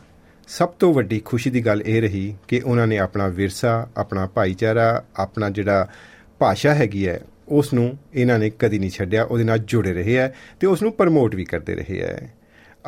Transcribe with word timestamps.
ਸਭ 0.47 0.69
ਤੋਂ 0.69 0.93
ਵੱਡੀ 0.93 1.19
ਖੁਸ਼ੀ 1.19 1.49
ਦੀ 1.49 1.65
ਗੱਲ 1.65 1.81
ਇਹ 1.85 2.01
ਰਹੀ 2.01 2.35
ਕਿ 2.47 2.61
ਉਹਨਾਂ 2.65 2.87
ਨੇ 2.87 2.97
ਆਪਣਾ 2.97 3.27
ਵਿਰਸਾ, 3.27 3.87
ਆਪਣਾ 3.97 4.25
ਭਾਈਚਾਰਾ, 4.25 5.03
ਆਪਣਾ 5.15 5.49
ਜਿਹੜਾ 5.49 5.87
ਭਾਸ਼ਾ 6.39 6.75
ਹੈਗੀ 6.75 7.07
ਹੈ 7.07 7.19
ਉਸ 7.47 7.73
ਨੂੰ 7.73 7.97
ਇਹਨਾਂ 8.13 8.39
ਨੇ 8.39 8.49
ਕਦੀ 8.49 8.79
ਨਹੀਂ 8.79 8.89
ਛੱਡਿਆ, 8.89 9.23
ਉਹਦੇ 9.23 9.43
ਨਾਲ 9.43 9.57
ਜੁੜੇ 9.57 9.93
ਰਹੇ 9.93 10.17
ਹੈ 10.17 10.33
ਤੇ 10.59 10.67
ਉਸ 10.67 10.81
ਨੂੰ 10.81 10.91
ਪ੍ਰਮੋਟ 10.91 11.35
ਵੀ 11.35 11.45
ਕਰਦੇ 11.45 11.75
ਰਹੇ 11.75 12.01
ਹੈ। 12.01 12.33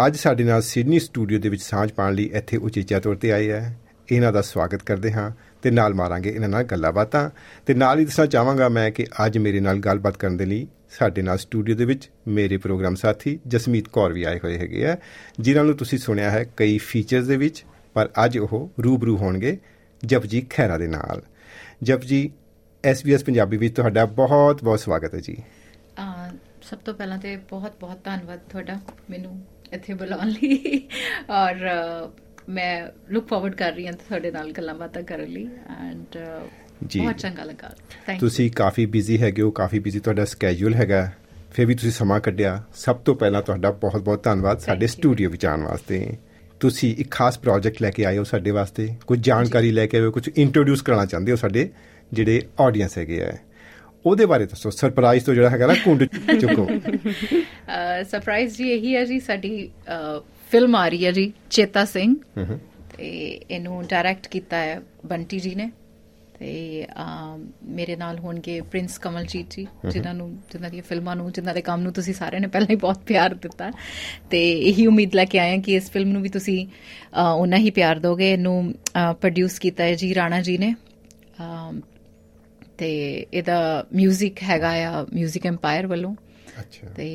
ਅੱਜ 0.08 0.16
ਸਾਡੇ 0.16 0.44
ਨਾਲ 0.44 0.62
ਸਿਡਨੀ 0.62 0.99
ਸਟੂਡੀਓ 0.99 1.40
ਦੇ 1.40 1.49
ਵਿੱਚ 1.49 1.62
ਸਾਂਝ 1.62 1.91
ਪਾਉਣ 1.91 2.13
ਲਈ 2.13 2.32
ਇੱਥੇ 2.34 2.58
ਉਚੇਚਾ 2.58 2.99
ਤੌਰ 2.99 3.16
ਤੇ 3.16 3.32
ਆਏ 3.32 3.49
ਹੈ। 3.49 3.77
ਇਹਨਾਂ 4.12 4.34
ਦਾ 4.34 4.41
ਸਵਾਗਤ 4.41 4.84
ਕਰਦੇ 4.84 5.12
ਹਾਂ। 5.12 5.32
ਤੇ 5.66 5.72
ਨਾਲ 5.72 5.94
ਮਾਰਾਂਗੇ 5.94 6.30
ਇਹਨਾਂ 6.30 6.50
ਨਾਲ 6.50 6.64
ਗੱਲਾਂ 6.64 6.92
ਬਾਤਾਂ 6.92 7.30
ਤੇ 7.66 7.74
ਨਾਲ 7.74 8.00
ਹੀ 8.00 8.05
ਦੱਸਣਾ 8.05 8.26
ਚਾਹਾਂਗਾ 8.26 8.70
ਮੈਂ 8.70 8.92
ਕਿ 8.92 9.05
ਅੱਜ 9.26 9.38
ਮੇਰੇ 9.38 9.60
ਨਾਲ 9.60 9.80
ਗੱਲਬਾਤ 9.80 10.18
ਕਰਨ 10.18 10.38
ਦੇ 10.38 10.46
ਲਈ 10.46 10.68
ਸਾਡੇ 10.90 11.22
ਨਾਲ 11.22 11.38
ਸਟੂਡੀਓ 11.38 11.76
ਦੇ 11.76 11.86
ਵਿੱਚ 11.86 12.10
ਮੇਰੇ 12.28 12.58
ਪ੍ਰੋਗਰਾਮ 12.58 12.96
ਸਾਥੀ 12.96 13.40
ਜਸਮੀਤ 13.48 13.88
ਕੌਰ 13.88 14.14
ਵੀ 14.14 14.24
ਆਏ 14.24 14.40
ਹੋਏ 14.44 14.58
ਹੈਗੇ 14.58 14.88
ਆ 14.88 14.98
ਜਿਨ੍ਹਾਂ 15.40 15.66
ਨੂੰ 15.66 15.78
ਤੁਸੀਂ 15.78 16.00
ਸੁਣਿਆ 16.00 16.32
ਹੈ 16.32 16.46
ਕਈ 16.58 16.78
ਫੀਚਰਸ 16.78 17.26
ਦੇ 17.26 17.38
ਵਿੱਚ 17.38 17.66
ਪਰ 17.94 18.10
ਅੱਜ 18.26 18.38
ਉਹ 18.38 18.72
ਰੂਬਰੂ 18.84 19.18
ਹੋਣਗੇ 19.18 19.57
ਜਪਜੀ 20.05 20.46
ਖੈਰਾ 20.49 20.77
ਦੇ 20.77 20.88
ਨਾਲ। 20.88 21.22
ਜਪਜੀ 21.84 22.32
SBS 22.91 23.20
ਪੰਜਾਬੀ 23.26 23.57
ਵਿੱਚ 23.57 23.76
ਤੁਹਾਡਾ 23.76 24.05
ਬਹੁਤ 24.05 24.63
ਬਹੁਤ 24.63 24.79
ਸਵਾਗਤ 24.79 25.16
ਹੈ 25.16 25.20
ਜੀ। 25.20 25.38
ਅਹ 26.00 26.35
ਸਭ 26.62 26.77
ਤੋਂ 26.77 26.94
ਪਹਿਲਾਂ 26.94 27.18
ਤੇ 27.18 27.35
ਬਹੁਤ 27.35 27.74
ਬਹੁਤ 27.79 28.04
ਧੰਨਵਾਦ 28.04 28.40
ਤੁਹਾਡਾ 28.50 28.79
ਮੈਨੂੰ 29.10 29.44
ਇੱਥੇ 29.74 29.94
ਬੁਲਾਉਣ 29.94 30.27
ਲਈ। 30.29 30.88
ਔਰ 31.29 31.55
ਅਹ, 31.55 32.24
ਮੈਂ 32.49 32.88
ਲੁੱਕ 33.10 33.27
ਫਾਰਵਰਡ 33.27 33.55
ਕਰ 33.55 33.71
ਰਹੀ 33.74 33.85
ਹਾਂ 33.88 33.93
ਤੁਹਾਡੇ 33.93 34.32
ਨਾਲ 34.32 34.51
ਗੱਲਾਂ 34.51 34.76
ਬਾਤਾਂ 34.76 35.04
ਕਰਨ 35.04 35.26
ਲਈ 35.26 35.48
ਐਂਡ 35.79 36.18
ਜੀ। 36.88 36.99
ਬਹੁਤ 36.99 37.18
ਚੰਗਾ 37.18 37.43
ਲੱਗਾ। 37.43 37.74
ਥੈਂਕ 38.07 38.20
ਤੁਸੀਂ 38.20 38.51
ਕਾਫੀ 38.51 38.85
ਬਿਜ਼ੀ 38.85 39.21
ਹੈਗੇ 39.21 39.41
ਹੋ 39.41 39.51
ਕਾਫੀ 39.51 39.79
ਬਿਜ਼ੀ 39.79 39.99
ਤੁਹਾਡਾ 39.99 40.26
ਸਕੇਜੂਲ 40.26 40.73
ਹੈਗਾ 40.73 41.12
ਫਿਰ 41.54 41.66
ਵੀ 41.66 41.76
ਤੁਸੀਂ 41.76 41.91
ਸਮਾਂ 41.91 42.20
ਕੱਢਿਆ। 42.20 42.63
ਸਭ 42.76 42.96
ਤੋਂ 42.96 43.16
ਪਹਿਲਾਂ 43.16 43.41
ਤੁਹਾਡਾ 43.41 43.71
ਬਹੁਤ 43.71 44.01
ਬਹੁਤ 44.01 44.23
ਧੰਨਵਾਦ 44.23 44.60
ਸਾਡੇ. 44.60 44.88
ਸਟੂਡੀਓ 44.88 45.29
ਵਿੱਚ 45.29 45.46
ਆਉਣ 45.46 45.63
ਵਾਸਤੇ। 45.63 46.18
ਤੁਸੀਂ 46.60 46.96
ਇੱਕ 46.98 47.12
ਖਾਸ 47.12 47.40
ਪ੍ਰੋਜੈਕਟ 47.40 47.82
ਲੈ 47.82 47.90
ਕੇ 47.90 48.05
ਆਏ 48.05 48.18
ਹੋ 48.18 48.23
ਸਾਡੇ 48.23 48.51
ਵਾਸਤੇ। 48.51 48.96
ਕੁਝ 49.07 49.20
ਜਾਣਕਾਰੀ 49.20 49.71
ਲੈ 49.71 49.85
ਕੇ 49.88 49.98
ਆਏ 49.98 50.04
ਹੋ 50.04 50.12
ਕੁਝ 50.12 50.29
ਇੰਟਰੋਡਿਊਸ 50.38 50.82
ਕਰਨਾ 50.82 51.05
ਚਾਹੁੰਦੇ 51.05 51.32
ਹੋ 51.32 51.35
ਸਾਡੇ 51.35 51.70
ਜਿਹੜੇ 52.13 52.41
ਆਡੀਅנס 52.60 52.98
ਹੈਗੇ 52.98 53.21
ਆ। 53.23 53.32
ਉਹਦੇ 54.05 54.26
ਬਾਰੇ 54.26 54.46
ਦੱਸੋ 54.46 54.70
ਸਰਪ੍ਰਾਈਜ਼ 54.70 55.26
ਤੋਂ 55.26 55.34
ਜਿਹੜਾ 55.34 55.49
ਹੈਗਾ 55.49 55.68
ਨਾ 55.68 55.73
ਕੁੰਡ 55.73 56.04
ਚੁੱਕੋ। 56.41 56.68
ਸਰਪ੍ਰਾਈਜ਼ 58.12 58.57
ਜੀ 58.57 58.71
ਇਹੀ 58.71 58.96
ਹੈ 58.96 59.05
ਜੀ 59.05 59.20
ਸਾਡੀ 59.20 59.70
ਫਿਲਮ 60.51 60.74
ਆ 60.76 60.88
ਰਹੀ 60.88 61.04
ਹੈ 61.07 61.10
ਜੀ 61.13 61.32
ਚੇਤਾ 61.51 61.85
ਸਿੰਘ 61.87 62.15
ਤੇ 62.96 63.09
ਇਹਨੂੰ 63.51 63.82
ਡਾਇਰੈਕਟ 63.87 64.26
ਕੀਤਾ 64.28 64.56
ਹੈ 64.59 64.81
ਬੰਟੀ 65.06 65.38
ਜੀ 65.41 65.54
ਨੇ 65.54 65.71
ਤੇ 66.38 66.87
ਅਮ, 66.97 67.44
ਮੇਰੇ 67.71 67.94
ਨਾਲ 67.97 68.19
ਹੋਣਗੇ 68.19 68.60
ਪ੍ਰਿੰਸ 68.62 68.97
ਕਮਲਜੀਤ 68.99 69.54
ਜੀ 69.56 69.66
ਜਿਨ੍ਹਾਂ 69.87 70.12
ਨੂੰ 70.15 70.28
ਜਿਨ੍ਹਾਂ 70.53 70.71
ਦੀਆਂ 70.71 70.82
ਫਿਲਮਾਂ 70.82 71.16
ਨੂੰ 71.16 71.31
ਜਿਨ੍ਹਾਂ 71.32 71.54
ਦੇ 71.54 71.62
ਕੰਮ 71.62 71.81
ਨੂੰ 71.81 71.93
ਤੁਸੀਂ 71.93 72.15
ਸਾਰਿਆਂ 72.15 72.41
ਨੇ 72.41 72.47
ਪਹਿਲਾਂ 72.47 72.66
ਹੀ 72.71 72.76
ਬਹੁਤ 72.76 73.03
ਪਿਆਰ 73.06 73.34
ਦਿੱਤਾ 73.37 73.71
ਤੇ 74.31 74.41
ਇਹੀ 74.60 74.87
ਉਮੀਦ 74.87 75.15
ਲੈ 75.15 75.25
ਕੇ 75.25 75.38
ਆਏ 75.38 75.50
ਹਾਂ 75.50 75.59
ਕਿ 75.59 75.75
ਇਸ 75.76 75.91
ਫਿਲਮ 75.91 76.09
ਨੂੰ 76.09 76.22
ਵੀ 76.22 76.28
ਤੁਸੀਂ 76.28 76.66
ਅ, 76.66 77.21
ਉਨਾ 77.32 77.56
ਹੀ 77.56 77.71
ਪਿਆਰ 77.71 77.99
ਦਿਓਗੇ 77.99 78.32
ਇਹਨੂੰ 78.32 78.72
ਪ੍ਰੋਡਿਊਸ 79.21 79.59
ਕੀਤਾ 79.59 79.84
ਹੈ 79.84 79.94
ਜੀ 79.94 80.15
ਰਾਣਾ 80.15 80.41
ਜੀ 80.41 80.56
ਨੇ 80.59 80.75
ਅਮ, 81.41 81.81
ਤੇ 82.78 82.91
ਇਹਦਾ 83.32 83.58
뮤직 83.97 84.42
ਹੈਗਾ 84.42 84.70
ਆ 84.88 85.03
뮤직 85.14 85.47
ਐਮਪਾਇਰ 85.47 85.86
ਵੱਲੋਂ 85.86 86.14
ਅੱਛਾ 86.60 86.86
ਤੇ 86.97 87.06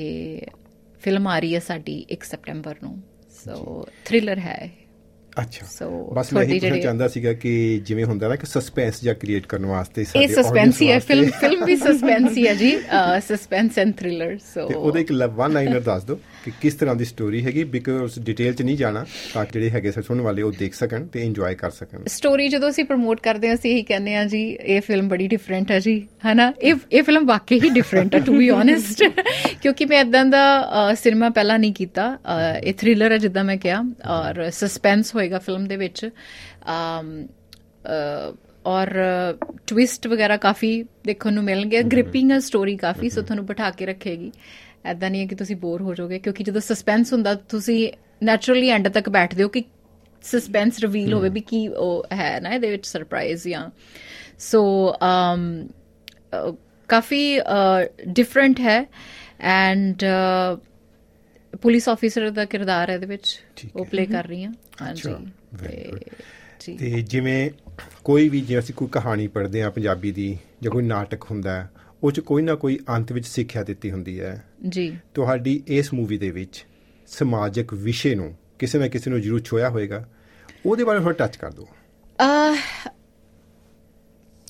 ਫਿਲਮ 1.01 1.27
ਆ 1.27 1.37
ਰਹੀ 1.39 1.53
ਹੈ 1.55 1.59
ਸਾਡੀ 1.61 2.05
1 2.13 2.23
ਸਤੰਬਰ 2.25 2.75
ਨੂੰ 2.83 2.97
ਸੋ 3.44 3.86
ਥ੍ਰਿਲਰ 4.04 4.38
ਹੈ 4.38 4.58
ਅੱਛਾ। 5.40 5.66
ਬਸ 6.14 6.32
ਮੈਂ 6.32 6.42
ਇਹ 6.42 6.48
ਪੁੱਛਣਾ 6.50 6.78
ਚਾਹੁੰਦਾ 6.78 7.08
ਸੀਗਾ 7.08 7.32
ਕਿ 7.32 7.50
ਜਿਵੇਂ 7.84 8.04
ਹੁੰਦਾ 8.04 8.28
ਨਾ 8.28 8.36
ਕਿ 8.36 8.46
ਸਸਪੈਂਸ 8.46 9.02
ਜਾਂ 9.04 9.14
ਕ੍ਰੀਏਟ 9.14 9.46
ਕਰਨ 9.46 9.66
ਵਾਸਤੇ 9.66 10.00
ਇਹ 10.00 10.06
ਸਾਡੇ 10.06 10.26
ਸਸਪੈਂਸ 10.34 10.80
ਹੀ 10.82 10.90
ਹੈ 10.90 10.98
ਫਿਲਮ 11.00 11.30
ਫਿਲਮ 11.40 11.64
ਵੀ 11.64 11.76
ਸਸਪੈਂਸ 11.76 12.36
ਹੀ 12.36 12.46
ਹੈ 12.46 12.54
ਜੀ 12.54 12.76
ਸਸਪੈਂਸ 13.28 13.78
ਐਂਡ 13.78 13.92
ਥ੍ਰਿਲਰ 13.96 14.36
ਸੋ 14.54 14.66
ਉਹਦੇ 14.68 15.00
ਇੱਕ 15.00 15.12
ਵਨ 15.12 15.52
ਲਾਈਨਰ 15.52 15.80
ਦੱਸ 15.80 16.04
ਦਿਓ। 16.04 16.18
ਕਿ 16.44 16.52
ਕਿਸ 16.60 16.74
ਤਰ੍ਹਾਂ 16.74 16.94
ਦੀ 16.96 17.04
ਸਟੋਰੀ 17.04 17.44
ਹੈਗੀ 17.44 17.64
ਬਿਕੋਜ਼ 17.72 18.18
ਡਿਟੇਲ 18.20 18.54
ਚ 18.54 18.62
ਨਹੀਂ 18.62 18.76
ਜਾਣਾ 18.76 19.04
ਤਾਂ 19.32 19.44
ਜਿਹੜੇ 19.52 19.70
ਹੈਗੇ 19.70 19.92
ਸੁਣਨ 19.92 20.20
ਵਾਲੇ 20.20 20.42
ਉਹ 20.42 20.52
ਦੇਖ 20.58 20.74
ਸਕਣ 20.74 21.06
ਤੇ 21.06 21.24
ਇੰਜੋਏ 21.24 21.54
ਕਰ 21.54 21.70
ਸਕਣ। 21.70 22.04
ਸਟੋਰੀ 22.08 22.48
ਜਦੋਂ 22.48 22.70
ਅਸੀਂ 22.70 22.84
ਪ੍ਰਮੋਟ 22.84 23.20
ਕਰਦੇ 23.20 23.48
ਹਾਂ 23.48 23.54
ਅਸੀਂ 23.54 23.70
ਇਹੀ 23.70 23.82
ਕਹਿੰਦੇ 23.82 24.14
ਹਾਂ 24.14 24.24
ਜੀ 24.26 24.42
ਇਹ 24.52 24.80
ਫਿਲਮ 24.80 25.08
ਬੜੀ 25.08 25.26
ਡਿਫਰੈਂਟ 25.28 25.70
ਹੈ 25.70 25.78
ਜੀ 25.80 25.96
ਹਨਾ? 26.26 26.52
ਇਹ 26.62 26.74
ਇਹ 26.92 27.02
ਫਿਲਮ 27.02 27.26
ਵਾਕਈ 27.26 27.60
ਹੀ 27.60 27.70
ਡਿਫਰੈਂਟ 27.70 28.14
ਹੈ 28.14 28.20
ਟੂ 28.20 28.36
ਬੀ 28.38 28.48
ਓਨੈਸਟ 28.50 29.04
ਕਿਉਂਕਿ 29.62 29.84
ਮੈਂ 29.84 30.00
ਇਦਾਂ 30.00 30.24
ਦਾ 30.26 30.94
ਸਿਨੇਮਾ 30.94 31.28
ਪਹਿਲਾਂ 31.30 31.58
ਨਹੀਂ 31.58 31.72
ਕੀਤਾ। 31.72 32.16
ਇਹ 32.64 32.74
ਥ੍ਰਿਲਰ 32.74 33.12
ਹੈ 33.12 33.18
ਜਿੱਦਾਂ 33.18 33.44
ਮੈਂ 33.44 33.56
ਕਿਹਾ 33.56 33.82
ਔਰ 34.10 34.48
ਸਸਪੈਂਸ 34.50 35.14
ਹੋਏਗਾ 35.14 35.38
ਫਿਲਮ 35.38 35.66
ਦੇ 35.66 35.76
ਵਿੱਚ। 35.76 36.08
ਔਰ 38.66 38.90
ਟਵਿਸਟ 39.66 40.06
ਵਗੈਰਾ 40.06 40.36
ਕਾਫੀ 40.36 40.72
ਦੇਖਣ 41.06 41.32
ਨੂੰ 41.32 41.44
ਮਿਲਣਗੇ। 41.44 41.82
ਗ੍ਰਿਪਿੰਗ 41.82 42.30
ਹੈ 42.30 42.38
ਸਟੋਰੀ 42.40 42.76
ਕਾਫੀ 42.76 43.10
ਸੋ 43.10 43.22
ਤੁਹਾਨੂੰ 43.22 43.46
ਬਿਠਾ 43.46 43.70
ਕੇ 43.70 43.86
ਰੱਖੇਗੀ। 43.86 44.30
ਐਦਾਂ 44.84 45.10
ਨਹੀਂ 45.10 45.22
ਹੈ 45.22 45.26
ਕਿ 45.26 45.34
ਤੁਸੀਂ 45.34 45.56
ਬੋਰ 45.56 45.82
ਹੋ 45.82 45.94
ਜਾਓਗੇ 45.94 46.18
ਕਿਉਂਕਿ 46.18 46.44
ਜਦੋਂ 46.44 46.60
ਸਸਪੈਂਸ 46.60 47.12
ਹੁੰਦਾ 47.12 47.34
ਤੁਸੀਂ 47.34 47.92
ਨੈਚੁਰਲੀ 48.22 48.68
ਐਂਡ 48.68 48.88
ਤੱਕ 48.88 49.08
ਬੈਠਦੇ 49.08 49.42
ਹੋ 49.42 49.48
ਕਿ 49.48 49.64
ਸਸਪੈਂਸ 50.22 50.78
ਰਿਵੀਲ 50.78 51.12
ਹੋਵੇ 51.12 51.28
ਵੀ 51.28 51.40
ਕੀ 51.40 51.68
ਉਹ 51.68 52.06
ਹੈ 52.12 52.40
ਨਾ 52.40 52.50
ਇਹਦੇ 52.50 52.70
ਵਿੱਚ 52.70 52.86
ਸਰਪ੍ਰਾਈਜ਼ 52.86 53.48
ਜਾਂ। 53.48 53.70
ਸੋ 54.38 54.94
ਅਮ 55.02 55.68
ਕਾਫੀ 56.88 57.40
ਡਿਫਰੈਂਟ 58.08 58.60
ਹੈ 58.60 58.86
ਐਂਡ 59.40 60.04
ਪੁਲਿਸ 61.62 61.88
ਆਫੀਸਰ 61.88 62.30
ਦਾ 62.30 62.44
ਕਿਰਦਾਰ 62.44 62.90
ਹੈ 62.90 62.94
ਇਹਦੇ 62.94 63.06
ਵਿੱਚ। 63.06 63.42
ਉਹ 63.76 63.84
ਪਲੇ 63.84 64.06
ਕਰ 64.06 64.26
ਰਹੀ 64.26 64.44
ਹਾਂ 64.44 64.52
ਹਾਂਜੀ। 64.82 65.14
ਤੇ 66.66 67.02
ਜਿਵੇਂ 67.02 67.50
ਕੋਈ 68.04 68.28
ਵੀ 68.28 68.40
ਜੇ 68.40 68.58
ਅਸੀਂ 68.58 68.74
ਕੋਈ 68.74 68.88
ਕਹਾਣੀ 68.92 69.26
ਪੜ੍ਹਦੇ 69.26 69.62
ਆ 69.62 69.70
ਪੰਜਾਬੀ 69.70 70.12
ਦੀ 70.12 70.38
ਜਾਂ 70.62 70.72
ਕੋਈ 70.72 70.82
ਨਾਟਕ 70.82 71.24
ਹੁੰਦਾ 71.30 71.62
ਹੈ 71.62 71.70
ਉਹ 72.04 72.12
ਚ 72.12 72.20
ਕੋਈ 72.20 72.42
ਨਾ 72.42 72.54
ਕੋਈ 72.54 72.78
ਅੰਤ 72.88 73.12
ਵਿੱਚ 73.12 73.26
ਸਿੱਖਿਆ 73.26 73.62
ਦਿੱਤੀ 73.62 73.90
ਹੁੰਦੀ 73.90 74.20
ਹੈ। 74.20 74.44
ਜੀ। 74.68 74.98
ਤੁਹਾਡੀ 75.14 75.62
ਇਸ 75.66 75.94
ਮੂਵੀ 75.94 76.18
ਦੇ 76.18 76.30
ਵਿੱਚ 76.30 76.64
ਸਮਾਜਿਕ 77.06 77.74
ਵਿਸ਼ੇ 77.74 78.14
ਨੂੰ 78.14 78.34
ਕਿਸੇ 78.58 78.78
ਨਾ 78.78 78.88
ਕਿਸੇ 78.88 79.10
ਨੂੰ 79.10 79.20
ਜ਼ਰੂਰ 79.20 79.40
ਛੋਇਆ 79.40 79.68
ਹੋਏਗਾ 79.68 80.08
ਉਹਦੇ 80.66 80.84
ਬਾਰੇ 80.84 81.00
ਥੋੜਾ 81.00 81.12
ਟੱਚ 81.12 81.36
ਕਰ 81.36 81.50
ਦਿਓ। 81.50 81.66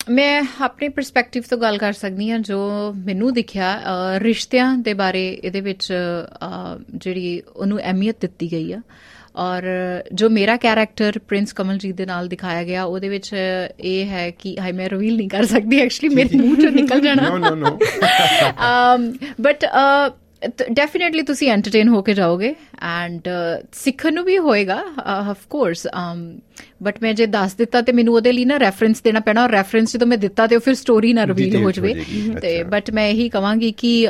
ਮੈਂ 0.09 0.43
ਆਪਣੇ 0.61 0.89
ਪਰਸਪੈਕਟਿਵ 0.89 1.43
ਤੋਂ 1.49 1.57
ਗੱਲ 1.57 1.77
ਕਰ 1.77 1.93
ਸਕਦੀ 1.93 2.29
ਹਾਂ 2.29 2.39
ਜੋ 2.39 2.59
ਮੈਨੂੰ 3.05 3.33
ਦਿਖਿਆ। 3.33 3.81
ਰਿਸ਼ਤਿਆਂ 4.17 4.77
ਦੇ 4.77 4.93
ਬਾਰੇ 4.93 5.29
ਇਹਦੇ 5.33 5.61
ਵਿੱਚ 5.61 5.93
ਜਿਹੜੀ 6.95 7.41
ਉਹਨੂੰ 7.55 7.79
ਅਹਿਮੀਅਤ 7.79 8.15
ਦਿੱਤੀ 8.21 8.51
ਗਈ 8.51 8.71
ਆ। 8.73 8.81
ਔਰ 9.35 9.63
ਜੋ 10.13 10.29
ਮੇਰਾ 10.29 10.57
ਕੈਰੈਕਟਰ 10.57 11.19
ਪ੍ਰਿੰਸ 11.19 11.53
ਕਮਲਜੀਤ 11.53 11.95
ਦੇ 11.95 12.05
ਨਾਲ 12.05 12.27
ਦਿਖਾਇਆ 12.27 12.63
ਗਿਆ 12.63 12.83
ਉਹਦੇ 12.83 13.09
ਵਿੱਚ 13.09 13.35
ਇਹ 13.79 14.05
ਹੈ 14.05 14.31
ਕਿ 14.31 14.59
ਹਾਈ 14.59 14.71
ਮੈਂ 14.71 14.89
ਰਿਵੀਲ 14.89 15.17
ਨਹੀਂ 15.17 15.29
ਕਰ 15.29 15.45
ਸਕਦੀ 15.45 15.79
ਐਕਚੁਅਲੀ 15.79 16.15
ਮੇਰੇ 16.15 16.37
ਮੂੰਹ 16.37 16.55
ਚੋਂ 16.55 16.71
ਨਿਕਲ 16.71 17.01
ਜਾਣਾ। 17.01 17.29
No 17.29 17.37
no 17.37 17.55
no 17.55 17.79
but 19.41 19.65
definitely 20.71 21.21
ਤੁਸੀਂ 21.21 21.49
ਐਂਟਰਟੇਨ 21.49 21.87
ਹੋ 21.87 22.01
ਕੇ 22.01 22.13
ਜਾਓਗੇ 22.13 22.55
ਐਂਡ 22.81 23.27
ਸਿੱਖਣ 23.73 24.13
ਨੂੰ 24.13 24.23
ਵੀ 24.25 24.37
ਹੋਏਗਾ 24.37 24.83
ਆਫ 25.05 25.37
ਕੋਰਸ 25.49 25.87
ਬਟ 26.83 26.95
ਮੈਂ 27.01 27.13
ਜੇ 27.13 27.25
ਦੱਸ 27.25 27.53
ਦਿੱਤਾ 27.53 27.81
ਤੇ 27.81 27.91
ਮੈਨੂੰ 27.91 28.13
ਉਹਦੇ 28.15 28.31
ਲਈ 28.31 28.45
ਨਾ 28.45 28.57
ਰੈਫਰੈਂਸ 28.59 29.01
ਦੇਣਾ 29.01 29.19
ਪੈਣਾ 29.19 29.43
ਔਰ 29.43 29.49
ਰੈਫਰੈਂਸ 29.49 29.93
ਜਦੋਂ 29.93 30.07
ਮੈਂ 30.07 30.17
ਦਿੱਤਾ 30.17 30.47
ਤੇ 30.47 30.55
ਉਹ 30.55 30.61
ਫਿਰ 30.61 30.73
ਸਟੋਰੀ 30.75 31.13
ਨਾ 31.13 31.27
ਰਿਵੀਲ 31.27 31.55
ਹੋ 31.55 31.71
ਜਵੇ। 31.71 31.93
ਤੇ। 32.41 32.63
ਬਟ 32.63 32.91
ਮੈਂ 32.91 33.07
ਇਹੀ 33.07 33.29
ਕਵਾਂਗੀ 33.29 33.71
ਕਿ 33.71 34.07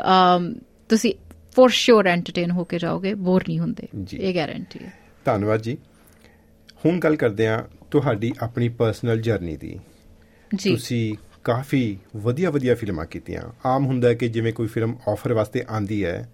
ਤੁਸੀਂ 0.90 1.14
ਫੋਰ 1.56 1.70
ਸ਼ੋਰ 1.70 2.08
ਐਂਟਰਟੇਨ 2.08 2.52
ਹੋ 2.52 2.64
ਕੇ 2.64 2.80
ਜਾਓਗੇ 2.80 3.14
ਬੋਰ 3.14 3.44
ਨਹੀਂ 3.48 3.59
ਹੁੰਦੇ। 3.59 3.88
ਇਹ 4.14 4.35
ਗਾਰੰਟੀ 4.35 4.85
ਹੈ। 4.85 5.01
ਧੰਨਵਾਦ 5.26 5.62
ਜੀ। 5.62 5.78
ਹੁਣ 6.85 7.00
ਗੱਲ 7.00 7.16
ਕਰਦੇ 7.16 7.47
ਆ 7.47 7.68
ਤੁਹਾਡੀ 7.91 8.34
ਆਪਣੀ 8.40 8.70
ਪਰਸਨਲ 8.70 9.22
ਜਰਨੀ 9.22 9.58
ਦੀ। 9.58 9.79
ਜੀ। 10.56 10.72
ਤੁਸੀਂ 10.72 11.16
ਕਾਫੀ 11.44 11.97
ਵਧੀਆ 12.16 12.50
ਵਧੀਆ 12.50 12.76
ਫਿਲਮਾਂ 12.76 13.06
ਕੀਤੀਆਂ। 13.06 13.41
ਆਮ 13.66 13.85
ਹੁੰਦਾ 13.85 14.08
ਹੈ 14.08 14.14
ਕਿ 14.14 14.28
ਜਿਵੇਂ 14.28 14.53
ਕੋਈ 14.53 14.68
ਫਿਲਮ 14.68 14.97
ਆਫਰ 15.08 15.34
ਵਾਸਤੇ 15.34 15.64
ਆਂਦੀ 15.72 16.06
ਹੈ 16.06 16.32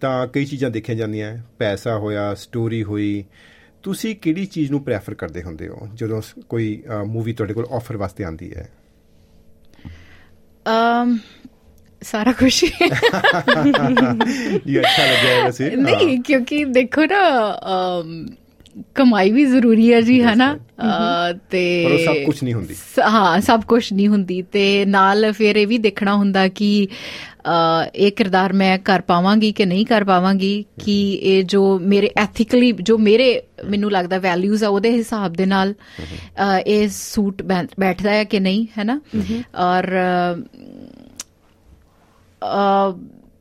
ਤਾਂ 0.00 0.26
ਕਈ 0.26 0.44
ਚੀਜ਼ਾਂ 0.44 0.70
ਦੇਖੀਆਂ 0.70 0.98
ਜਾਂਦੀਆਂ 0.98 1.38
ਪੈਸਾ 1.58 1.98
ਹੋਇਆ 1.98 2.34
ਸਟੋਰੀ 2.34 2.82
ਹੋਈ 2.82 3.24
ਤੁਸੀਂ 3.82 4.16
ਕਿਹੜੀ 4.16 4.46
ਚੀਜ਼ 4.46 4.70
ਨੂੰ 4.70 4.84
ਪ੍ਰੈਫਰ 4.84 5.14
ਕਰਦੇ 5.14 5.42
ਹੁੰਦੇ 5.42 5.68
ਹੋ 5.68 5.88
ਜਦੋਂ 5.94 6.22
ਕੋਈ 6.48 6.82
ਮੂਵੀ 7.04 7.32
ਤੁਹਾਡੇ 7.32 7.54
ਕੋਲ 7.54 7.66
ਆਫਰ 7.72 7.96
ਵਾਸਤੇ 7.96 8.24
ਆਂਦੀ 8.24 8.54
ਹੈ? 8.54 8.68
um, 10.66 11.18
ਸਾਰਾ 12.02 12.32
ਕੁਝ 12.32 12.60
ਜੀ 12.60 12.70
ਅੱਛਾ 14.80 15.06
ਲੱਗਿਆ 15.06 15.44
ਵੈਸੇ 15.44 15.76
ਨਹੀਂ 15.76 16.20
ਕਿਉਂਕਿ 16.20 16.64
ਦੇਖੋ 16.64 17.04
ਨਾ 17.04 17.20
ਕਮਾਈ 18.94 19.30
ਵੀ 19.30 19.44
ਜ਼ਰੂਰੀ 19.44 19.92
ਹੈ 19.92 20.00
ਜੀ 20.00 20.22
ਹਨਾ? 20.22 20.58
ਤੇ 21.50 21.84
ਪਰ 21.84 21.92
ਉਹ 21.92 21.98
ਸਭ 21.98 22.14
ਕੁਛ 22.26 22.42
ਨਹੀਂ 22.42 22.54
ਹੁੰਦੀ। 22.54 22.74
ਹਾਂ 23.02 23.40
ਸਭ 23.40 23.60
ਕੁਝ 23.60 23.92
ਨਹੀਂ 23.92 24.08
ਹੁੰਦੀ। 24.08 24.42
ਤੇ 24.42 24.84
ਨਾਲ 24.84 25.32
ਫਿਰ 25.32 25.56
ਇਹ 25.56 25.66
ਵੀ 25.66 25.78
ਦੇਖਣਾ 25.78 26.16
ਹੁੰਦਾ 26.16 26.48
ਕਿ 26.48 26.88
ਇਹ 27.94 28.12
ਕਿਰਦਾਰ 28.12 28.52
ਮੈਂ 28.52 28.78
ਕਰ 28.78 29.00
ਪਾਵਾਂਗੀ 29.00 29.52
ਕਿ 29.52 29.66
ਨਹੀਂ 29.66 29.86
ਕਰ 29.86 30.04
ਪਾਵਾਂਗੀ 30.04 30.64
ਕਿ 30.84 31.12
ਇਹ 31.12 31.44
ਜੋ 31.44 31.78
ਮੇਰੇ 31.78 32.10
ਐਥੀਕਲੀ 32.16 32.72
ਜੋ 32.72 32.98
ਮੇਰੇ 32.98 33.42
ਮੈਨੂੰ 33.68 33.92
ਲੱਗਦਾ 33.92 34.18
ਵੈਲਿਊਜ਼ 34.18 34.64
ਆ 34.64 34.68
ਉਹਦੇ 34.68 34.90
ਹਿਸਾਬ 34.90 35.32
ਦੇ 35.32 35.46
ਨਾਲ 35.46 35.74
ਇਹ 36.66 36.88
ਸੂਟ 36.88 37.42
ਬੈਠਦਾ 37.80 38.10
ਹੈ 38.10 38.24
ਕਿ 38.24 38.40
ਨਹੀਂ 38.40 38.66
ਹੈ 38.78 38.84
ਨਾ 38.84 39.00
ਔਰ 39.56 39.84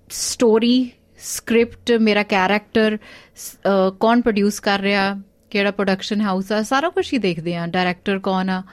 ਸਟੋਰੀ 0.09 0.91
ਸਕ੍ਰਿਪਟ 1.19 1.91
ਮੇਰਾ 1.91 2.23
ਕੈਰੈਕਟਰ 2.23 2.97
ਕੌਣ 3.99 4.21
ਪ੍ਰੋਡਿਊਸ 4.21 4.59
ਕਰ 4.59 4.79
ਰਿਹਾ 4.79 5.21
ਕਿਹੜਾ 5.49 5.71
ਪ੍ਰੋਡਕਸ਼ਨ 5.71 6.21
ਹਾਊਸ 6.21 6.51
ਆ 6.51 6.61
ਸਾਰਾ 6.61 6.89
ਕੁਝ 6.89 7.13
ਹੀ 7.13 7.17
ਦੇਖਦੇ 7.17 7.55
ਆ 7.55 7.67
ਡਾਇਰੈਕਟਰ 7.67 8.19
ਕੌਣ 8.19 8.49
ਆ 8.49 8.63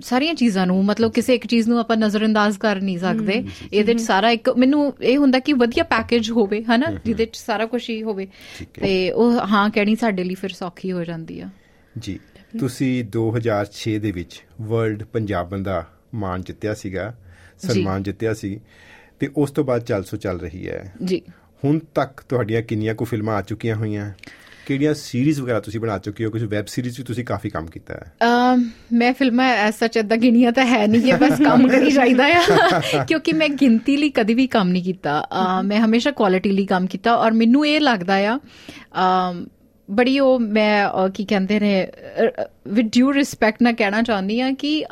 ਸਾਰੀਆਂ 0.00 0.34
ਚੀਜ਼ਾਂ 0.34 0.66
ਨੂੰ 0.66 0.84
ਮਤਲਬ 0.84 1.12
ਕਿਸੇ 1.12 1.34
ਇੱਕ 1.34 1.46
ਚੀਜ਼ 1.46 1.68
ਨੂੰ 1.68 1.78
ਆਪਾਂ 1.78 1.96
ਨਜ਼ਰਅੰਦਾਜ਼ 1.96 2.58
ਕਰ 2.58 2.80
ਨਹੀਂ 2.80 2.98
ਸਕਦੇ। 2.98 3.44
ਇਹਦੇ 3.72 3.94
ਚ 3.94 4.00
ਸਾਰਾ 4.00 4.30
ਇੱਕ 4.30 4.50
ਮੈਨੂੰ 4.50 4.94
ਇਹ 5.02 5.16
ਹੁੰਦਾ 5.16 5.38
ਕਿ 5.38 5.52
ਵਧੀਆ 5.52 5.84
ਪੈਕੇਜ 5.84 6.30
ਹੋਵੇ 6.30 6.62
ਹਨਾ 6.62 6.86
ਜਿਹਦੇ 7.04 7.26
ਚ 7.26 7.36
ਸਾਰਾ 7.36 7.66
ਕੁਝ 7.66 7.90
ਹੀ 7.90 8.02
ਹੋਵੇ। 8.02 8.28
ਤੇ 8.74 9.10
ਉਹ 9.10 9.46
ਹਾਂ 9.46 9.70
ਕਹਿਣੀ 9.70 9.96
ਸਾਡੇ 9.96 10.24
ਲਈ 10.24 10.34
ਫਿਰ 10.34 10.50
ਸੌਖੀ 10.50 10.92
ਹੋ 10.92 11.04
ਜਾਂਦੀ 11.04 11.40
ਆ। 11.40 11.48
ਜੀ 11.98 12.18
ਤੁਸੀਂ 12.60 13.04
2006 13.16 13.98
ਦੇ 13.98 14.12
ਵਿੱਚ 14.12 14.42
ਵਰਲਡ 14.62 15.02
ਪੰਜਾਬਨ 15.02 15.62
ਦਾ 15.62 15.86
ਮਾਣ 16.14 16.42
ਜਿੱਤਿਆ 16.42 16.74
ਸੀਗਾ 16.74 17.14
ਸਨਮਾਨ 17.58 18.02
ਜਿੱਤਿਆ 18.02 18.34
ਸੀ। 18.34 18.60
ਤੇ 19.20 19.30
ਉਸ 19.36 19.50
ਤੋਂ 19.50 19.64
ਬਾਅਦ 19.64 19.82
ਚੱਲ 19.82 20.04
ਸੋ 20.04 20.16
ਚੱਲ 20.16 20.40
ਰਹੀ 20.40 20.68
ਹੈ। 20.68 20.94
ਜੀ। 21.04 21.22
ਹੁਣ 21.64 21.78
ਤੱਕ 21.94 22.20
ਤੁਹਾਡੀਆਂ 22.28 22.62
ਕਿੰਨੀਆਂ 22.62 22.94
ਕੁ 22.94 23.04
ਫਿਲਮਾਂ 23.04 23.36
ਆ 23.36 23.42
ਚੁੱਕੀਆਂ 23.42 23.76
ਹੋਈਆਂ? 23.76 24.12
ਕਿਹੜੀਆਂ 24.66 24.94
ਸੀਰੀਜ਼ 24.94 25.40
ਵਗੈਰਾ 25.40 25.60
ਤੁਸੀਂ 25.60 25.80
ਬਣਾ 25.80 25.98
ਚੁੱਕੇ 25.98 26.24
ਹੋ? 26.24 26.30
ਕੁਝ 26.30 26.44
ਵੈਬ 26.44 26.66
ਸੀਰੀਜ਼ 26.66 26.98
ਵੀ 26.98 27.04
ਤੁਸੀਂ 27.04 27.24
ਕਾਫੀ 27.24 27.50
ਕੰਮ 27.50 27.66
ਕੀਤਾ 27.66 27.94
ਹੈ। 27.94 28.12
ਮੈਂ 28.92 29.14
ਫਿਲਮਾਂ 29.14 29.48
ਐਸ 29.48 29.78
ਸੱਚ 29.78 29.96
ਏਦਾਂ 29.96 30.16
ਗਿਣੀਆਂ 30.16 30.52
ਤਾਂ 30.52 30.66
ਹੈ 30.66 30.86
ਨਹੀਂ 30.86 31.02
ਕਿ 31.02 31.12
ਬਸ 31.12 31.38
ਕੰਮ 31.44 31.68
ਕਰੀ 31.68 31.90
ਜਾਈਦਾ 31.90 32.24
ਆ। 32.26 32.42
ਕਿਉਂਕਿ 33.04 33.32
ਮੈਂ 33.32 33.48
ਗਿਣਤੀ 33.48 33.96
ਲਈ 33.96 34.10
ਕਦੀ 34.10 34.34
ਵੀ 34.34 34.46
ਕੰਮ 34.46 34.68
ਨਹੀਂ 34.68 34.84
ਕੀਤਾ। 34.84 35.28
ਮੈਂ 35.64 35.80
ਹਮੇਸ਼ਾ 35.80 36.10
ਕੁਆਲਿਟੀ 36.10 36.50
ਲਈ 36.50 36.66
ਕੰਮ 36.66 36.86
ਕੀਤਾ 36.86 37.14
ਔਰ 37.14 37.32
ਮੈਨੂੰ 37.32 37.66
ਇਹ 37.66 37.80
ਲੱਗਦਾ 37.80 38.14
ਆ 38.14 38.38
ਬੜੀ 39.90 40.18
ਉਹ 40.18 40.40
ਮੈਂ 40.40 41.08
ਕੀ 41.08 41.24
ਕਹਿੰਦੇ 41.24 41.60
ਨੇ 41.60 41.88
ਵਿਦ 42.68 42.86
ਡਿਊ 42.86 43.12
ਰਿਸਪੈਕਟ 43.12 43.62
ਨਾ 43.62 43.72
ਕਹਿਣਾ 43.72 44.02
ਚਾਹੁੰਦੀ 44.02 44.40
ਆ 44.40 44.50
ਕਿ 44.52 44.84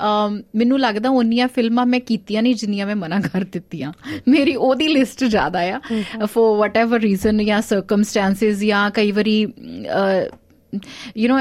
ਮੈਨੂੰ 0.56 0.81
ਲੱਗਦਾ 0.81 1.11
ਉਨੀਆਂ 1.11 1.49
ਫਿਲਮਾਂ 1.49 1.87
ਮੈਂ 1.87 2.00
ਕੀਤੀਆਂ 2.00 2.43
ਨਹੀਂ 2.43 2.55
ਜਿੰਨੀਆਂ 2.55 2.87
ਮੈਂ 2.87 2.96
ਮਨਾ 2.96 3.20
ਕਰ 3.20 3.44
ਦਿੱਤੀਆਂ। 3.52 3.93
ਮੇਰੀ 4.29 4.55
ਉਹਦੀ 4.55 4.88
ਲਿਸਟ 4.88 5.25
ਜ਼ਿਆਦਾ 5.25 5.61
ਆ 5.61 5.81
ਫॉर 6.25 6.56
ਵਟਐਵਰ 6.58 7.00
ਰੀਜ਼ਨ 7.00 7.44
ਜਾਂ 7.44 7.62
ਸਰਕਮਸਟੈਂਸਸ 7.62 8.61
ਜਾਂ 8.61 8.91
ਕਈ 8.91 9.12
ਵਾਰੀ 9.12 9.46
ਯੂ 11.19 11.29
نو 11.29 11.38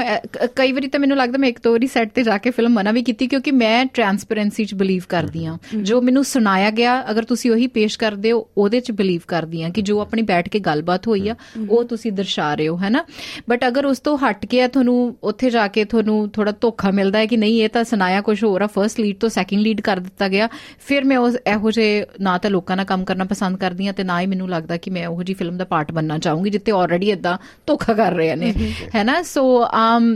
ਕਈ 0.56 0.72
ਵਾਰੀ 0.72 0.88
ਤਾਂ 0.88 1.00
ਮੈਨੂੰ 1.00 1.16
ਲੱਗਦਾ 1.16 1.38
ਮੈਂ 1.38 1.48
ਇੱਕ 1.48 1.58
ਦੋ 1.62 1.70
ਵਾਰੀ 1.72 1.86
ਸੈੱਟ 1.86 2.10
ਤੇ 2.14 2.22
ਜਾ 2.22 2.38
ਕੇ 2.38 2.50
ਫਿਲਮ 2.50 2.72
ਮਨਾ 2.72 2.92
ਵੀ 2.92 3.02
ਕੀਤੀ 3.02 3.26
ਕਿਉਂਕਿ 3.26 3.50
ਮੈਂ 3.50 3.84
ਟਰਾਂਸਪੇਰੈਂਸੀ 3.86 4.64
'ਚ 4.64 4.74
ਬਲੀਵ 4.74 5.02
ਕਰਦੀ 5.08 5.44
ਆ 5.46 5.56
ਜੋ 5.82 6.00
ਮੈਨੂੰ 6.00 6.24
ਸੁਣਾਇਆ 6.24 6.70
ਗਿਆ 6.70 6.94
ਅਗਰ 7.10 7.24
ਤੁਸੀਂ 7.24 7.50
ਉਹੀ 7.50 7.66
ਪੇਸ਼ 7.66 7.98
ਕਰਦੇ 7.98 8.32
ਹੋ 8.32 8.46
ਉਹਦੇ 8.58 8.80
'ਚ 8.80 8.92
ਬਲੀਵ 8.92 9.20
ਕਰਦੀ 9.28 9.62
ਆ 9.62 9.68
ਕਿ 9.68 9.82
ਜੋ 9.82 10.00
ਆਪਣੀ 10.00 10.22
ਬੈਠ 10.22 10.48
ਕੇ 10.48 10.58
ਗੱਲਬਾਤ 10.60 11.06
ਹੋਈ 11.08 11.28
ਆ 11.28 11.34
ਉਹ 11.68 11.84
ਤੁਸੀਂ 11.84 12.12
ਦਰਸਾ 12.12 12.54
ਰਹੇ 12.54 12.68
ਹੋ 12.68 12.76
ਹੈਨਾ? 12.78 13.04
ਬਟ 13.48 13.66
ਅਗਰ 13.68 13.86
ਉਸ 13.86 13.98
ਤੋਂ 14.00 14.16
ਹਟ 14.18 14.44
ਕੇ 14.46 14.60
ਆ 14.62 14.68
ਤੁਹਾਨੂੰ 14.68 15.16
ਉੱਥੇ 15.22 15.50
ਜਾ 15.50 15.66
ਕੇ 15.68 15.84
ਤੁਹਾਨੂੰ 15.84 16.28
ਥੋੜਾ 16.30 16.52
ਧੋਖਾ 16.60 16.90
ਮਿਲਦਾ 16.90 17.18
ਹੈ 17.18 17.26
ਕਿ 17.26 17.36
ਨਹੀਂ 17.36 17.62
ਇਹ 17.62 17.68
ਤਾਂ 17.68 17.84
ਸੁਣਾਇਆ 17.84 18.20
ਕੁਝ 18.20 18.42
ਹੋਰ 18.44 18.62
ਆ 18.62 18.66
ਫਰਸਟ 18.66 19.00
ਲੀਡ 19.00 19.16
ਤੋਂ 19.16 19.28
ਸੈਕਿੰਡ 19.28 19.62
ਲੀਡ 19.62 19.80
ਕਰ 19.80 19.98
ਦਿੱਤਾ 20.00 20.28
ਗਿਆ 20.28 20.48
ਫਿਰ 20.86 21.04
ਮੈਂ 21.04 21.18
ਉਸ 21.18 21.36
ਇਹੋ 21.46 21.70
ਜਿਹੇ 21.70 22.04
ਨਾ 22.20 22.36
ਤਾਂ 22.38 22.50
ਲੋਕਾਂ 22.50 22.76
ਨਾਲ 22.76 22.86
ਕੰਮ 22.86 23.04
ਕਰਨਾ 23.04 23.24
ਪਸੰਦ 23.24 23.56
ਕਰਦੀ 23.56 23.86
ਆ 23.86 23.92
ਤੇ 23.92 24.04
ਨਾ 24.04 24.20
ਹੀ 24.20 24.26
ਮੈਨੂੰ 24.26 24.48
ਲੱਗਦਾ 24.50 24.76
ਕਿ 24.76 24.90
ਮੈਂ 24.90 25.06
ਉਹੋ 25.06 25.22
ਜੀ 25.22 25.34
ਫਿਲਮ 25.34 25.56
ਦਾ 25.56 25.64
ਪਾਰਟ 25.64 25.92
ਬਣਨਾ 25.92 26.18
ਚਾਹੂੰਗੀ 26.18 26.50
ਜਿੱਤੇ 26.50 26.72
ਆਲਰੇਡੀ 26.72 27.10
ਇਦਾਂ 27.10 27.36
ਧੋਖਾ 27.66 27.94
ਕਰ 27.94 28.12
ਰਹੇ 28.12 28.34
ਨੇ 28.36 28.52
ਹੈਨਾ? 28.94 29.22
ਸੋ 29.24 29.42
um 29.78 30.06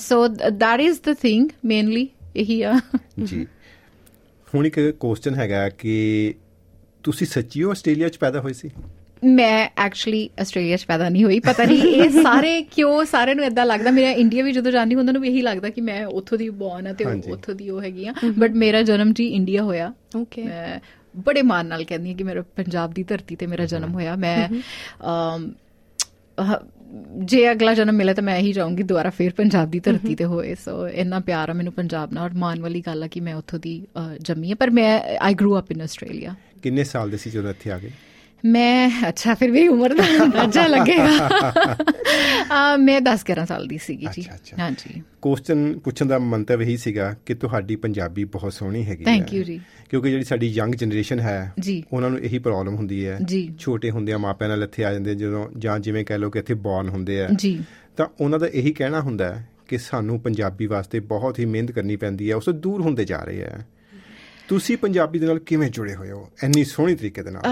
so 0.00 0.16
th- 0.30 0.56
that 0.58 0.80
is 0.82 0.98
the 1.04 1.14
thing 1.20 1.48
mainly 1.66 2.04
ਇਹੀ 2.36 2.60
ਆ 2.62 2.72
ਜੀ 3.22 3.46
ਹੁਣ 4.48 4.66
ਇੱਕ 4.66 4.78
ਕੁਐਸਚਨ 5.00 5.34
ਹੈਗਾ 5.34 5.68
ਕਿ 5.68 5.94
ਤੁਸੀਂ 7.04 7.26
ਸੱਚੀਓ 7.26 7.70
ਆਸਟ੍ਰੇਲੀਆ 7.70 8.08
'ਚ 8.08 8.16
ਪੈਦਾ 8.18 8.40
ਹੋਏ 8.40 8.52
ਸੀ? 8.52 8.70
ਮੈਂ 9.22 9.68
ਐਕਚੁਅਲੀ 9.78 10.28
ਆਸਟ੍ਰੇਲੀਆ 10.40 10.76
'ਚ 10.76 10.84
ਪੈਦਾ 10.84 11.08
ਨਹੀਂ 11.08 11.24
ਹੋਈ 11.24 11.38
ਪਤਾ 11.40 11.64
ਨਹੀਂ 11.64 11.92
ਇਹ 11.94 12.10
ਸਾਰੇ 12.22 12.50
ਕਿਉਂ 12.74 13.04
ਸਾਰਿਆਂ 13.04 13.36
ਨੂੰ 13.36 13.44
ਇਦਾਂ 13.44 13.64
ਲੱਗਦਾ 13.66 13.90
ਮੇਰਾ 13.90 14.10
ਇੰਡੀਆ 14.16 14.44
ਵੀ 14.44 14.52
ਜਦੋਂ 14.52 14.72
ਜਾਂਦੀ 14.72 14.94
ਉਹਨਾਂ 14.94 15.12
ਨੂੰ 15.12 15.22
ਵੀ 15.22 15.28
ਇਹੀ 15.28 15.42
ਲੱਗਦਾ 15.42 15.68
ਕਿ 15.68 15.80
ਮੈਂ 15.80 16.04
ਉੱਥੋਂ 16.06 16.38
ਦੀ 16.38 16.48
ਬੌਰਨ 16.56 16.86
ਆ 16.86 16.92
ਤੇ 16.92 17.04
ਹਾਂਜੀ। 17.04 17.30
ਉੱਥੋਂ 17.30 17.54
ਦੀ 17.54 17.68
ਉਹ 17.70 17.80
ਹੈਗੀ 17.82 18.06
ਆ 18.06 18.14
ਬਟ 18.38 18.50
ਮੇਰਾ 18.56 18.82
ਜਨਮ 18.82 19.12
ਜੀ 19.12 19.26
ਇੰਡੀਆ 19.30 19.62
ਹੋਇਆ। 19.62 19.92
ਓਕੇ 20.16 20.42
ਮੈਂ 20.42 20.78
ਬੜੇ 21.14 21.42
ਮਾਣ 21.42 21.66
ਨਾਲ 21.66 21.84
ਕਹਿੰਦੀ 21.84 22.10
ਹਾਂ 22.10 22.16
ਕਿ 22.16 22.24
ਮੇਰਾ 22.24 22.42
ਪੰਜਾਬ 22.56 22.92
ਦੀ 22.92 23.02
ਧਰਤੀ 23.02 23.36
ਤੇ 23.36 23.46
ਮੇਰਾ 23.46 23.64
ਜਨਮ 23.66 23.94
ਹੋਇਆ। 23.94 24.14
ਮੈਂ 24.16 24.36
ਅਮ, 24.48 25.50
ਅਹ, 26.38 26.54
ਜੇ 27.24 27.50
ਅਗਲਾ 27.52 27.72
ਜਨਮ 27.74 27.94
ਮਿਲੇ 27.94 28.14
ਤਾਂ 28.14 28.22
ਮੈਂ 28.24 28.36
ਇਹੀ 28.36 28.52
ਚਾਹੂੰਗੀ 28.52 28.82
ਦੁਬਾਰਾ 28.82 29.10
ਫੇਰ 29.10 29.32
ਪੰਜਾਬ 29.36 29.70
ਦੀ 29.70 29.80
ਧਰਤੀ 29.80 30.14
ਤੇ 30.14 30.24
ਹੋਏ। 30.24 30.54
ਸੋ 30.54 30.88
ਇੰਨਾ 30.88 31.18
ਪਿਆਰ 31.20 31.50
ਆ 31.50 31.52
ਮੈਨੂੰ 31.52 31.72
ਪੰਜਾਬ 31.72 32.12
ਨਾਲ। 32.12 32.24
ਔਰ 32.24 32.34
ਮਾਣ 32.34 32.60
ਵਾਲੀ 32.60 32.80
ਗੱਲ 32.86 33.02
ਆ 33.02 33.06
ਕਿ 33.06 33.20
ਮੈਂ 33.20 33.34
ਉੱਥੋਂ 33.34 33.58
ਦੀ 33.58 33.80
ਜੰਮੀ 34.20 34.52
ਆ 34.52 34.54
ਪਰ 34.54 34.70
ਮੈਂ 34.70 35.00
ਆਈ 35.20 35.34
ਗਰੂ 35.34 35.58
ਅਪ 35.58 35.72
ਇਨ 35.72 35.82
ਆਸਟ੍ਰੇਲੀਆ 35.82 36.34
ਕਿੰਨੇ 36.62 36.84
ਸਾਲ 36.84 37.10
ਦੇ 37.10 37.16
ਸੀ 37.16 37.30
ਜਦੋਂ 37.30 37.50
ਇੱਥੇ 37.50 37.70
ਆ 37.70 37.78
ਗਏ? 37.78 37.90
ਮੈਂ 38.44 38.90
ਅੱਛਾ 39.08 39.34
ਫਿਰ 39.34 39.52
ਮੇਰੀ 39.52 39.68
ਉਮਰ 39.68 39.94
ਦਾ 39.94 40.24
ਅੰਦਾਜ਼ਾ 40.24 40.66
ਲੱਗੇਗਾ। 40.66 41.28
ਆ 42.50 42.76
ਮੈਂ 42.76 43.00
10 43.00 43.18
11 43.32 43.44
ਸਾਲ 43.48 43.66
ਦੀ 43.66 43.78
ਸੀਗੀ 43.78 44.06
ਜੀ। 44.12 44.24
ਹਾਂਜੀ। 44.58 45.02
ਕੁਐਸਚਨ 45.22 45.78
ਪੁੱਛਣ 45.78 46.06
ਦਾ 46.06 46.18
ਮੰਤਵ 46.18 46.62
ਇਹੀ 46.62 46.76
ਸੀਗਾ 46.76 47.14
ਕਿ 47.26 47.34
ਤੁਹਾਡੀ 47.34 47.76
ਪੰਜਾਬੀ 47.76 48.24
ਬਹੁਤ 48.24 48.52
ਸੋਹਣੀ 48.52 48.84
ਹੈਗੀ 48.84 49.04
ਹੈ। 49.04 49.16
Thank 49.16 49.34
you 49.34 49.44
ਜੀ। 49.44 49.60
ਕਿਉਂਕਿ 49.90 50.10
ਜਿਹੜੀ 50.10 50.24
ਸਾਡੀ 50.24 50.46
ਯੰਗ 50.46 50.74
ਜਨਰੇਸ਼ਨ 50.74 51.20
ਹੈ। 51.20 51.52
ਉਹਨਾਂ 51.92 52.10
ਨੂੰ 52.10 52.20
ਇਹੀ 52.20 52.38
ਪ੍ਰੋਬਲਮ 52.38 52.74
ਹੁੰਦੀ 52.74 53.06
ਹੈ। 53.06 53.18
ਛੋਟੇ 53.58 53.90
ਹੁੰਦਿਆਂ 53.90 54.18
ਮਾਪਿਆਂ 54.18 54.50
ਨਾਲ 54.50 54.62
ਇੱਥੇ 54.62 54.84
ਆ 54.84 54.92
ਜਾਂਦੇ 54.92 55.14
ਜਦੋਂ 55.14 55.48
ਜਾਂ 55.58 55.78
ਜਿਵੇਂ 55.78 56.04
ਕਹਿ 56.04 56.18
ਲਓ 56.18 56.30
ਕਿ 56.30 56.38
ਇੱਥੇ 56.38 56.54
ਬੌਰਨ 56.54 56.88
ਹੁੰਦੇ 56.88 57.22
ਆ। 57.22 57.28
ਜੀ। 57.36 57.64
ਤਾਂ 57.96 58.06
ਉਹਨਾਂ 58.20 58.38
ਦਾ 58.38 58.46
ਇਹੀ 58.46 58.72
ਕਹਿਣਾ 58.72 59.00
ਹੁੰਦਾ 59.00 59.34
ਹੈ 59.34 59.48
ਕਿ 59.68 59.78
ਸਾਨੂੰ 59.78 60.20
ਪੰਜਾਬੀ 60.20 60.66
ਵਾਸਤੇ 60.66 61.00
ਬਹੁਤ 61.00 61.38
ਹੀ 61.38 61.44
ਮਿਹਨਤ 61.44 61.70
ਕਰਨੀ 61.70 61.96
ਪੈਂਦੀ 61.96 62.30
ਹੈ 62.30 62.36
ਉਸ 62.36 62.44
ਤੋਂ 62.44 62.52
ਦੂਰ 62.52 62.80
ਹੁੰਦੇ 62.80 63.04
ਜਾ 63.04 63.24
ਰਹੇ 63.24 63.44
ਆ 63.44 63.50
ਤੁਸੀਂ 64.48 64.76
ਪੰਜਾਬੀ 64.76 65.18
ਦੇ 65.18 65.26
ਨਾਲ 65.26 65.38
ਕਿਵੇਂ 65.38 65.70
ਜੁੜੇ 65.70 65.94
ਹੋਏ 65.94 66.10
ਹੋ? 66.10 66.28
ਇੰਨੀ 66.44 66.64
ਸੋਹਣੀ 66.64 66.94
ਤਰੀਕੇ 66.94 67.22
ਦੇ 67.22 67.30
ਨਾਲ। 67.30 67.42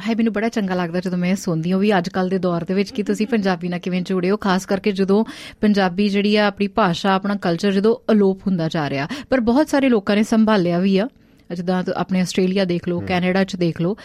ਅਮ 0.00 0.10
ਹੈ 0.10 0.14
ਮੈਨੂੰ 0.16 0.32
ਬੜਾ 0.32 0.48
ਚੰਗਾ 0.48 0.74
ਲੱਗਦਾ 0.74 1.00
ਜਦੋਂ 1.00 1.18
ਮੈਂ 1.18 1.34
ਸੁਣਦੀ 1.36 1.70
ਹਾਂ 1.70 1.78
ਵੀ 1.78 1.96
ਅੱਜ 1.98 2.08
ਕੱਲ 2.08 2.28
ਦੇ 2.28 2.38
ਦੌਰ 2.38 2.64
ਦੇ 2.64 2.74
ਵਿੱਚ 2.74 2.90
ਕਿ 2.90 3.02
ਤੁਸੀਂ 3.02 3.26
ਪੰਜਾਬੀ 3.26 3.68
ਨਾਲ 3.68 3.78
ਕਿਵੇਂ 3.78 4.02
ਜੁੜੇ 4.02 4.30
ਹੋ? 4.30 4.36
ਖਾਸ 4.36 4.66
ਕਰਕੇ 4.66 4.92
ਜਦੋਂ 4.92 5.24
ਪੰਜਾਬੀ 5.60 6.08
ਜਿਹੜੀ 6.08 6.36
ਆ 6.36 6.46
ਆਪਣੀ 6.46 6.68
ਭਾਸ਼ਾ 6.68 7.12
ਆਪਣਾ 7.12 7.34
ਕਲਚਰ 7.36 7.72
ਜਦੋਂ 7.72 7.96
ਅਲੋਪ 8.12 8.46
ਹੁੰਦਾ 8.46 8.68
ਜਾ 8.68 8.90
ਰਿਹਾ। 8.90 9.08
ਪਰ 9.30 9.40
ਬਹੁਤ 9.40 9.68
ਸਾਰੇ 9.68 9.88
ਲੋਕਾਂ 9.88 10.16
ਨੇ 10.16 10.22
ਸੰਭਾਲਿਆ 10.22 10.78
ਵੀ 10.78 10.96
ਆ। 10.98 11.08
ਜਿੱਦਾਂ 11.54 11.82
ਆਪਣੇ 11.96 12.20
ਆਸਟ੍ਰੇਲੀਆ 12.20 12.64
ਦੇਖ 12.64 12.88
ਲਓ 12.88 13.00
ਕੈਨੇਡਾ 13.00 13.44
ਚ 13.44 13.56
ਦੇਖ 13.56 13.80
ਲਓ 13.80 13.96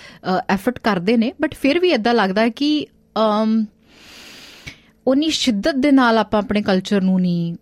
ਐਫਰਟ 0.49 0.79
ਕਰਦੇ 0.79 1.17
ਨੇ 1.17 1.31
ਬਟ 1.41 1.53
ਫਿਰ 1.53 1.79
ਵੀ 1.79 1.89
ਇਦਾਂ 1.89 2.13
ਲੱਗਦਾ 2.13 2.47
ਕਿ 2.49 2.85
ਉਨੀ 5.07 5.29
ਸ਼ਿੱਦਤ 5.29 5.75
ਦੇ 5.75 5.91
ਨਾਲ 5.91 6.17
ਆਪਾਂ 6.17 6.41
ਆਪਣੇ 6.41 6.61
ਕਲਚਰ 6.61 7.01
ਨੂੰ 7.01 7.19
ਨਹੀਂ 7.21 7.55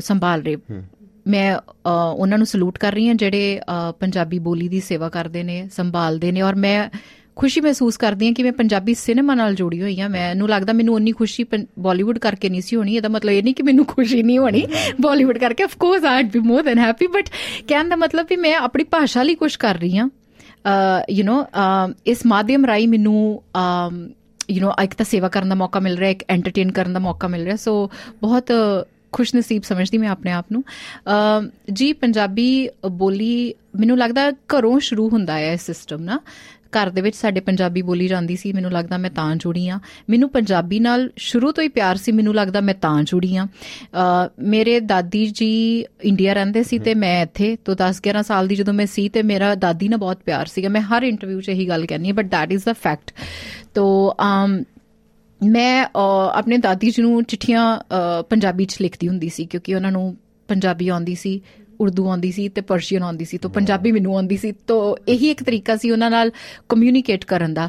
ਸੰਭਾਲ 0.00 0.42
ਰਹੇ। 0.42 0.56
ਮੈਂ 1.26 1.56
ਉਹਨਾਂ 2.14 2.38
ਨੂੰ 2.38 2.46
ਸਲੂਟ 2.46 2.78
ਕਰ 2.78 2.92
ਰਹੀ 2.92 3.08
ਹਾਂ 3.08 3.14
ਜਿਹੜੇ 3.14 3.60
ਪੰਜਾਬੀ 4.00 4.38
ਬੋਲੀ 4.38 4.68
ਦੀ 4.68 4.80
ਸੇਵਾ 4.80 5.08
ਕਰਦੇ 5.08 5.42
ਨੇ 5.42 5.68
ਸੰਭਾਲਦੇ 5.72 6.32
ਨੇ 6.32 6.42
ਔਰ 6.42 6.54
ਮੈਂ 6.54 6.88
ਖੁਸ਼ੀ 7.37 7.61
ਮਹਿਸੂਸ 7.61 7.97
ਕਰਦੀ 7.97 8.25
ਹਾਂ 8.25 8.33
ਕਿ 8.33 8.43
ਮੈਂ 8.43 8.51
ਪੰਜਾਬੀ 8.53 8.93
ਸਿਨੇਮਾ 8.93 9.35
ਨਾਲ 9.35 9.55
ਜੁੜੀ 9.55 9.81
ਹੋਈ 9.81 9.99
ਹਾਂ 9.99 10.09
ਮੈਨੂੰ 10.09 10.49
ਲੱਗਦਾ 10.49 10.73
ਮੈਨੂੰ 10.73 10.95
ਉਨੀ 10.95 11.11
ਖੁਸ਼ੀ 11.11 11.45
ਬਾਲੀਵੁੱਡ 11.79 12.17
ਕਰਕੇ 12.17 12.49
ਨਹੀਂ 12.49 12.61
ਸੀ 12.61 12.75
ਹੋਣੀ 12.75 12.95
ਇਹਦਾ 12.95 13.09
ਮਤਲਬ 13.09 13.33
ਇਹ 13.33 13.43
ਨਹੀਂ 13.43 13.53
ਕਿ 13.55 13.63
ਮੈਨੂੰ 13.63 13.85
ਖੁਸ਼ੀ 13.85 14.21
ਨਹੀਂ 14.23 14.37
ਹੋਣੀ 14.39 14.65
ਬਾਲੀਵੁੱਡ 15.01 15.37
ਕਰਕੇ 15.37 15.63
of 15.63 15.75
course 15.77 16.05
I'd 16.05 16.31
be 16.31 16.39
more 16.39 16.63
than 16.63 16.79
happy 16.79 17.07
but 17.07 17.29
ਕਹਿਣ 17.67 17.89
ਦਾ 17.89 17.95
ਮਤਲਬ 17.95 18.25
ਵੀ 18.29 18.35
ਮੈਂ 18.35 18.55
ਆਪਣੀ 18.57 18.83
ਭਾਸ਼ਾ 18.83 19.23
ਲਈ 19.23 19.35
ਕੁਝ 19.35 19.55
ਕਰ 19.55 19.79
ਰਹੀ 19.79 19.97
ਹਾਂ 19.97 20.09
ਯੂ 21.09 21.23
نو 21.23 21.93
ਇਸ 22.05 22.25
ਮਾਧਿਅਮ 22.25 22.65
ਰਾਈ 22.65 22.87
ਮੈਨੂੰ 22.87 23.15
ਯੂ 24.49 24.67
نو 24.67 24.73
ਇੱਕ 24.83 24.93
ਤਾਂ 24.93 25.05
ਸੇਵਾ 25.05 25.27
ਕਰਨ 25.29 25.49
ਦਾ 25.49 25.55
ਮੌਕਾ 25.55 25.79
ਮਿਲ 25.79 25.97
ਰਿਹਾ 25.97 26.09
ਇੱਕ 26.09 26.23
ਐਂਟਰਟੇਨ 26.29 26.71
ਕਰਨ 26.71 26.93
ਦਾ 26.93 26.99
ਮੌਕਾ 26.99 27.27
ਮਿਲ 27.27 27.43
ਰਿਹਾ 27.43 27.55
ਸੋ 27.55 27.89
ਬਹੁਤ 28.21 28.51
ਖੁਸ਼ 29.11 29.35
ਨਸੀਬ 29.35 29.63
ਸਮਝਦੀ 29.63 29.97
ਮੈਂ 29.97 30.09
ਆਪਣੇ 30.09 30.31
ਆਪ 30.31 30.45
ਨੂੰ 30.51 30.63
ਅਮ, 31.07 31.49
ਜੀ 31.73 31.91
ਪੰਜਾਬੀ 31.93 32.69
ਬੋਲੀ 32.91 33.53
ਮੈਨੂੰ 33.79 33.97
ਲੱਗਦਾ 33.97 34.31
ਘਰੋਂ 34.53 34.79
ਸ਼ੁਰੂ 34.79 35.07
ਹੁੰਦਾ 35.09 35.33
ਹੈ 35.33 35.51
ਇਹ 35.53 35.57
ਸਿਸਟਮ 35.57 36.01
ਨਾ 36.01 36.19
ਘਰ 36.72 36.90
ਦੇ 36.90 37.00
ਵਿੱਚ 37.00 37.16
ਸਾਡੇ 37.16 37.40
ਪੰਜਾਬੀ 37.40 37.82
ਬੋਲੀ 37.82 38.08
ਜਾਂਦੀ 38.08 38.36
ਸੀ 38.36 38.52
ਮੈਨੂੰ 38.52 38.70
ਲੱਗਦਾ 38.72 38.98
ਮੈਂ 38.98 39.10
ਤਾਂ 39.10 39.36
ਜੁੜੀ 39.36 39.68
ਆ 39.68 39.78
ਮੈਨੂੰ 40.10 40.30
ਪੰਜਾਬੀ 40.30 40.80
ਨਾਲ 40.80 41.10
ਸ਼ੁਰੂ 41.16 41.52
ਤੋਂ 41.52 41.64
ਹੀ 41.64 41.68
ਪਿਆਰ 41.68 41.96
ਸੀ 41.96 42.12
ਮੈਨੂੰ 42.12 42.34
ਲੱਗਦਾ 42.34 42.60
ਮੈਂ 42.60 42.74
ਤਾਂ 42.74 43.02
ਜੁੜੀ 43.02 43.36
ਆ 43.36 43.46
ਮੇਰੇ 44.40 44.80
ਦਾਦੀ 44.80 45.26
ਜੀ 45.26 45.84
ਇੰਡੀਆ 46.02 46.32
ਰਹਿੰਦੇ 46.32 46.62
ਸੀ 46.62 46.78
ਤੇ 46.78 46.94
ਮੈਂ 46.94 47.22
ਇੱਥੇ 47.22 47.56
ਤੋਂ 47.64 47.76
10 47.82 48.00
11 48.08 48.22
ਸਾਲ 48.22 48.48
ਦੀ 48.48 48.54
ਜਦੋਂ 48.56 48.74
ਮੈਂ 48.74 48.86
ਸੀ 48.86 49.08
ਤੇ 49.08 49.22
ਮੇਰਾ 49.22 49.54
ਦਾਦੀ 49.54 49.88
ਨਾਲ 49.88 49.98
ਬਹੁਤ 49.98 50.18
ਪਿਆਰ 50.24 50.46
ਸੀਗਾ। 50.46 50.68
ਮੈਂ 50.68 50.80
ਹਰ 50.80 51.02
ਇੰਟਰਵਿਊ 51.02 51.40
'ਚ 51.40 51.48
ਇਹੀ 51.48 51.68
ਗੱਲ 51.68 51.86
ਕਹਿੰਦੀ 51.86 52.08
ਹਾਂ 52.08 52.14
but 52.14 52.34
that 52.34 52.56
is 52.56 52.62
the 52.68 52.76
fact. 52.86 53.24
ਤੋ 53.74 54.14
um, 54.22 54.62
ਮੈਂ 55.40 55.84
ਅਹ, 55.84 56.30
ਆਪਣੇ 56.34 56.58
ਦਾਦੀ 56.58 56.90
ਜੀ 56.90 57.02
ਨੂੰ 57.02 57.24
ਚਿੱਠੀਆਂ 57.24 57.76
ਅਹ, 57.76 58.22
ਪੰਜਾਬੀ 58.22 58.64
ਚ 58.64 58.76
ਲਿਖਦੀ 58.80 59.08
ਹੁੰਦੀ 59.08 59.28
ਸੀ 59.28 59.46
ਕਿਉਂਕਿ 59.46 59.74
ਉਹਨਾਂ 59.74 59.92
ਨੂੰ 59.92 60.16
ਪੰਜਾਬੀ 60.48 60.88
ਆਉਂਦੀ 60.88 61.14
ਸੀ। 61.14 61.40
ਉਰਦੂ 61.80 62.08
ਆਉਂਦੀ 62.08 62.32
ਸੀ 62.32 62.48
ਤੇ 62.48 62.60
ਪਰਸ਼ੀਅਨ 62.60 63.02
ਆਉਂਦੀ 63.02 63.24
ਸੀ 63.24 63.38
ਤੋਂ 63.38 63.50
ਪੰਜਾਬੀ 63.50 63.92
ਮੈਨੂੰ 63.92 64.14
ਆਉਂਦੀ 64.14 64.36
ਸੀ 64.36 64.52
ਤੋਂ 64.66 64.80
ਇਹੀ 65.08 65.30
ਇੱਕ 65.30 65.42
ਤਰੀਕਾ 65.42 65.76
ਸੀ 65.76 65.90
ਉਹਨਾਂ 65.90 66.10
ਨਾਲ 66.10 66.30
ਕਮਿਊਨੀਕੇਟ 66.68 67.24
ਕਰਨ 67.24 67.54
ਦਾ। 67.54 67.68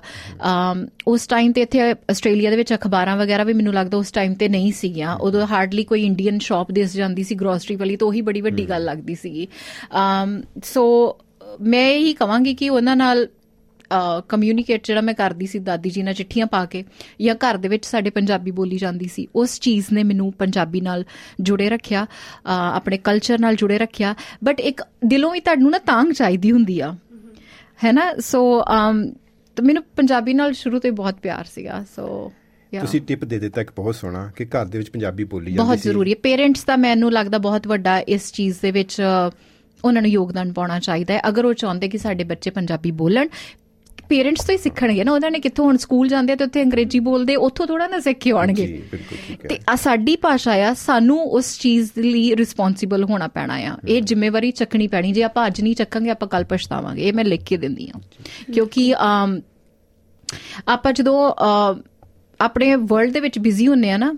ਉਸ 1.07 1.27
ਟਾਈਮ 1.27 1.51
ਤੇ 1.51 1.61
ਇੱਥੇ 1.61 1.81
ਆਸਟ੍ਰੇਲੀਆ 1.91 2.49
ਦੇ 2.49 2.55
ਵਿੱਚ 2.55 2.73
ਅਖਬਾਰਾਂ 2.73 3.15
ਵਗੈਰਾ 3.17 3.43
ਵੀ 3.43 3.53
ਮੈਨੂੰ 3.53 3.73
ਲੱਗਦਾ 3.73 3.97
ਉਸ 3.97 4.11
ਟਾਈਮ 4.11 4.33
ਤੇ 4.33 4.49
ਨਹੀਂ 4.49 4.71
ਸੀਗੀਆਂ। 4.71 5.15
ਉਦੋਂ 5.17 5.47
ਹਾਰਡਲੀ 5.47 5.83
ਕੋਈ 5.83 6.05
ਇੰਡੀਅਨ 6.05 6.39
ਸ਼ਾਪ 6.39 6.71
ਦਿਸ 6.71 6.93
ਜਾਂਦੀ 6.93 7.23
ਸੀ 7.23 7.35
ਗਰੋਸਰੀ 7.35 7.75
ਵਾਲੀ 7.75 7.95
ਤਾਂ 7.95 8.07
ਉਹੀ 8.07 8.21
ਬੜੀ 8.21 8.41
ਵੱਡੀ 8.41 8.69
ਗੱਲ 8.69 8.85
ਲੱਗਦੀ 8.85 9.15
ਸੀਗੀ। 9.15 9.47
ਸੋ 10.63 11.17
ਮੈਂ 11.61 11.89
ਇਹੀ 11.89 12.13
ਕਹਾਂਗੀ 12.13 12.53
ਕਿ 12.53 12.69
ਉਹਨਾਂ 12.69 12.95
ਨਾਲ 12.95 13.27
ਕਮਿਊਨੀਕੇਟ 14.29 14.85
ਜਿਹੜਾ 14.85 15.01
ਮੈਂ 15.01 15.13
ਕਰਦੀ 15.13 15.45
ਸੀ 15.45 15.59
ਦਾਦੀ 15.59 15.89
ਜੀ 15.89 16.03
ਨਾਲ 16.03 16.13
ਚਿੱਠੀਆਂ 16.13 16.45
ਪਾ 16.45 16.65
ਕੇ 16.65 16.83
ਜਾਂ 17.21 17.35
ਘਰ 17.35 17.57
ਦੇ 17.57 17.67
ਵਿੱਚ 17.67 17.85
ਸਾਡੇ 17.85 18.09
ਪੰਜਾਬੀ 18.09 18.51
ਬੋਲੀ 18.51 18.77
ਜਾਂਦੀ 18.77 19.09
ਸੀ 19.13 19.27
ਉਸ 19.35 19.59
ਚੀਜ਼ 19.59 19.85
ਨੇ 19.93 20.03
ਮੈਨੂੰ 20.03 20.33
ਪੰਜਾਬੀ 20.33 20.81
ਨਾਲ 20.81 21.05
ਜੁੜੇ 21.41 21.69
ਰੱਖਿਆ 21.69 22.07
ਆਪਣੇ 22.73 22.97
ਕਲਚਰ 22.97 23.39
ਨਾਲ 23.39 23.55
ਜੁੜੇ 23.55 23.77
ਰੱਖਿਆ 23.77 24.15
ਬਟ 24.43 24.59
ਇੱਕ 24.59 24.81
ਦਿਲੋਂ 25.05 25.35
ਹੀ 25.35 25.39
ਤੁਹਾਨੂੰ 25.39 25.71
ਨਾ 25.71 25.77
ਤਾਂਗ 25.77 26.11
ਚਾਹੀਦੀ 26.11 26.51
ਹੁੰਦੀ 26.51 26.79
ਆ। 26.79 26.95
ਹੈ 27.83 27.91
ਨਾ? 27.91 28.13
ਸੋ 28.19 28.63
ਤਾਂ 29.55 29.63
ਮੈਨੂੰ 29.63 29.83
ਪੰਜਾਬੀ 29.95 30.33
ਨਾਲ 30.33 30.53
ਸ਼ੁਰੂ 30.53 30.79
ਤੋਂ 30.79 30.89
ਹੀ 30.89 30.95
ਬਹੁਤ 30.95 31.13
ਪਿਆਰ 31.13 31.45
ਸੀਗਾ 31.45 31.85
ਸੋ 31.95 32.31
ਤੁਸੀਂ 32.81 33.01
ਟਿਪ 33.01 33.25
ਦੇ 33.25 33.39
ਦਿੱਤਾ 33.39 33.61
ਇੱਕ 33.61 33.71
ਬਹੁਤ 33.75 33.95
ਸੋਹਣਾ 33.95 34.31
ਕਿ 34.35 34.45
ਘਰ 34.45 34.65
ਦੇ 34.65 34.77
ਵਿੱਚ 34.77 34.89
ਪੰਜਾਬੀ 34.89 35.23
ਬੋਲੀ 35.23 35.45
ਜਾਂਦੀ 35.45 35.57
ਬਹੁਤ 35.57 35.77
ਸੀ। 35.77 35.89
ਜ਼ਰੂਰੀ 35.89 36.11
ਹੈ। 36.11 36.15
ਪੇਰੈਂਟਸ 36.23 36.65
ਦਾ 36.65 36.75
ਮੈਨੂੰ 36.75 37.11
ਲੱਗਦਾ 37.11 37.37
ਬਹੁਤ 37.37 37.67
ਵੱਡਾ 37.67 37.99
ਇਸ 37.99 38.31
ਚੀਜ਼ 38.33 38.57
ਦੇ 38.61 38.71
ਵਿੱਚ 38.71 39.01
ਉਹਨਾਂ 39.85 40.01
ਨੂੰ 40.01 40.11
ਯੋਗਦਾਨ 40.11 40.53
ਪਾਉਣਾ 40.53 40.79
ਚਾਹੀਦਾ 40.79 41.13
ਹੈ। 41.13 41.21
ਅਗਰ 41.27 41.45
ਉਹ 41.45 41.53
ਚਾਹੁੰਦੇ 41.53 41.89
ਕਿ 41.89 41.97
ਸਾਡੇ 41.97 42.23
ਬੱਚੇ 42.23 42.49
ਪੰਜਾਬੀ 42.49 42.91
ਬੋਲਣ 42.91 43.27
ਪੇਰੈਂਟਸ 44.09 44.45
ਤੋਂ 44.45 44.53
ਹੀ 44.53 44.57
ਸਿੱਖਣਗੇ 44.57 45.03
ਨਾ 45.03 45.11
ਉਹਨਾਂ 45.11 45.29
ਨੇ 45.31 45.39
ਕਿੱਥੋਂ 45.39 45.65
ਹੁਣ 45.65 45.77
ਸਕੂਲ 45.77 46.07
ਜਾਂਦੇ 46.07 46.35
ਤੇ 46.35 46.43
ਉੱਥੇ 46.43 46.61
ਅੰਗਰੇਜ਼ੀ 46.63 46.99
ਬੋਲਦੇ 46.99 47.35
ਉੱਥੋਂ 47.47 47.67
ਥੋੜਾ 47.67 47.87
ਨਾ 47.87 47.99
ਸਿੱਖ 47.99 48.19
ਕੇ 48.19 48.31
ਆਉਣਗੇ 48.31 48.65
ਤੇ 48.93 49.53
ਹੈ। 49.53 49.59
ਆ 49.69 49.75
ਸਾਡੀ 49.75 50.15
ਭਾਸ਼ਾ 50.15 50.53
ਆ 50.67 50.73
ਸਾਨੂੰ 50.77 51.19
ਉਸ 51.39 51.57
ਚੀਜ਼ 51.59 51.89
ਲਈ 51.97 52.35
ਰਿਸਪੌਂਸਿਬਲ 52.35 53.03
ਹੋਣਾ 53.03 53.27
ਪੈਣਾ 53.27 53.55
ਆ। 53.63 53.75
ਇਹ 53.87 54.01
ਜ਼ਿੰਮੇਵਾਰੀ 54.01 54.51
ਚੱਕਣੀ 54.51 54.87
ਪੈਣੀ 54.87 55.11
ਜੇ 55.11 55.23
ਆਪਾਂ 55.23 55.45
ਅੱਜ 55.47 55.61
ਨਹੀਂ 55.61 55.75
ਚੱਕਾਂਗੇ 55.75 56.09
ਆਪਾਂ 56.09 56.27
ਕੱਲ 56.27 56.43
ਪਛਤਾਵਾਂਗੇ। 56.45 57.01
ਇਹ 57.01 57.13
ਮੈਂ 57.13 57.25
ਲਿਖ 57.25 57.43
ਕੇ 57.43 57.57
ਦਿੰਦੀ 57.57 57.89
ਆ 57.95 57.99
ਕਿਉਂਕਿ 58.53 58.93
ਆਪਾਂ 60.67 60.91
ਜਦੋਂ 60.93 61.17
ਆਪਣੇ 62.39 62.75
ਵਰਲਡ 62.75 63.11
ਦੇ 63.11 63.19
ਵਿੱਚ 63.19 63.39
ਬਿਜ਼ੀ 63.39 63.67
ਹੁੰਨੇ 63.67 63.91
ਆ 63.91 63.97
ਨਾ 63.97 64.13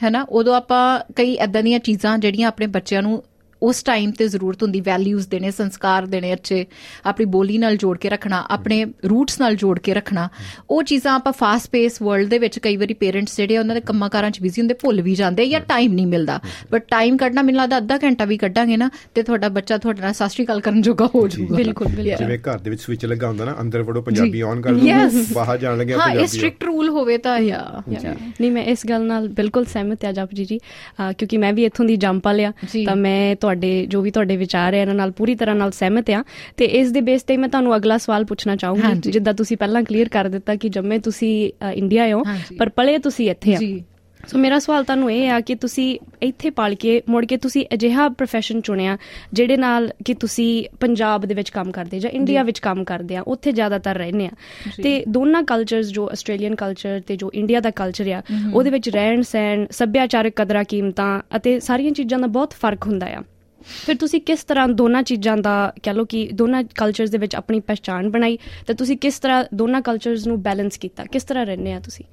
ਹੈਨਾ 0.00 0.22
ਉਦੋਂ 0.30 0.54
ਆਪਾਂ 0.54 0.82
ਕਈ 1.16 1.34
ਐਦਾਂ 1.36 1.62
ਦੀਆਂ 1.62 1.78
ਚੀਜ਼ਾਂ 1.78 2.16
ਜਿਹੜੀਆਂ 2.18 2.48
ਆਪਣੇ 2.48 2.66
ਬੱਚਿਆਂ 2.66 3.02
ਨੂੰ 3.02 3.22
ਉਸ 3.62 3.82
ਟਾਈਮ 3.82 4.10
ਤੇ 4.10 4.28
ਜ਼ਰੂਰਤ 4.28 4.62
ਹੁੰਦੀ 4.62 4.80
ਵੈਲਿਊਜ਼ 4.80 5.28
ਦੇਣੇ 5.28 5.50
ਸੰਸਕਾਰ 5.50 6.06
ਦੇਣੇ 6.06 6.32
ਅੱਛੇ 6.32 6.64
ਆਪਣੀ 7.06 7.24
ਬੋਲੀ 7.28 7.58
ਨਾਲ 7.58 7.76
ਜੋੜ 7.76 7.96
ਕੇ 7.98 8.08
ਰੱਖਣਾ 8.08 8.44
ਆਪਣੇ 8.50 8.84
ਰੂਟਸ 9.08 9.40
ਨਾਲ 9.40 9.56
ਜੋੜ 9.56 9.78
ਕੇ 9.78 9.94
ਰੱਖਣਾ। 9.94 10.28
ਉਹ 10.70 10.82
ਚੀਜ਼ਾਂ 10.82 11.14
ਆਪਾਂ 11.14 11.32
ਫਾਸਟ 11.32 11.70
ਪੇਸ 11.70 12.00
ਵਰਲਡ 12.02 12.28
ਦੇ 12.28 12.38
ਵਿੱਚ 12.38 12.58
ਕਈ 12.58 12.76
ਵਾਰੀ 12.76 12.94
ਪੇਰੈਂਟਸ 12.94 13.36
ਜਿਹੜੇ 13.36 13.56
ਆ 13.56 13.60
ਉਹਨਾਂ 13.60 13.74
ਦੇ 13.74 13.80
ਕੰਮਾਂ 13.80 14.08
ਕਾਰਾਂ 14.10 14.30
'ਚ 14.30 14.40
ਬਿਜ਼ੀ 14.42 14.60
ਹੁੰਦੇ 14.62 14.74
ਭੁੱਲ 14.74 15.02
ਵੀ 15.02 15.14
ਜਾਂਦੇ 15.14 15.46
ਜਾਂ 15.46 15.60
ਟਾਈਮ 15.68 15.92
ਨਹੀਂ 15.92 16.06
ਮਿਲਦਾ। 16.06 16.38
ਬਟ 16.72 16.84
ਟਾਈਮ 16.90 17.16
ਕੱਢਣਾ 17.16 17.42
ਮੈਨੂੰ 17.42 17.60
ਲੱਗਦਾ 17.60 17.78
ਅੱਧਾ 17.78 17.98
ਘੰਟਾ 18.04 18.24
ਵੀ 18.24 18.36
ਕੱਢਾਂਗੇ 18.38 18.76
ਨਾ 18.76 18.90
ਤੇ 19.14 19.22
ਤੁਹਾਡਾ 19.22 19.48
ਬੱਚਾ 19.50 19.78
ਤੁਹਾਡੇ 19.78 20.02
ਨਾਲ 20.02 20.12
ਸਤਿ 20.12 20.28
ਸ਼੍ਰੀ 20.28 20.44
ਅਕਾਲ 20.44 20.60
ਕਰਨ 20.60 20.82
ਜੋਗਾ 20.82 21.06
ਹੋ 21.14 21.26
ਜਾਊਗਾ। 21.28 21.56
ਬਿਲਕੁਲ 21.56 21.88
ਬਿਲਕੁਲ। 21.88 22.16
ਜਿਵੇਂ 22.16 22.38
ਘਰ 22.40 22.58
ਦੇ 22.58 22.70
ਵਿੱਚ 22.70 22.80
ਸਵਿਚ 22.82 23.06
ਲੱਗਾ 23.06 23.28
ਹੁੰਦਾ 23.28 23.44
ਨਾ 23.44 23.56
ਅੰਦਰ 23.60 23.82
ਵੜੋ 23.82 24.02
ਪੰਜਾਬੀ 24.02 24.42
ਔਨ 24.42 24.60
ਕਰ. 24.60 24.74
ਦਿਓ 24.74 25.24
ਬਾਹਰ 25.34 25.58
ਜਾਣ 25.58 25.78
ਲੱਗੇ 25.78 25.92
ਹਾਂ 25.92 26.00
ਇਹ 26.00 26.06
ਪੰਜਾਬੀ 26.06 26.26
ਸਟ੍ਰਿਕਟ 26.28 26.64
ਰੂਲ 26.64 26.88
ਹੋਵੇ 26.90 27.18
ਤਾਂ 27.18 27.38
ਯਾ 27.40 27.82
ਨਹੀਂ 27.88 28.50
ਮੈਂ 28.50 28.64
ਇਸ 28.64 28.86
ਗੱਲ 28.88 29.06
ਨਾਲ 29.06 29.28
ਬਿਲਕੁਲ 29.36 29.64
ਸਹਿਮਤ 29.66 30.04
ਹਾਂ 30.04 30.12
ਜਪਜੀ 30.12 30.44
ਜੀ 30.44 30.58
ਕਿਉਂਕਿ 31.00 31.38
ਮੈਂ 31.38 31.52
ਵੀ 31.52 31.64
ਇੱਥੋਂ 31.64 31.84
ਦੀ 31.86 31.96
ਜੰਪ 31.98 32.28
ਲਿਆ 32.30 32.52
ਜੀ। 32.72 32.84
ਤਾਂ 32.86 32.96
ਮੈਂ 32.96 33.36
ਤੁਹਾਡੇ 33.50 33.86
ਜੋ 33.86 34.00
ਵੀ 34.02 34.10
ਤੁਹਾਡੇ 34.10 34.36
ਵਿਚਾਰ 34.36 34.74
ਹੈ 34.74 34.80
ਇਹਨਾਂ 34.80 34.94
ਨਾਲ 34.94 35.10
ਪੂਰੀ 35.10 35.34
ਤਰ੍ਹਾਂ 35.34 35.56
ਨਾਲ 35.56 35.70
ਸਹਿਮਤ 35.70 36.10
ਹਾਂ। 36.10 36.24
ਤੇ 36.56 36.64
ਇਸ 36.64 36.92
ਦੇ 36.92 37.00
ਬੇਸ 37.00 37.22
ਤੇ 37.22 37.36
ਮੈਂ 37.36 37.48
ਤੁਹਾਨੂੰ 37.48 37.76
ਅਗਲਾ 37.76 37.98
ਸਵਾਲ 37.98 38.24
ਪੁੱਛਣਾ 38.24 38.56
ਚਾਹੂੰਗੀ। 38.56 39.10
ਜਿੱਦਾਂ 39.10 39.34
ਤੁਸੀਂ 39.34 39.56
ਪਹਿਲਾਂ 39.56 39.82
ਕਲੀਅਰ 39.82 40.08
ਕਰ 40.08 40.24
ਦਿੱਤਾ 40.24 40.54
ਕਿ 40.54 40.68
ਜੰਮੇ 40.68 40.98
ਤੁਸੀਂ 40.98 41.52
ਇੰਡੀਆ 41.74 42.08
ਹੋ। 42.14 42.22
ਪਰ 42.58 42.68
ਪਲੇ 42.68 42.98
ਤੁਸੀਂ 42.98 43.30
ਇੱਥੇ 43.30 43.54
ਆ। 43.54 43.58
ਜੀ। 43.58 43.84
ਸੋ 44.28 44.38
ਮੇਰਾ 44.38 44.58
ਸਵਾਲ 44.58 44.84
ਤੁਹਾਨੂੰ 44.84 45.12
ਇਹ 45.12 45.30
ਆ 45.30 45.40
ਕਿ 45.40 45.54
ਤੁਸੀਂ 45.54 45.98
ਇੱਥੇ 46.22 46.50
ਪੜ 46.50 46.74
ਕੇ 46.74 47.02
ਮੁੜ 47.08 47.24
ਕੇ 47.24 47.36
ਤੁਸੀਂ 47.36 47.64
ਅਜਿਹਾ 47.74 48.06
profession 48.06 48.60
ਚੁਣਿਆ 48.60 48.98
ਜਿਹੜੇ 49.32 49.56
ਨਾਲ 49.56 49.90
ਕਿ 50.04 50.14
ਤੁਸੀਂ 50.14 50.64
ਪੰਜਾਬ 50.80 51.26
ਦੇ 51.26 51.34
ਵਿੱਚ 51.34 51.50
ਕੰਮ 51.50 51.70
ਕਰਦੇ 51.70 51.98
ਜਾਂ 51.98 52.10
ਇੰਡੀਆ 52.10 52.42
ਵਿੱਚ 52.42 52.58
ਕੰਮ 52.58 52.84
ਕਰਦੇ 52.84 53.16
ਆ 53.16 53.22
ਉੱਥੇ 53.26 53.52
ਜ਼ਿਆਦਾਤਰ 53.52 53.94
ਰਹਿੰਦੇ 53.94 54.26
ਆ। 54.26 54.30
ਤੇ 54.82 55.04
ਦੋਨਾਂ 55.08 55.42
ਕਲਚਰਸ 55.42 55.88
ਜੋ 55.88 56.10
ਆਸਟ੍ਰੇਲੀਅਨ 56.10 56.54
ਕਲਚਰ 56.54 57.00
ਤੇ 57.00 57.16
ਜੋ 57.16 57.30
ਇੰਡੀਆ 57.34 57.60
ਦਾ 57.60 57.70
ਕਲਚਰ 57.70 58.08
ਆ 58.08 58.22
ਉਹਦੇ 58.54 58.70
ਵਿੱਚ 58.70 58.88
ਰਹਿਣ 58.88 59.22
ਸਹਿਣ 59.22 59.66
ਸੱਭਿਆਚਾਰਕ 59.70 60.32
ਕਦਰਾਂ 60.36 60.64
ਕੀਮਤਾਂ 60.64 61.20
ਅਤੇ 61.36 61.60
ਸਾਰੀਆਂ 61.60 61.92
ਚੀਜ਼ਾਂ 61.92 62.18
ਦਾ 62.18 62.26
ਬਹੁਤ 62.26 62.52
ਫ਼ਰਕ 62.52 62.86
ਹੁੰਦਾ 62.86 63.06
ਆ। 63.06 63.22
ਫਿਰ 63.86 63.96
ਤੁਸੀਂ 63.96 64.20
ਕਿਸ 64.20 64.44
ਤਰ੍ਹਾਂ 64.44 64.68
ਦੋਨਾਂ 64.68 65.02
ਚੀਜ਼ਾਂ 65.02 65.36
ਦਾ 65.36 65.72
ਕਹ 65.82 65.90
ਲਓ 65.90 66.04
ਕਿ 66.04 66.28
ਦੋਨਾਂ 66.32 66.64
ਕਲਚਰਸ 66.64 67.10
ਦੇ 67.10 67.18
ਵਿੱਚ 67.18 67.36
ਆਪਣੀ 67.36 67.60
ਪਛਾਣ 67.60 68.10
ਬਣਾਈ 68.10 68.38
ਤੇ 68.66 68.74
ਤੁਸੀਂ 68.74 68.96
ਕਿਸ 68.96 69.18
ਤਰ੍ਹਾਂ 69.18 69.44
ਦੋਨਾਂ 69.54 69.82
ਕਲਚਰਸ 69.82 70.26
ਨੂੰ 70.26 70.42
ਬੈਲੈਂਸ 70.42 70.78
ਕੀਤਾ? 70.78 71.04
ਕਿਸ 71.04 71.24
ਤਰ੍ਹਾਂ 71.24 71.46
ਰਹਿੰਦੇ 71.46 71.72
ਆ 71.72 71.80
ਤੁਸੀਂ? 71.80 72.04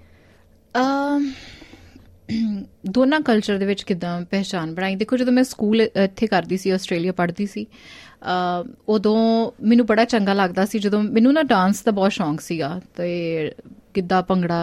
ਅਮ, 0.77 1.31
ਦੋਨਾਂ 2.89 3.21
ਕਲਚਰ 3.21 3.57
ਦੇ 3.57 3.65
ਵਿੱਚ 3.65 3.83
ਕਿਦਾਂ 3.83 4.21
ਪਹਿਚਾਨ 4.21 4.75
ਬਣਾਈ? 4.75 4.95
ਦੇਖੋ, 4.95 5.17
ਜਦੋਂ 5.17 5.33
ਮੈਂ 5.33 5.43
ਸਕੂਲ 5.43 5.81
ਇੱਥੇ 5.81 6.27
ਕਰਦੀ 6.27 6.57
ਸੀ, 6.57 6.69
ਆਸਟ੍ਰੇਲੀਆ 6.69 7.11
ਪੜ੍ਹਦੀ 7.11 7.45
ਸੀ, 7.45 7.65
ਅ, 7.65 8.67
ਉਦੋਂ 8.89 9.51
ਮੈਨੂੰ 9.61 9.85
ਬੜਾ 9.85 10.05
ਚੰਗਾ 10.05 10.33
ਲੱਗਦਾ 10.33 10.65
ਸੀ। 10.65 10.79
ਜਦੋਂ 10.79 11.03
ਮੈਨੂੰ 11.03 11.33
ਨਾ 11.33 11.43
ਡਾਂਸ 11.43 11.83
ਦਾ 11.83 11.91
ਬਹੁਤ 11.91 12.11
ਸ਼ੌਂਕ 12.11 12.41
ਸੀਗਾ 12.41 12.81
ਤੇ 12.97 13.51
ਗਿੱਧਾ 13.97 14.21
ਭੰਗੜਾ 14.21 14.59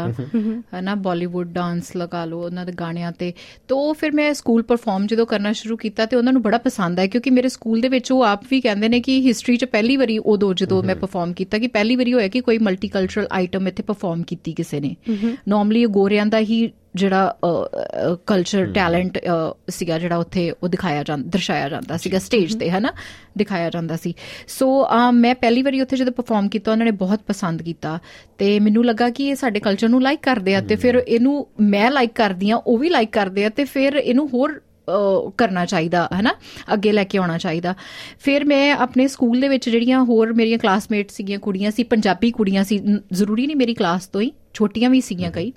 ਹੈ 0.75 0.81
ਨਾ 0.81 0.95
ਬਾਲੀਵੁੱਡ 1.00 1.53
ਡਾਂਸ 1.53 1.97
ਲਗਾ 1.97 2.25
ਲਓ 2.25 2.43
ਉਹਨਾਂ 2.45 2.67
ਦੇ 2.67 2.73
ਗਾਣਿਆਂ 2.73 3.12
ਤੇ। 3.12 3.33
ਤੋ 3.69 3.93
ਫਿਰ 3.93 4.12
ਮੈਂ 4.12 4.33
ਸਕੂਲ 4.35 4.62
ਪਰਫਾਰਮ 4.62 5.07
ਜਦੋਂ 5.07 5.26
ਕਰਨਾ 5.26 5.53
ਸ਼ੁਰੂ 5.53 5.76
ਕੀਤਾ 5.76 6.07
ਤੇ 6.07 6.17
ਉਹਨਾਂ 6.17 6.33
ਨੂੰ 6.33 6.43
ਬੜਾ 6.43 6.59
ਪਸੰਦ 6.59 6.99
ਆਇਆ 6.99 7.09
ਕਿਉਂਕਿ 7.09 7.31
ਮੇਰੇ 7.31 7.49
ਸਕੂਲ 7.49 7.81
ਦੇ 7.81 7.88
ਵਿੱਚ 7.88 8.12
ਉਹ 8.12 8.23
ਆਪ 8.25 8.45
ਵੀ 8.50 8.61
ਕਹਿੰਦੇ 8.61 8.88
ਨੇ 8.88 9.00
ਕਿ 9.00 9.21
ਹਿਸਟਰੀ 9.21 9.57
'ਚ 9.57 9.64
ਪਹਿਲੀ 9.64 9.97
ਵਾਰੀ 9.97 10.19
ਉਦੋਂ 10.19 10.53
ਜਦੋਂ 10.55 10.83
ਮੈਂ 10.83 10.97
ਪਰਫਾਰਮ 10.97 11.33
ਕੀਤਾ 11.33 11.59
ਕਿ 11.59 11.69
ਪਹਿਲੀ 11.69 11.97
ਵਾਰੀ 11.97 12.12
ਹੋਇਆ 12.12 12.29
ਕਿ 12.29 12.41
ਕੋਈ 12.41 12.59
ਮਲਟੀਕਲਚਰਲ 12.59 13.26
ਆਈਟਮ 13.33 13.69
ਇੱਥੇ 13.69 13.83
ਪਰਫਾਰਮ 13.83 14.23
ਕੀਤੀ 14.23 14.53
ਕਿਸੇ 14.53 14.81
ਨੇ। 14.81 14.95
ਨਾਰਮਲੀ 15.49 15.85
ਗੋਰਿਆਂ 15.95 16.26
ਦਾ 16.26 16.38
ਹੀ 16.41 16.67
ਜਿਹੜਾ 16.95 17.37
ਕਲਚਰ 18.27 18.67
ਟੈਲੈਂਟ 18.73 19.19
ਸੀਗਾ 19.71 19.99
ਜਿਹੜਾ 19.99 20.17
ਉੱਥੇ 20.17 20.51
ਉਹ 20.51 20.69
ਦਿਖਾਇਆ 20.69 21.03
ਜਾਂਦਾ 21.03 21.29
ਦਰਸਾਇਆ 21.29 21.69
ਜਾਂਦਾ 21.69 21.97
ਸੀਗਾ 21.97 22.19
ਸਟੇਜ 22.19 22.55
ਤੇ 22.59 22.71
ਹਨਾ? 22.71 22.93
ਦਿਖਾਇਆ 23.39 23.71
ਜਾਂਦਾ 23.71 23.97
ਸੀ। 23.97 24.15
ਸੋ 24.49 24.69
ਮੈਂ 25.13 25.35
ਪਹਿਲੀ 25.35 25.63
ਵਾਰੀ 25.63 25.81
ਉੱਥੇ 25.81 25.97
ਜਦੋਂ 25.97 26.13
ਪਰਫਾਰਮ 26.13 26.49
ਕੀਤਾ 26.49 26.73
ਉਹਨਾਂ 26.73 26.87
ਨੇ 26.87 26.93
ਬਹੁਤ 27.01 27.21
ਪਸੰਦ 27.27 27.63
ਕੀਤਾ। 27.63 27.99
ਤੇ 28.39 28.59
ਮੈਨੂੰ 28.61 28.85
ਲੱਗਾ 28.85 29.11
ਕਿ 29.11 29.29
ਇਹ 29.29 29.35
ਸਾਡੇ 29.37 29.61
ਕਲਚਰ 29.61 29.89
ਨੂੰ 29.89 30.03
ਲਾਈਕ 30.03 30.21
ਕਰਦੇ 30.23 30.55
ਆ 30.55 30.61
ਤੇ 30.61 30.77
ਫਿਰ 30.77 31.03
ਇਹਨੂੰ 31.09 31.47
ਮੈਂ 31.61 31.91
ਲਾਈਕ 31.91 32.13
ਕਰਦੀ 32.15 32.51
ਆ 32.51 32.57
ਉਹ 32.57 32.79
ਵੀ 32.79 32.89
ਲਾਈਕ 32.89 33.11
ਕਰਦੇ 33.13 33.45
ਆ 33.45 33.49
ਤੇ 33.49 33.65
ਫਿਰ 33.65 33.95
ਇਹਨੂੰ 33.95 34.29
ਹੋਰ 34.35 34.61
ਕਰਨਾ 35.39 35.65
ਚਾਹੀਦਾ 35.67 36.09
ਹੈ 36.15 36.23
ਨਾ 36.23 36.31
ਅੱਗੇ 36.73 36.93
ਲੈ 36.93 37.05
ਕੇ 37.05 37.19
ਆਉਣਾ 37.19 37.39
ਚਾਹੀਦਾ। 37.39 37.75
ਫਿਰ 38.21 38.45
ਮੈਂ 38.45 38.73
ਆਪਣੇ 38.73 39.07
ਸਕੂਲ 39.09 39.41
ਦੇ 39.41 39.49
ਵਿੱਚ 39.49 39.69
ਜਿਹੜੀਆਂ 39.69 40.03
ਹੋਰ 40.05 40.33
ਮੇਰੀਆਂ 40.33 40.59
ਕਲਾਸਮੇਟ 40.59 41.11
ਸੀਗੀਆਂ 41.11 41.39
ਕੁੜੀਆਂ 41.39 41.71
ਸੀ 41.71 41.83
ਪੰਜਾਬੀ 41.83 42.31
ਕੁੜੀਆਂ 42.31 42.65
ਸੀ 42.65 42.79
ਜ਼ਰੂਰੀ 43.13 43.47
ਨਹੀਂ 43.47 43.57
ਮੇਰੀ 43.57 43.75
ਕਲਾਸ 43.75 44.07
ਤੋਂ 44.07 44.21
ਹੀ 44.21 44.31
ਛੋਟੀਆਂ 44.55 44.91
ਵੀ 44.91 45.01
ਸੀਗੀਆਂ 45.01 45.31
ਕਈ। 45.31 45.53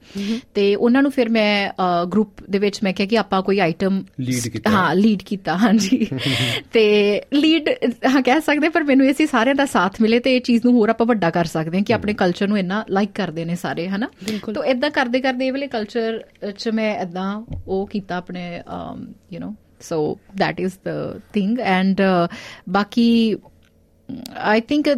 ਤੇ 0.54 0.76
ਉਹਨਾਂ 0.76 1.02
ਨੂੰ 1.02 1.12
ਫਿਰ 1.12 1.30
ਮੈਂ 1.30 1.72
ਗਰੁੱਪ 2.06 2.44
ਦੇ 2.50 2.60
ਵਿੱਚ 2.60 2.80
ਮੈਂ 2.84 2.94
ਕਿਹਾ 2.94 3.08
ਕਿ 3.08 3.18
ਆਪਾਂ 3.18 3.42
ਕੋਈ 3.42 3.60
ਆਈਟਮ 3.60 4.04
Lead 4.30 4.52
ਕੀਤਾ। 4.52 4.70
ਹਾਂ 4.70 4.96
ਲੀਡ 4.96 5.22
ਕੀਤਾ 5.22 5.58
ਹਾਂਜੀ। 5.58 6.08
ਤੇ 6.74 7.22
ਲੀਡ 7.34 7.70
ਹਾਂ 8.08 8.22
ਕਹਿ 8.22 8.42
ਸਕਦੇ 8.42 8.70
ਪਰ 8.70 8.84
ਮੈਨੂੰ 8.84 9.06
ਇਸੇ 9.06 9.26
ਸਾਰਿਆਂ 9.26 9.56
ਦਾ 9.56 9.66
ਸਾਥ 9.66 10.02
ਮਿਲੇ 10.02 10.20
ਤੇ 10.20 10.36
ਇਹ 10.36 10.42
ਚੀਜ਼ 10.42 10.62
ਨੂੰ 10.66 10.74
ਹੋਰ 10.74 10.90
ਆਪਾਂ 10.90 11.08
ਵੱਡਾ 11.08 11.30
ਕਰ 11.30 11.46
ਸਕਦੇ 11.46 11.78
ਹਾਂ 11.78 11.86
ਕਿ 11.86 11.94
ਆਪਣੇ 11.94 12.14
ਕਲਚਰ 12.14 12.48
ਨੂੰ 12.48 12.60
ਇੰਨਾ 12.60 12.86
ਲਾਈਕ 12.90 13.10
ਕਰਦੇ 13.14 13.46
ਨੇ 13.46 13.56
ਸਾਰੇ 13.56 13.88
ਹਨਾ? 13.88 14.08
ਤਾਂ 14.54 14.64
ਇਦਾਂ 14.64 14.90
ਕਰਦੇ 14.90 15.20
ਕਰਦੇ 15.20 15.48
ਇਹ 15.48 15.52
ਵਾਲੇ 15.52 15.68
ਕਲਚਰ 15.68 16.24
ਚ 16.58 16.70
ਮੈਂ 16.70 17.02
ਇਦਾਂ 17.02 17.46
ਉਹ 17.68 17.88
ਕੀਤਾ 17.88 18.16
ਆਪਣੇ 18.16 18.62
you 19.34 19.40
know 19.40 19.54
so 19.80 20.20
that 20.42 20.66
is 20.66 20.72
the 20.72 21.18
thing 21.18 21.60
and 21.60 22.02
ਬਾਕੀ 22.70 23.36
ਆਈ 24.38 24.62
ਥਿੰਕ 24.62 24.90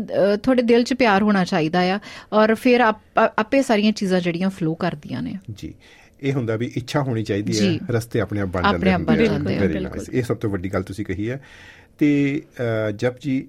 ਤੁਹਾਡੇ 0.44 0.62
ਦਿਲ 0.62 0.84
'ਚ 0.84 0.94
ਪਿਆਰ 0.94 1.22
ਹੋਣਾ 1.22 1.46
ਚਾਹੀਦਾ 1.46 1.80
ਆ 1.80 2.00
ਔਰ 2.34 2.56
ਫਿਰ 2.56 2.82
ਆਪ- 2.82 3.32
ਸਾਰੀਆਂ 3.62 3.92
ਚੀਜ਼ਾਂ 3.92 4.22
ਜਿਹੜੀਆਂ 4.22 4.50
ਫਲੋ 4.50 4.76
ਕਰਦੀਆਂ 4.76 5.22
ਨੇ। 5.22 5.38
ਜੀ। 5.52 5.74
ਇਹ 6.22 6.34
ਹੁੰਦਾ 6.34 6.56
ਵੀ 6.56 6.72
ਇੱਛਾ 6.76 7.02
ਹੋਣੀ 7.02 7.24
ਚਾਹੀਦੀ। 7.24 7.52
ਹੈ 7.52 7.80
ਰਸਤੇ 7.90 8.20
ਆਪਣੇ 8.20 8.42
ਆਪ 8.42 8.48
ਬਣ 8.48 8.62
ਜਾਂਦੇ 8.62 8.86
nice. 10.00 10.12
ਇਹ 10.14 10.24
ਸਭ 10.24 10.38
ਤੋਂ 10.38 10.50
ਵੱਡੀ 10.50 10.74
ਗੱਲ 10.74 10.84
ਤੁਸੀਂ 10.84 11.06
ਕਹੀ 11.06 11.30
ਹੈ। 11.30 11.42
ਤੇ 11.98 12.42
ਜਪ 12.96 13.20
ਜੀ 13.20 13.48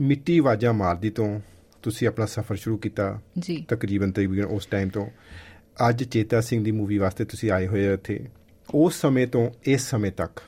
ਮਿੱਟੀ 0.00 0.38
ਆਵਾਜ਼ਾਂ 0.38 0.72
ਮਾਰਦੀ 0.72 1.10
ਤੋਂ 1.10 1.40
ਤੁਸੀਂ 1.82 2.08
ਆਪਣਾ 2.08 2.26
ਸਫ਼ਰ 2.26 2.56
ਸ਼ੁਰੂ 2.56 2.76
ਕੀਤਾ 2.76 3.20
ਜੀ। 3.38 3.66
ਤਕਰੀਬਨ 3.68 4.12
ਤਕਰੀਬਨ 4.12 4.44
ਉਸ 4.44 4.66
ਟਾਈਮ 4.66 4.88
ਤੋਂ। 4.88 5.06
ਅੱਜ 5.88 6.04
ਚੇਤਾ 6.04 6.40
ਸਿੰਘ 6.40 6.64
ਦੀ 6.64 6.70
ਮੂਵੀ 6.70 6.98
ਵਾਸਤੇ 6.98 7.24
ਤੁਸੀਂ 7.24 7.50
ਆਏ 7.50 7.66
ਹੋਏ 7.66 7.88
ਹੋ 7.88 7.92
ਇੱਥੇ। 7.92 8.28
ਉਸ 8.74 9.00
ਸਮੇਂ 9.00 9.26
ਤੋਂ 9.26 9.50
ਇਸ 9.64 9.80
ਸਮੇਂ 9.80 10.12
ਤੱਕ 10.12 10.40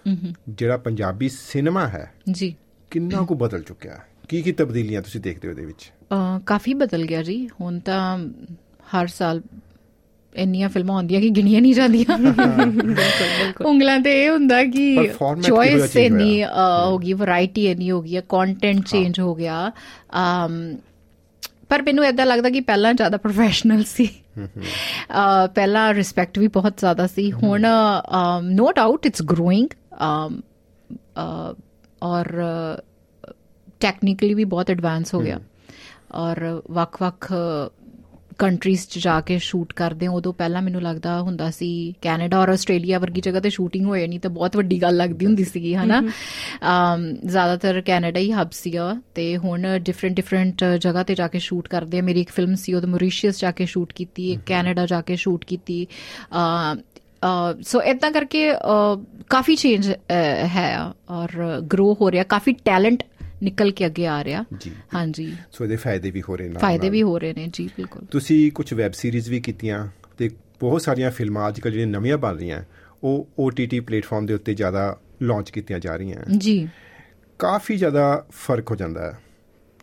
ਜਿਹੜਾ 0.48 0.76
ਪੰਜਾਬੀ 0.76 1.28
ਸਿਨੇਮਾ 1.28 1.88
ਹੈ 1.88 2.10
ਜੀ। 2.32 2.56
ਕਿੰਨਾ 2.90 3.22
ਕੁ 3.22 3.34
ਬਦਲ 3.34 3.62
ਚੁੱਕਿਆ 3.62 3.94
ਹੈ। 3.94 4.02
ਕੀ 4.28 4.42
ਕੀ 4.42 4.52
ਤਬਦੀਲੀਆਂ 4.52 5.02
ਤੁਸੀਂ 5.02 5.20
ਦੇਖਦੇ 5.20 5.48
ਹੋ 5.48 5.52
ਇਹਦੇ 5.52 5.64
ਵਿੱਚ? 5.64 5.90
ਕਾਫੀ 6.46 6.74
ਬਦਲ 6.74 7.04
ਗਿਆ 7.06 7.22
ਜੀ। 7.22 7.48
ਹੁਣ 7.60 7.78
ਤਾਂ 7.78 8.18
ਹਰ 8.94 9.06
ਸਾਲ 9.06 9.42
ਇੰਨੀਆਂ 10.34 10.68
ਫਿਲਮਾਂ 10.68 10.94
ਆਉਂਦੀਆਂ 10.96 11.20
ਕਿ 11.20 11.28
ਗਿਣੀਆਂ 11.28 11.60
ਨਹੀਂ 11.60 11.74
ਜਾਂਦੀਆਂ। 11.74 12.16
ਉਂਗਲਾਂ 13.66 13.98
ਤੇ 14.00 14.24
ਇਹ 14.24 14.30
ਹੁੰਦਾ 14.30 14.64
ਕਿ 14.64 15.10
ਚੋਇਸ 15.42 15.96
ਇੰਨੀ 15.96 16.44
ਹੋ। 16.44 16.98
ਗਈ 16.98 17.12
ਵੈਰਾਈਟੀ 17.12 17.66
ਇੰਨੀ 17.66 17.90
ਹੋ 17.90 18.00
ਗਈ 18.02 18.16
ਹੈ 18.16 18.20
ਕੰਟੈਂਟ 18.28 18.84
ਚੇਂਜ 18.86 19.20
ਹੋ 19.20 19.34
ਗਿਆ। 19.34 19.70
ਪਰ 21.68 21.82
ਮੈਨੂੰ 21.82 22.06
ਇਦਾਂ 22.06 22.26
ਲੱਗਦਾ 22.26 22.50
ਕਿ 22.50 22.60
ਪਹਿਲਾਂ 22.60 22.94
ਜ਼ਿਆਦਾ 22.94 23.16
ਪ੍ਰੋਫੈਸ਼ਨਲ 23.16 23.84
ਸੀ। 23.84 24.08
ਪਹਿਲਾਂ 25.54 25.92
ਰਿਸਪੈਕਟ 25.94 26.38
ਵੀ 26.38 26.48
ਬਹੁਤ 26.48 26.76
ਜ਼ਿਆਦਾ 26.78 27.06
ਸੀ। 27.06 27.30
ਹੁਣ 27.32 27.66
ਨੋ 28.42 28.72
ਡਾਊਟ 28.72 29.06
ਇਟਸ 29.06 29.22
ਗਰੋਇੰਗ 29.22 29.68
ਔਰ 32.02 32.26
ਟੈਕਨੀਕਲੀ 33.80 34.34
ਵੀ 34.34 34.44
ਬਹੁਤ 34.44 34.70
ਐਡਵਾਂਸ 34.70 35.14
ਹੋ 35.14 35.20
ਗਿਆ 35.20 35.40
ਔਰ 36.12 36.62
ਵੱਖ-ਵੱਖ 36.70 37.32
ਕੰਟਰੀਜ਼ 38.38 38.86
'ਚ 38.88 38.98
ਜਾ 38.98 39.20
ਕੇ 39.20 39.38
ਸ਼ੂਟ 39.38 39.72
ਕਰਦੇ 39.72 40.06
ਹਾਂ 40.06 40.12
ਉਦੋਂ 40.12 40.32
ਪਹਿਲਾਂ 40.32 40.62
ਮੈਨੂੰ 40.62 40.82
ਲੱਗਦਾ 40.82 41.20
ਹੁੰਦਾ 41.22 41.50
ਸੀ 41.50 41.94
ਕੈਨੇਡਾ 42.02 42.38
ਔਰ 42.38 42.48
ਆਸਟ੍ਰੇਲੀਆ 42.48 42.98
ਵਰਗੀ 42.98 43.20
ਜਗ੍ਹਾ 43.20 43.40
ਤੇ 43.40 43.50
ਸ਼ੂਟਿੰਗ 43.50 43.86
ਹੋਏ 43.86 44.06
ਨਹੀਂ 44.06 44.20
ਤਾਂ 44.20 44.30
ਬਹੁਤ 44.30 44.56
ਵੱਡੀ 44.56 44.82
ਗੱਲ 44.82 44.96
ਲੱਗਦੀ 44.96 45.26
ਹੁੰਦੀ 45.26 45.44
ਸੀਗੀ 45.44 45.74
ਹਨਾ 45.74 45.98
ਅਮ 45.98 47.12
ਜ਼ਿਆਦਾਤਰ 47.26 47.80
ਕੈਨੇਡਾ 47.80 48.20
ਹੀ 48.20 48.32
ਹੱਬ 48.32 48.50
ਸੀਗਾ 48.52 48.96
ਤੇ 49.14 49.36
ਹੁਣ 49.36 49.78
ਡਿਫਰੈਂਟ 49.78 50.16
ਡਿਫਰੈਂਟ 50.16 50.64
ਜਗ੍ਹਾ 50.80 51.02
ਤੇ 51.02 51.14
ਜਾ 51.14 51.28
ਕੇ 51.28 51.38
ਸ਼ੂਟ 51.38 51.68
ਕਰਦੇ 51.68 51.98
ਆ 51.98 52.02
ਮੇਰੀ 52.02 52.20
ਇੱਕ 52.20 52.30
ਫਿਲਮ 52.30 52.54
ਸੀ 52.54 52.74
ਉਹਦੇ 52.74 52.86
ਮੌਰੀਸ਼ੀਅਸ 52.86 53.40
ਜਾ 53.40 53.50
ਕੇ 53.50 53.66
ਸ਼ੂਟ 53.66 53.92
ਕੀਤੀ 53.92 54.32
ਇੱਕ 54.32 54.42
ਕੈਨੇਡਾ 54.46 54.86
ਜਾ 54.86 55.00
ਕੇ 55.00 55.16
ਸ਼ੂਟ 55.16 55.44
ਕੀਤੀ 55.44 55.86
ਅ 56.32 57.62
ਸੋ 57.62 57.82
ਇਦਾਂ 57.82 58.10
ਕਰਕੇ 58.10 58.52
ਕਾਫੀ 59.30 59.56
ਚੇਂਜ 59.56 59.92
ਹੈ 60.46 60.78
ਔਰ 61.10 61.60
ਗਰੋ 61.60 61.96
ਹੋ 62.00 62.10
ਰਿਹਾ 62.10 62.24
ਕਾਫੀ 62.24 62.52
ਟੈਲੈਂਟ 62.52 63.02
ਨਿਕਲ 63.42 63.70
ਕੇ 63.70 63.86
ਅੱਗੇ 63.86 64.06
ਆ 64.06 64.24
ਰਿਹਾ। 64.24 64.44
ਹਾਂਜੀ। 64.94 65.36
ਸੋ 65.52 65.64
ਇਹਦੇ 65.64 65.76
ਫਾਇਦੇ 65.76 66.10
ਵੀ 66.10 66.22
ਹੋ 66.28 66.36
ਰਹੇ 66.36 66.48
ਨਾਲ 66.48 66.58
ਫਾਇਦੇ। 66.58 66.90
ਵੀ 66.90 67.02
ਹੋ 67.02 67.18
ਰਹੇ 67.18 67.34
ਨੇ 67.34 67.50
ਜੀ 67.52 67.70
ਬਿਲਕੁਲ। 67.76 68.02
ਤੁਸੀਂ 68.10 68.52
ਕੁਝ 68.52 68.74
ਵੈਬ 68.74 68.92
ਸੀਰੀਜ਼ 68.92 69.30
ਵੀ 69.30 69.40
ਕੀਤੀਆਂ 69.40 69.88
ਤੇ 70.18 70.30
ਬਹੁਤ 70.60 70.82
ਸਾਰੀਆਂ 70.82 71.10
ਫਿਲਮਾਂ 71.10 71.48
ਅੱਜਕੱਲ 71.48 71.72
ਜਿਹੜੀਆਂ 71.72 71.88
ਨਵੀਆਂ 71.88 72.18
ਬਣ 72.18 72.36
ਰਹੀਆਂ 72.36 72.62
ਉਹ 73.02 73.28
OTT 73.40 73.80
ਪਲੇਟਫਾਰਮ 73.82 74.26
ਦੇ 74.26 74.34
ਉੱਤੇ 74.34 74.54
ਜ਼ਿਆਦਾ 74.54 75.00
ਲਾਂਚ 75.22 75.50
ਕੀਤੀਆਂ 75.50 75.78
ਜਾ 75.78 75.96
ਰਹੀਆਂ। 75.96 76.36
ਜੀ। 76.38 76.68
ਕਾਫੀ 77.38 77.76
ਜ਼ਿਆਦਾ 77.76 78.26
ਫ਼ਰਕ 78.30 78.70
ਹੋ 78.70 78.76
ਜਾਂਦਾ 78.76 79.12
ਹੈ। 79.12 79.18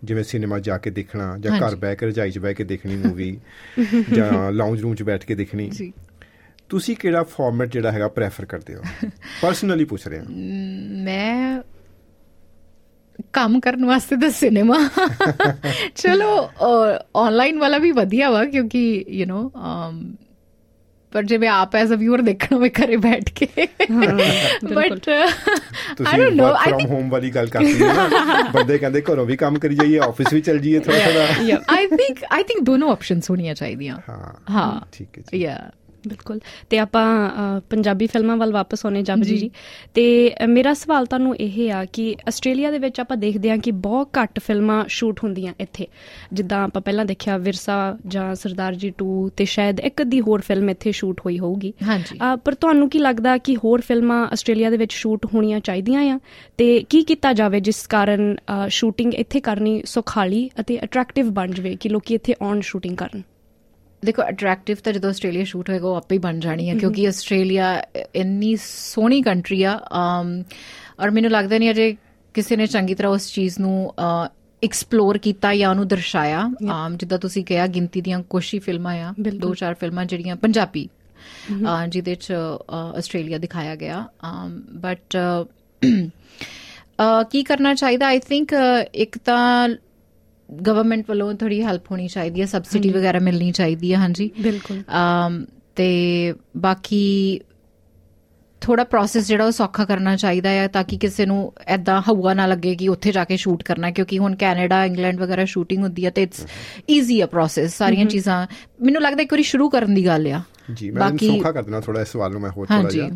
ਜਿਵੇਂ 0.03 0.23
ਸਿਨੇਮਾ 0.23 0.59
ਜਾ 0.59 0.77
ਕੇ 0.77 0.89
ਦੇਖਣਾ 0.89 1.37
ਜਾਂ 1.39 1.59
ਘਰ। 1.59 1.75
ਬਹਿ 1.75 1.95
ਕੇ 1.95 2.05
ਰਜਾਈ 2.05 2.31
'ਚ 2.31 2.39
ਬਹਿ 2.39 2.53
ਕੇ 2.53 2.63
ਦੇਖਣੀ 2.63 2.95
ਮੂਵੀ 2.95 3.39
ਜਾਂ 4.13 4.51
ਲਾਉਂਜ 4.51 4.81
ਰੂਮ 4.81 4.95
'ਚ 4.95 5.03
ਬੈਠ 5.03 5.25
ਕੇ 5.25 5.35
ਦੇਖਣੀ। 5.35 5.69
ਜੀ। 5.69 5.93
ਤੁਸੀਂ 6.69 6.95
ਕਿਹੜਾ 6.95 7.23
ਫਾਰਮੈਟ 7.23 7.71
ਜਿਹੜਾ 7.73 7.91
ਹੈਗਾ 7.91 8.07
ਪ੍ਰੈਫਰ 8.07 8.45
ਕਰਦੇ 8.45 8.75
ਹੋ? 8.75 8.81
ਪਰਸਨਲੀ 9.41 9.85
ਪੁੱਛ 9.85 10.07
ਰਿਹਾ 10.07 10.23
ਮੈਂ 11.03 11.61
ਕੰਮ 13.33 13.59
ਕਰਨ 13.59 13.85
ਵਾਸਤੇ 13.85 14.15
ਤਾਂ 14.15 14.29
ਸਿਨੇਮਾ 14.31 14.77
ਚਲੋ 15.95 16.49
ਆਨਲਾਈਨ 17.17 17.59
ਵਾਲਾ 17.59 17.77
ਵੀ 17.77 17.91
ਵਧੀਆ 17.91 18.29
ਵਾ 18.29 18.43
ਕਿਉਂਕਿ 18.45 18.83
ਯੂ 19.09 19.25
نو 19.25 19.49
ਪਰ 21.13 21.23
ਜੇ 21.23 21.37
ਮੈਂ 21.37 21.49
ਆਪ 21.49 21.75
ਐਜ਼ 21.75 21.91
ਅ 21.93 21.95
ਵਿਊਅਰ 21.95 22.21
ਦੇਖਣਾ 22.21 22.55
ਹੋਵੇ 22.57 22.69
ਘਰੇ 22.69 22.97
ਬੈਠ 22.97 23.29
ਕੇ 23.29 23.47
ਬਟ 23.55 24.77
ਆਈ 24.77 24.89
ਤੁਸੀਂ 24.89 26.17
ਡੋਨਟ 26.17 26.33
ਨੋ 26.33 26.43
ਵਰਕ 26.43 26.57
ਆਈ 26.57 26.71
ਫਰਮ 26.71 26.85
ਹੋਮ 26.85 27.09
ਵਾਲੀ 27.09 27.31
ਗੱਲ 27.31 27.47
ਕਰਦੇ 27.47 27.73
ਹੋ 27.81 27.87
ਨਾ 27.87 28.43
ਬੰਦੇ 28.53 28.77
ਕਹਿੰਦੇ 28.77 29.01
ਘਰੋਂ 29.01 29.25
ਵੀ 29.25 29.35
ਕੰਮ 29.37 29.57
ਕਰੀ 29.59 29.75
ਜਾਈਏ 29.75 29.97
ਆਫਿਸ 29.99 30.33
ਵੀ 30.33 30.41
ਚੱਲ 30.41 30.59
ਜਾਈਏ 30.59 30.79
ਥੋੜਾ 30.79 30.99
ਥੋੜਾ 30.99 31.57
ਆਈ 31.75 31.87
ਥਿੰਕ 31.87 32.23
ਆਈ 32.31 32.43
ਥਿੰਕ 32.43 32.63
ਦੋਨੋਂ 32.63 32.91
ਆਪਸ਼ਨਸ 32.91 33.29
ਹੋਣੀਆਂ 33.29 33.55
ਚਾਹੀਦੀਆਂ 33.55 33.97
ਹਾਂ 34.09 34.33
ਹਾਂ 34.49 34.71
ਠੀਕ 34.93 35.17
ਹੈ 35.17 35.23
ਜੀ 35.31 35.41
ਯਾ 35.41 35.57
ਬਿਲਕੁਲ। 36.07 36.39
ਤੇ 36.69 36.77
ਆਪਾਂ 36.79 37.05
ਪੰਜਾਬੀ 37.69 38.07
ਫਿਲਮਾਂ 38.07 38.37
ਵੱਲ 38.37 38.51
ਵਾਪਸ 38.53 38.85
ਆਉਣੇ 38.85 39.01
ਜਪ 39.03 39.23
ਜੀ। 39.23 39.37
ਜੀ। 39.37 39.49
ਤੇ 39.93 40.35
ਮੇਰਾ 40.49 40.73
ਸਵਾਲ 40.73 41.05
ਤੁਹਾਨੂੰ 41.05 41.35
ਇਹ 41.37 41.71
ਆ 41.73 41.83
ਕਿ 41.85 42.15
ਆਸਟ੍ਰੇਲੀਆ 42.27 42.71
ਦੇ 42.71 42.77
ਵਿੱਚ 42.79 42.99
ਆਪਾਂ 42.99 43.17
ਦੇਖਦੇ 43.17 43.49
ਹਾਂ 43.49 43.57
ਕਿ 43.57 43.71
ਬਹੁਤ 43.81 44.09
ਘੱਟ 44.17 44.39
ਫਿਲਮਾਂ 44.39 44.83
ਸ਼ੂਟ 44.87 45.19
ਹੁੰਦੀਆਂ 45.23 45.53
ਇੱਥੇ। 45.59 45.87
ਜਿੱਦਾਂ 46.33 46.63
ਆਪਾਂ 46.63 46.81
ਪਹਿਲਾਂ 46.81 47.05
ਦੇਖਿਆ 47.05 47.37
ਵਿਰਸਾ 47.37 47.77
ਜਾਂ 48.07 48.33
ਸਰਦਾਰ 48.35 48.75
ਜੀ 48.75 48.91
2 49.03 49.09
ਤੇ 49.37 49.45
ਸ਼ਾਇਦ 49.45 49.79
ਇੱਕ 49.79 50.01
ਅੱਧੀ 50.01 50.21
ਹੋਰ 50.21 50.41
ਫਿਲਮ 50.41 50.69
ਇੱਥੇ 50.69 50.91
ਸ਼ੂਟ 50.91 51.21
ਹੋਈ 51.25 51.39
ਹੋਊਗੀ। 51.39 51.73
ਪਰ 52.45 52.53
ਤੁਹਾਨੂੰ 52.53 52.89
ਕੀ 52.89 52.99
ਲੱਗਦਾ 52.99 53.37
ਕਿ 53.37 53.55
ਹੋਰ 53.55 53.81
ਫਿਲਮਾਂ 53.81 54.25
ਆਸਟ੍ਰੇਲੀਆ 54.27 54.69
ਦੇ 54.69 54.77
ਵਿੱਚ 54.77 54.93
ਸ਼ੂਟ 54.93 55.25
ਹੋਣੀਆਂ 55.33 55.59
ਚਾਹੀਦੀਆਂ 55.59 56.01
ਆ? 56.13 56.19
ਤੇ 56.57 56.67
ਕੀ 56.89 57.03
ਕੀਤਾ 57.03 57.33
ਜਾਵੇ 57.33 57.59
ਜਿਸ 57.59 57.85
ਕਾਰਨ 57.87 58.35
ਸ਼ੂਟਿੰਗ 58.69 59.13
ਇੱਥੇ 59.13 59.39
ਕਰਨੀ 59.39 59.81
ਸੁਖਾਲੀ 59.85 60.49
ਅਤੇ 60.59 60.79
ਅਟਰੈਕਟਿਵ 60.83 61.29
ਬਣ 61.31 61.51
ਜਾਵੇ 61.51 61.75
ਕਿ 61.75 61.89
ਲੋਕੀ 61.89 62.13
ਇੱਥੇ 62.13 62.35
ਆਉਣ 62.41 62.61
ਸ਼ੂਟਿੰਗ 62.61 62.97
ਕਰਨ? 62.97 63.21
ਦੇਖੋ 64.05 64.21
ਅਟਰੈਕਟਿਵ 64.29 64.77
ਤਾਂ 64.83 64.93
ਜਦੋਂ 64.93 65.09
ਆਸਟ੍ਰੇਲੀਆ 65.09 65.43
ਸ਼ੂਟ 65.43 65.69
ਹੋਏਗਾ 65.69 65.87
ਉਹ 65.87 65.95
ਆਪੇ 65.95 66.15
ਹੀ 66.15 66.19
ਬਣ 66.19 66.39
ਜਾਣੀ 66.39 66.69
ਹੈ 66.69 66.75
ਕਿਉਂਕਿ 66.75 67.07
ਆਸਟ੍ਰੇਲੀਆ 67.07 67.67
ਇੰਨੀ 68.15 68.55
ਸੋਹਣੀ 68.55 69.21
ਕੰਟਰੀ 69.21 69.61
ਆ 69.63 69.79
ਅਮ, 69.95 70.43
ਔਰ 70.99 71.11
ਮੈਨੂੰ 71.11 71.31
ਲੱਗਦਾ 71.31 71.57
ਨਹੀਂ 71.57 71.71
ਅਜੇ 71.71 71.95
ਕਿਸੇ 72.35 72.55
ਨੇ 72.55 72.65
ਚੰਗੀ 72.67 72.95
ਤਰ੍ਹਾਂ 72.95 73.11
ਉਸ 73.11 73.31
ਚੀਜ਼ 73.33 73.59
ਨੂੰ 73.59 73.93
ਐਕਸਪਲੋਰ 74.61 75.17
ਕੀਤਾ 75.17 75.53
ਜਾਂ 75.55 75.69
ਉਹਨੂੰ 75.69 75.87
ਦਰਸਾਇਆ। 75.87 76.41
ਅਮ, 76.41 76.97
ਜਿੱਦਾਂ 76.97 77.17
ਤੁਸੀਂ 77.19 77.43
ਕਿਹਾ 77.45 77.67
ਗਿਣਤੀ 77.67 78.01
ਦੀਆਂ 78.01 78.21
ਕੁਛ 78.29 78.53
ਹੀ 78.53 78.59
ਫਿਲਮਾਂ 78.59 78.95
ਆ। 78.99 79.13
ਦੋ 79.19 79.53
ਚਾਰ 79.53 79.73
ਫਿਲਮਾਂ 79.73 80.05
ਜਿਹੜੀਆਂ 80.05 80.35
ਪੰਜਾਬੀ 80.35 80.87
ਜਿਹਦੇ 81.89 82.15
ਚ 82.15 82.33
ਆਸਟ੍ਰੇਲੀਆ 82.71 83.37
ਦਿਖਾਇਆ 83.37 83.75
ਗਿਆ। 83.75 84.05
ਬਟ 84.81 85.17
ਕੀ 87.31 87.43
ਕਰਨਾ 87.43 87.73
ਚਾਹੀਦਾ? 87.73 88.07
ਆਈ 88.07 88.19
ਥਿੰਕ 88.19 88.53
ਇੱਕ 88.95 89.17
ਤਾਂ 89.17 89.69
ਗਵਰਨਮੈਂਟ 90.67 91.05
ਵੱਲੋਂ 91.09 91.33
ਥੋੜੀ 91.33 91.63
ਹੈਲਪ 91.63 91.91
ਹੋਣੀ 91.91 92.07
ਚਾਹੀਦੀ 92.07 92.41
ਹੈ 92.41 92.45
ਸਬਸਿਡੀ 92.45 92.89
ਵਗੈਰਾ 92.89 93.19
ਮਿਲਣੀ 93.19 93.51
ਚਾਹੀਦੀ 93.51 93.93
ਹੈ 93.93 93.97
ਹਾਂਜੀ। 93.97 94.29
ਬਿਲਕੁਲ। 94.41 94.81
ਅਮ 94.81 95.45
ਤੇ 95.75 96.33
ਬਾਕੀ 96.57 97.41
ਥੋੜਾ 98.61 98.83
ਪ੍ਰੋਸੈਸ 98.83 99.27
ਜਿਹੜਾ 99.27 99.45
ਉਹ 99.45 99.51
ਸੌਖਾ 99.51 99.85
ਕਰਨਾ 99.85 100.15
ਚਾਹੀਦਾ 100.15 100.49
ਹੈ 100.49 100.67
ਤਾਂ 100.67 100.83
ਕਿ 100.83 100.97
ਕਿਸੇ 100.97 101.25
ਨੂੰ 101.25 101.53
ਐਦਾਂ 101.67 102.01
ਹਵਾ 102.01 102.33
ਨਾ 102.33 102.45
ਲੱਗੇ 102.45 102.75
ਕਿ 102.75 102.87
ਉੱਥੇ 102.87 103.11
ਜਾ 103.11 103.23
ਕੇ 103.23 103.37
ਸ਼ੂਟ 103.37 103.63
ਕਰਨਾ 103.63 103.91
ਕਿਉਂਕਿ 103.91 104.17
ਹੁਣ 104.17 104.35
ਕੈਨੇਡਾ 104.35 104.85
ਇੰਗਲੈਂਡ 104.85 105.19
ਵਗੈਰਾ 105.19 105.45
ਸ਼ੂਟਿੰਗ 105.45 105.83
ਹੁੰਦੀ 105.83 106.05
ਹੈ 106.05 106.09
ਤੇ 106.09 106.23
ਇਟਸ 106.23 106.47
ਈਜ਼ੀ 106.89 107.21
ਆ 107.21 107.25
ਪ੍ਰੋਸੈਸ 107.25 107.77
ਸਾਰੀਆਂ 107.77 108.05
ਚੀਜ਼ਾਂ। 108.05 108.47
ਮੈਨੂੰ 108.81 109.01
ਲੱਗਦਾ 109.01 109.23
ਇੱਕ 109.23 109.33
ਵਾਰੀ 109.33 109.43
ਸ਼ੁਰੂ 109.43 109.69
ਕਰਨ 109.69 109.93
ਦੀ 109.93 110.05
ਗੱਲ 110.05 110.27
ਆ। 110.27 110.41
ਜੀ 110.73 110.91
ਮੈਂ 110.91 111.09
ਸੌਖਾ 111.09 111.51
ਕਰ 111.51 111.63
ਦੇਣਾ 111.63 111.79
ਥੋੜਾ 111.79 112.01
ਇਸ 112.01 112.07
ਸਵਾਲ 112.07 112.31
ਨੂੰ 112.31 112.41
ਮੈਂ 112.41 112.49
ਹੋਰ 112.49 112.65
ਥੋੜਾ 112.65 112.89
ਜਿਹਾ। 112.89 113.09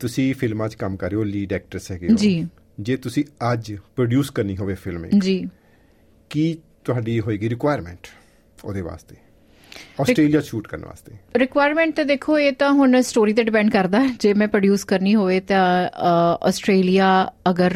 ਤੁਸੀਂ 0.00 0.34
ਫਿਲਮਾਂ 0.34 0.68
'ਚ 0.68 0.74
ਕੰਮ 0.74 0.96
ਕਰ 0.96 1.10
ਰਹੇ 1.10 1.16
ਹੋ 1.16 1.24
ਲੀਡ 1.24 1.52
ਐਕਟਰਸ 1.52 1.92
ਹੈਗੇ 1.92 2.08
ਹੋ। 2.10 2.16
ਜੀ। 2.16 2.48
ਜੇ 2.80 2.96
ਤੁਸੀਂ 2.96 3.24
ਅੱਜ 3.52 3.76
ਪ੍ਰੋਡਿਊਸ 3.96 4.30
ਕਰਨੀ 4.30 4.56
ਹੋਵੇ 4.56 4.74
ਫਿਲਮ 4.74 5.06
ਜੀ। 5.18 5.48
ਕੀ 6.30 6.58
ਤੁਹਾਡੀ 6.84 7.20
ਹੋਏਗੀ 7.20 7.48
ਰਿਕੁਆਇਰਮੈਂਟ 7.48 8.06
ਉਹਦੇ 8.64 8.80
ਵਾਸਤੇ 8.80 9.16
ਆਸਟ੍ਰੇਲੀਆ 10.00 10.40
ਸ਼ੂਟ 10.40 10.68
ਕਰਨ 10.68 10.84
ਵਾਸਤੇ 10.84 11.12
ਰਿਕੁਆਇਰਮੈਂਟ 11.36 11.96
ਤੇ 11.96 12.04
ਦੇਖੋ 12.04 12.38
ਇਹ 12.38 12.52
ਤਾਂ 12.52 12.70
ਹੁਣ 12.72 13.00
ਸਟੋਰੀ 13.00 13.32
ਤੇ 13.32 13.42
ਡਿਪੈਂਡ 13.42 13.70
ਕਰਦਾ। 13.70 14.06
ਜੇ 14.20 14.34
ਮੈਂ 14.34 14.48
ਪ੍ਰੋਡਿਊਸ 14.48 14.84
ਕਰਨੀ 14.84 15.14
ਹੋਵੇ 15.14 15.40
ਤਾਂ 15.40 15.90
ਆਸਟ੍ਰੇਲੀਆ 16.42 17.32
ਅਗਰ 17.50 17.72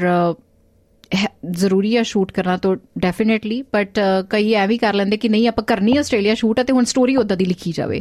ਜ਼ਰੂਰੀ 1.53 1.97
ਹੈ 1.97 2.03
ਸ਼ੂਟ 2.03 2.33
ਕਰਨਾ 2.33 2.57
ਤਾਂ 2.57 2.77
ਡੈਫੀਨਿਟਲੀ 2.99 3.63
ਬਟ 3.75 3.99
ਕਈ 4.31 4.53
ਐ 4.55 4.67
ਵੀ 4.67 4.79
ਕਰ 4.79 4.95
ਲੈਂਦੇ 4.95 5.17
ਕਿ 5.17 5.29
ਨਹੀਂ 5.29 5.49
ਆਪਾਂ 5.49 5.65
ਕਰਨੀ 5.65 5.97
ਆਸਟ੍ਰੇਲੀਆ 5.97 6.35
ਸ਼ੂਟ 6.35 6.59
ਹੈ 6.59 6.65
ਤੇ 6.65 6.73
ਹੁਣ 6.73 6.85
ਸਟੋਰੀ 6.85 7.17
ਉਦਾਂ 7.17 7.37
ਦੀ 7.37 7.45
ਲਿਖੀ 7.45 7.73
ਜਾਵੇ 7.73 8.01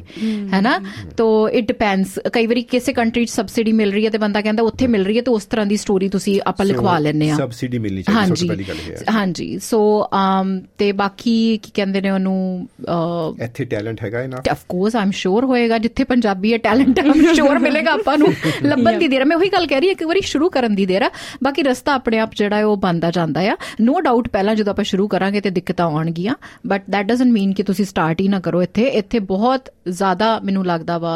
ਹੈਨਾ? 0.53 0.79
ਤੋ 1.17 1.49
ਇਟ 1.49 1.67
ਡਿਪੈਂਡਸ 1.67 2.19
ਕਈ 2.33 2.45
ਵਾਰੀ 2.47 2.61
ਕਿਸੇ 2.61 2.93
ਕੰਟਰੀ 2.93 3.25
'ਚ 3.25 3.29
ਸਬਸਿਡੀ 3.29 3.71
ਮਿਲ 3.71 3.91
ਰਹੀ 3.91 4.05
ਹੈ 4.05 4.09
ਤੇ 4.09 4.17
ਬੰਦਾ 4.17 4.41
ਕਹਿੰਦਾ 4.41 4.63
ਉੱਥੇ 4.63 4.87
ਮਿਲ 4.87 5.05
ਰਹੀ 5.05 5.17
ਹੈ 5.17 5.21
ਤੇ 5.21 5.31
ਉਸ 5.31 5.45
ਤਰ੍ਹਾਂ 5.45 5.65
ਦੀ 5.65 5.77
ਸਟੋਰੀ 5.77 6.09
ਤੁਸੀਂ 6.09 6.39
ਆਪਾਂ 6.45 6.65
ਲਿਖਵਾ 6.65 6.97
ਲੈਂਦੇ 6.99 7.29
ਆ 7.29 7.35
ਸਬਸਿਡੀ 7.35 7.79
ਮਿਲਣੀ 7.79 8.03
ਚਾਹੀਦੀ 8.03 8.25
ਸਭ 8.25 8.35
ਤੋਂ 8.35 8.47
ਪਹਿਲੀ 8.47 8.63
ਗੱਲ 8.63 8.77
ਹੈ। 8.89 9.13
ਹਾਂਜੀ। 9.13 9.57
ਸੋ 9.59 9.79
ਅਮ 10.13 10.59
ਤੇ 10.77 10.91
ਬਾਕੀ 10.91 11.59
ਕੀ 11.63 11.71
ਕਹਿੰਦੇ 11.75 12.01
ਨੇ 12.01 12.09
ਉਹਨੂੰ 12.09 12.67
ਅ, 12.81 13.43
ਇੱਥੇ 13.43 13.65
ਟੈਲੈਂਟ 13.65 14.03
ਹੈਗਾ 14.03 14.21
ਇਹਨਾਂ? 14.21 14.41
ਆਫ 14.51 14.63
ਕੋਰਸ 14.69 14.95
ਆਮ 14.95 15.11
ਸ਼ੋਰ 15.11 15.45
ਹੋਏਗਾ 15.45 15.77
ਜਿੱਥੇ 15.77 16.03
ਪੰਜਾਬੀ 16.03 16.53
ਹੈ 16.53 16.57
ਟੈਲੈਂਟ 16.57 16.99
ਆਮ 16.99 17.33
ਸ਼ੋਰ 17.33 17.59
ਮਿਲੇਗਾ 17.59 17.91
ਆਪਾਂ 17.91 18.17
ਨੂੰ। 18.17 18.27
ਲੱਭਣ 18.63 18.97
ਦੀ 18.99 19.07
ਦੇਰ। 19.07 19.25
ਮੈਂ 19.25 19.37
ਉਹੀ 19.37 19.49
ਗੱਲ 19.49 19.67
ਕਹਿ 19.67 19.79
ਰਹੀ 19.79 19.87
ਹਾਂ 19.87 19.91
ਇੱਕ 19.91 20.03
ਵਾਰੀ 20.03 20.21
ਸ਼ੁਰੂ 20.21 20.49
ਕਰਨ 20.49 20.75
ਦੀ 20.75 20.85
ਦੇਰ 20.85 21.01
ਆ। 21.01 21.09
ਬਾਕੀ 21.43 21.63
ਰਸਤਾ 21.63 21.93
ਆਪਣੇ 21.93 22.19
ਆਪ 22.19 22.33
ਜਿਹੜਾ 22.35 22.55
ਹੈ 22.57 22.65
ਉਹ 22.65 22.77
ਬੰਦਾ 22.77 23.02
ਬਣਦਾ 23.03 23.11
ਜਾਂਦਾ 23.11 23.41
ਆ। 23.51 23.55
ਨੋ 23.81 23.99
ਡਾਊਟ 24.01 24.27
ਪਹਿਲਾਂ 24.29 24.55
ਜਦੋਂ 24.55 24.73
ਆਪਾਂ 24.73 24.83
ਸ਼ੁਰੂ 24.85 25.07
ਕਰਾਂਗੇ 25.07 25.41
ਤੇ 25.41 25.49
ਦਿੱਕਤਾਂ 25.49 25.85
ਆਉਣਗੀਆਂ 25.87 26.35
ਬਟ 26.67 26.91
ਥੈਟ 26.91 27.05
ਡਸਨਟ 27.05 27.31
ਮੀਨ 27.31 27.53
ਕਿ 27.53 27.63
ਤੁਸੀਂ 27.63 27.85
ਸਟਾਰਟ 27.85 28.21
ਹੀ 28.21 28.27
ਨਾ 28.27 28.39
ਕਰੋ 28.39 28.61
ਇੱਥੇ। 28.63 28.83
ਇੱਥੇ 28.93 29.19
ਬਹੁਤ 29.31 29.69
ਜ਼ਿਆਦਾ 29.89 30.39
ਮੈਨੂੰ 30.39 30.65
ਲੱਗਦਾ 30.65 30.97
ਵਾ 30.97 31.15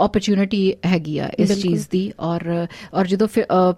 ਓਪਰਚ्युनिटी 0.00 0.58
ਹੈਗੀ 0.86 1.18
ਆ 1.18 1.28
ਇਸ 1.38 1.52
ਚੀਜ਼ 1.60 1.86
ਦੀ। 1.90 2.12
ਔਰ 2.20 2.66
ਔਰ 2.94 3.06
ਜਦੋਂ 3.06 3.28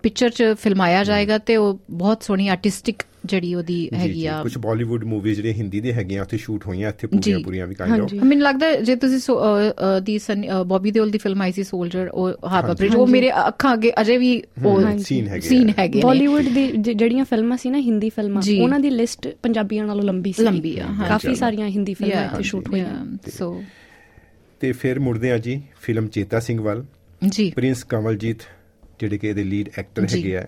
ਪਿਕਚਰ 0.02 0.30
ਚ 0.30 0.54
ਫਿਲਮਾਇਆ 0.58 1.04
ਜਾਏਗਾ 1.04 1.38
ਤੇ 1.38 1.56
ਉਹ 1.56 1.78
ਬਹੁਤ 1.90 2.22
ਸੋਹਣੀ 2.22 2.48
ਆਰਟਿਸਟਿਕ 2.48 3.02
ਜਿਹੜੀ 3.28 3.54
ਉਹਦੀ 3.54 3.78
ਹੈਗੀ 3.94 4.24
ਆ। 4.26 4.40
ਕੁਝ 4.42 4.56
ਬਾਲੀਵੁੱਡ 4.58 5.04
ਮੂਵੀਜ਼ 5.04 5.36
ਜਿਹੜੀਆਂ 5.36 5.54
ਹਿੰਦੀ 5.54 5.80
ਦੇ 5.80 5.92
ਹੈਗੀਆਂ 5.92 6.22
ਉੱਥੇ 6.22 6.36
ਸ਼ੂਟ 6.38 6.66
ਹੋਈਆਂ 6.66 6.88
ਇੱਥੇ 6.88 7.06
ਪੂਰੀਆਂ। 7.06 7.38
ਪੂਰੀਆਂ 7.40 7.66
ਵੀ 7.66 7.74
ਕਾਈਂਡ 7.74 8.00
ਆਫ 8.00 8.12
ਮੈਨੂੰ 8.14 8.44
ਲੱਗਦਾ 8.44 8.74
ਜੇ 8.82 8.96
ਤੁਸੀਂ 8.96 9.18
ਦੀ 10.02 10.18
ਬੌਬੀ 10.66 10.90
ਦੇਓਲ 10.90 11.10
ਦੀ 11.10 11.18
ਫਿਲਮ 11.18 11.42
ਆਈ 11.42 11.52
ਸੀ 11.52 11.64
ਸੋਲਜਰ 11.64 12.08
ਉਹ 12.08 12.48
ਹਾਰਬਰ 12.48 12.74
ਬ੍ਰਿਜ 12.74 12.94
ਉਹ 12.96 13.06
ਮੇਰੇ 13.06 13.30
ਅੱਖਾਂ 13.46 13.72
ਅੱਗੇ 13.74 13.92
ਅਜੇ 14.00 14.16
ਵੀ 14.18 14.30
ਉਹ 14.64 14.98
ਸੀਨ 15.00 15.28
ਹੈਗੇ 15.28 15.48
ਸੀਨ। 15.48 15.72
ਹੈਗੇ 15.78 16.00
ਬਾਲੀਵੁੱਡ 16.02 16.48
ਦੀ 16.48 16.66
ਜਿਹੜੀਆਂ 16.78 17.24
ਫਿਲਮਾਂ 17.24 17.56
ਸੀ 17.56 17.70
ਨਾ 17.70 17.78
ਹਿੰਦੀ 17.80 18.10
ਫਿਲਮਾਂ। 18.10 18.42
ਉਹਨਾਂ 18.60 18.80
ਦੀ 18.80 18.90
ਲਿਸਟ 18.90 19.28
ਪੰਜਾਬੀਆਂ 19.42 19.86
ਨਾਲੋਂ 19.86 20.04
ਲੰਬੀ 20.04 20.32
ਸੀ। 20.32 20.42
ਲੰਬੀ 20.42 20.78
ਆ। 20.78 20.86
ਕਾਫੀ 21.08 21.34
ਸਾਰੀਆਂ 21.34 21.68
ਹਿੰਦੀ 21.68 21.94
ਫਿਲਮਾਂ 21.94 22.24
ਇੱਥੇ 22.24 22.42
ਸ਼ੂਟ 22.42 22.68
ਹੋਈਆਂ। 22.68 22.94
ਸੋ 23.36 23.62
ਤੇ 24.60 24.72
ਫਿਰ 24.72 24.98
ਮੁੜਦੇ 24.98 25.30
ਆ 25.32 25.38
ਜੀ 25.38 25.60
ਫਿਲਮ 25.80 26.06
ਚੇਤਾ 26.08 26.40
ਸਿੰਘ 26.40 26.60
ਵੱਲ। 26.60 26.84
ਜੀ। 27.28 27.50
ਪ੍ਰਿੰਸ 27.50 27.82
ਕਮਲਜੀਤ 27.84 28.42
ਜਿਹੜੇ 29.00 29.18
ਕਿ 29.18 29.28
ਇਹਦੇ 29.28 29.44
ਲੀਡ 29.44 29.68
ਐਕਟਰ। 29.78 30.06
ਹੈਗੇ 30.12 30.36
ਆ। 30.36 30.46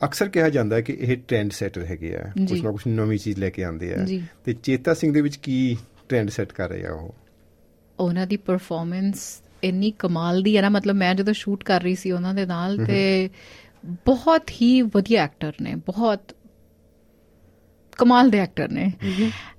ਅਕਸਰ 0.00 0.28
ਕਿਹਾ 0.28 0.48
ਜਾਂਦਾ 0.48 0.76
ਹੈ 0.76 0.80
ਕਿ 0.80 0.96
ਇਹ 1.00 1.16
ਟ੍ਰੈਂਡ 1.28 1.50
ਸੈਟਰ 1.50 1.84
ਹੈਗੇ 1.84 2.14
ਆ। 2.16 2.22
ਕੁਝ 2.48 2.60
ਨਾ 2.62 2.70
ਕੁਝ 2.70 2.82
ਨਵੀਂ 2.86 3.18
ਚੀਜ਼ 3.18 3.38
ਲੈ 3.38 3.50
ਕੇ 3.50 3.64
ਆਉਂਦੇ 3.64 3.92
ਆ। 3.94 4.04
ਤੇ 4.44 4.52
ਚੇਤਾ 4.52 4.94
ਸਿੰਘ 4.94 5.12
ਦੇ 5.12 5.20
ਵਿੱਚ 5.20 5.36
ਕੀ 5.36 5.76
ਟ੍ਰੈਂਡ 6.08 6.30
ਸੈੱਟ 6.30 6.52
ਕਰ 6.52 6.68
ਰਹੇ 6.68 6.86
ਆ 6.86 6.92
ਉਹ? 6.92 7.14
ਉਹਨਾਂ 7.98 8.26
ਦੀ 8.26 8.36
ਪਰਫਾਰਮੈਂਸ 8.36 9.22
ਇੰਨੀ 9.64 9.90
ਕਮਾਲ 9.98 10.42
ਦੀ 10.42 10.56
ਹੈ 10.56 10.62
ਨਾ 10.62 10.68
ਮਤਲਬ 10.68 10.96
ਮੈਂ 10.96 11.14
ਜਦੋਂ 11.14 11.32
ਸ਼ੂਟ 11.34 11.64
ਕਰ 11.64 11.80
ਰਹੀ 11.82 11.94
ਸੀ 11.94 12.10
ਉਹਨਾਂ 12.12 12.34
ਦੇ 12.34 12.46
ਨਾਲ 12.46 12.84
ਤੇ 12.86 13.30
ਬਹੁਤ 14.06 14.50
ਹੀ 14.50 14.80
ਵਧੀਆ 14.82 15.24
ਐਕਟਰ 15.24 15.52
ਨੇ 15.60 15.74
ਬਹੁਤ 15.86 16.34
ਕਮਾਲ 17.98 18.30
ਦੇ 18.30 18.38
ਐਕਟਰ 18.38 18.68
ਨੇ। 18.68 18.92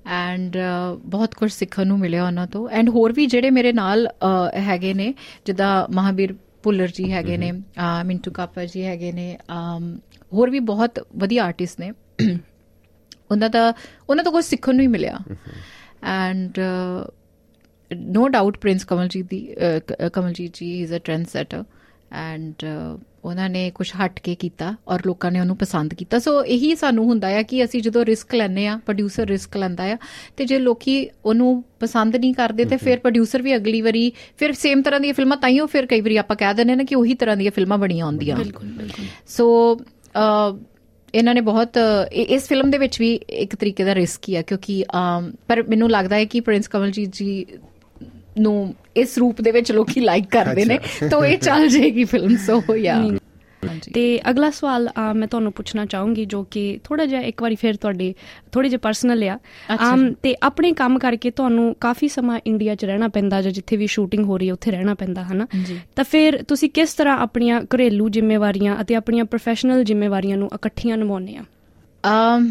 ਐਂਡ 0.06 0.58
ਬਹੁਤ 1.06 1.36
ਕੁਝ 1.36 1.52
ਸਿੱਖਣ 1.52 1.88
ਨੂੰ 1.88 2.00
ਮਿਲਿਆ 2.00 2.26
ਉਹਨਾਂ 2.28 2.48
ਤੋਂ। 2.48 2.68
ਐਂਡ 2.70 2.90
ਹੋਰ 2.90 3.14
ਵੀ 3.14 3.26
ਜਿਹੜੇ 3.26 3.50
ਮੇਰੇ 3.50 3.74
ਨਾਲ 3.74 4.08
ਹੈਗੇ 4.60 4.94
ਨੇ 4.94 5.14
ਜਿੱਦਾਂ 5.46 5.88
ਮਹਾਵੀਰ 5.94 6.36
ਭੁੱਲਰ 6.64 6.88
ਜੀ 6.88 7.12
ਹੈਗੇ 7.12 7.38
ਨੇ 7.38 7.52
ਮਿੰਟੂ 8.06 8.32
ਕਾਪਾ 8.32 8.66
ਜੀ 8.66 8.84
ਹੈਗੇ 8.84 9.12
ਨੇ 9.12 9.38
ਹੋਰ 10.36 10.50
ਵੀ 10.50 10.60
ਬਹੁਤ 10.72 11.06
ਵਧੀਆ 11.16 11.44
ਆਰਟਿਸਟ 11.44 11.80
ਨੇ। 11.80 11.92
ਉਹਨਾਂ 13.32 13.50
ਦਾ 13.50 13.74
ਉਹਨਾਂ 14.10 14.24
ਤੋਂ 14.24 14.32
ਕੁਝ 14.32 14.44
ਸਿੱਖਣ 14.46 14.76
ਨੂੰ 14.76 14.82
ਹੀ 14.82 14.88
ਮਿਲਿਆ। 14.88 15.20
And 16.04 16.60
no 17.92 18.28
doubt 18.30 18.58
Prince 18.58 18.86
Kamaljit 18.86 19.26
the 19.30 19.48
Kamaljit 20.14 20.52
ji 20.54 20.80
is 20.82 20.94
a 20.94 20.98
trendsetter 21.28 21.64
and 22.14 22.66
ਉਹਨਾਂ 23.26 23.50
ਨੇ 23.50 23.70
ਕੁਝ 23.76 23.92
ਹਟ 23.96 24.20
ਕੇ 24.20 24.34
ਕੀਤਾ 24.36 24.74
ਔਰ 24.88 25.02
ਲੋਕਾਂ 25.06 25.32
ਨੇ 25.32 25.40
ਉਹਨੂੰ 25.40 25.56
ਪਸੰਦ 25.58 25.94
ਕੀਤਾ। 25.94 26.20
ਸੋ 26.20 26.44
ਇਹੀ 26.46 26.76
ਸਾਨੂੰ 26.76 27.06
ਹੁੰਦਾ 27.06 27.28
ਆ 27.38 27.42
ਕਿ 27.42 27.64
ਅਸੀਂ 27.64 27.82
ਜਦੋਂ 27.82 28.04
ਰਿਸਕ 28.06 28.36
ਲੈਂਦੇ 28.36 28.66
ਆ 28.68 28.76
ਪ੍ਰੋਡਿਊਸਰ 28.78 29.28
ਰਿਸਕ 29.28 29.58
ਲੈਂਦਾ 29.58 29.84
ਆ 29.84 29.98
ਤੇ 30.38 30.46
ਜੇ 30.46 30.60
ਲੋਕੀ 30.60 30.96
ਉਹਨੂੰ 31.26 31.64
ਪਸੰਦ 31.80 32.16
ਨਹੀਂ 32.16 32.34
ਕਰਦੇ 32.34 32.66
ਤੇ 32.66 32.78
ਫਿਰ 32.78 33.00
ਪ੍ਰੋਡਿਊਸਰ 33.00 33.42
ਵੀ 33.42 33.56
ਅਗਲੀ 33.56 33.82
ਵਾਰੀ 33.82 34.12
ਫਿਰ 34.38 34.54
ਸੇਮ 34.54 34.82
ਤਰ੍ਹਾਂ 34.82 35.00
ਦੀਆਂ 35.00 35.14
ਫਿਲਮਾਂ 35.14 35.38
ਤਾਈਓ 35.38 35.66
ਫਿਰ 35.68 35.86
ਕਈ 35.86 36.02
ਵਾਰੀ 36.02 36.18
ਆਪਾਂ 36.18 36.36
ਕਹਿ 36.36 36.54
ਦਿੰਦੇ 36.54 36.76
ਨੇ 36.76 36.86
ਕਿ 36.86 36.96
ਉਹੀ 36.96 37.14
ਤਰ੍ਹਾਂ 37.16 37.38
ਦੀਆਂ 37.38 37.52
ਫਿਲਮਾਂ 37.52 37.78
ਬਣੀਆਂ 37.78 38.06
ਹੁੰਦੀਆਂ। 38.06 38.38
ਬਿਲਕੁਲ 38.38 38.72
ਬਿਲਕੁਲ। 38.74 39.06
ਸੋ 39.28 39.48
ਇਹਨਾਂ 41.14 41.34
ਨੇ 41.34 41.42
ਬਹੁਤ 41.42 41.78
ਇਸ 42.12 42.48
ਫਿਲਮ 42.48 42.72
ਦੇ 42.72 42.78
ਵਿੱਚ 42.78 43.00
ਵੀ 43.00 43.14
ਇੱਕ 43.30 43.56
ਤਰੀਕੇ 43.56 43.84
ਦਾ 43.84 43.96
ਰਿਸਕ 43.96 44.30
ਹੀ 44.30 44.36
ਆ 44.36 44.42
ਕਿਉਂਕਿ 44.42 44.84
ਪਰ 45.48 45.64
ਮੈਨੂੰ 45.64 45.90
ਲੱਗਦਾ 45.90 46.16
ਹੈ 46.16 46.26
ਕਿ 46.26 46.40
ਪ੍ਰਿੰਸ 46.40 46.68
ਕਮਲਜੀਤ 46.68 47.10
ਜੀ 47.14 47.46
ਨੂੰ 48.40 48.76
ਇਸ 48.96 49.18
ਰੂਪ 49.18 49.42
ਦੇ 49.42 49.52
ਵਿੱਚ 49.52 49.72
ਲੋਕੀ 49.72 50.02
ਲਾਈਕ 50.02 50.26
ਕਰਦੇ 50.30 50.66
ਨੇ 50.66 50.80
ਤਾਂ 51.10 51.26
ਇਹ 51.26 51.38
ਚੱਲ 51.38 51.68
ਜਾਏਗੀ 51.68 52.04
ਫਿਲਮ 52.04 52.36
ਸੋ 52.38 52.76
ਯਾ 52.76 53.02
ਤੇ 53.94 54.20
ਅਗਲਾ 54.30 54.50
ਸਵਾਲ 54.50 54.90
ਮੈਂ 55.16 55.28
ਤੁਹਾਨੂੰ 55.28 55.52
ਪੁੱਛਣਾ 55.52 55.86
ਚਾਹੂੰਗੀ 55.86 56.26
ਜੋ 56.26 56.44
ਕਿ 56.44 56.80
ਥੋੜਾ 56.84 57.06
ਜਿਹਾ 57.06 57.22
ਇੱਕ 57.22 57.42
ਵਾਰੀ 57.42 57.56
ਫਿਰ 57.56 57.76
ਤੁਹਾਡੇ 57.76 58.14
ਥੋੜੇ 58.52 58.70
ਜਿਹਾ 58.70 58.80
ਪਰਸਨਲ 58.84 59.24
ਆ। 59.24 59.40
ਜੀ। 59.76 60.16
ਤੇ 60.24 60.36
ਆਪਣੇ 60.44 60.72
ਕੰਮ 60.72 61.00
ਕਰਕੇ 61.00 61.32
ਤੁਹਾਨੂੰ 61.32 61.76
ਕਾਫੀ 61.82 62.08
ਸਮਾਂ 62.08 62.40
ਇੰਡੀਆ 62.48 62.76
'ਚ 62.76 62.86
ਰਹਿਣਾ 62.86 63.08
ਪੈਂਦਾ 63.08 63.42
ਜਾਂ 63.42 63.52
ਜਿੱਥੇ 63.52 63.78
ਵੀ 63.78 63.88
ਸ਼ੂਟਿੰਗ 63.88 64.26
ਹੋ 64.26 64.38
ਰਹੀ 64.38 64.48
ਹੈ 64.48 64.54
ਉੱਥੇ 64.54 64.72
ਰਹਿਣਾ 64.72 64.94
ਪੈਂਦਾ 64.94 65.24
ਹਨਾ? 65.24 65.48
ਤਾਂ 65.96 66.04
ਫਿਰ 66.04 66.44
ਤੁਸੀਂ 66.44 66.70
ਕਿਸ 66.70 66.94
ਤਰ੍ਹਾਂ 66.94 67.18
ਆਪਣੀਆਂ 67.18 67.62
ਘਰੇਲੂ 67.62 68.10
ਜ਼ਿੰਮੇਵਾਰੀਆਂ 68.10 68.78
ਅਤੇ 68.82 68.96
ਆਪਣੀਆਂ 68.96 69.26
ਪ੍ਰੋਫੈਸ਼ਨਲ 69.26 69.84
ਜ਼ਿੰਮੇਵਾਰੀਆਂ 69.84 70.38
ਨੂੰ 70.38 70.50
ਇਕੱਠੀਆਂ 70.56 70.98
ਨਿਭਾਉਂਦੇ 70.98 71.36
ਆ? 71.36 71.44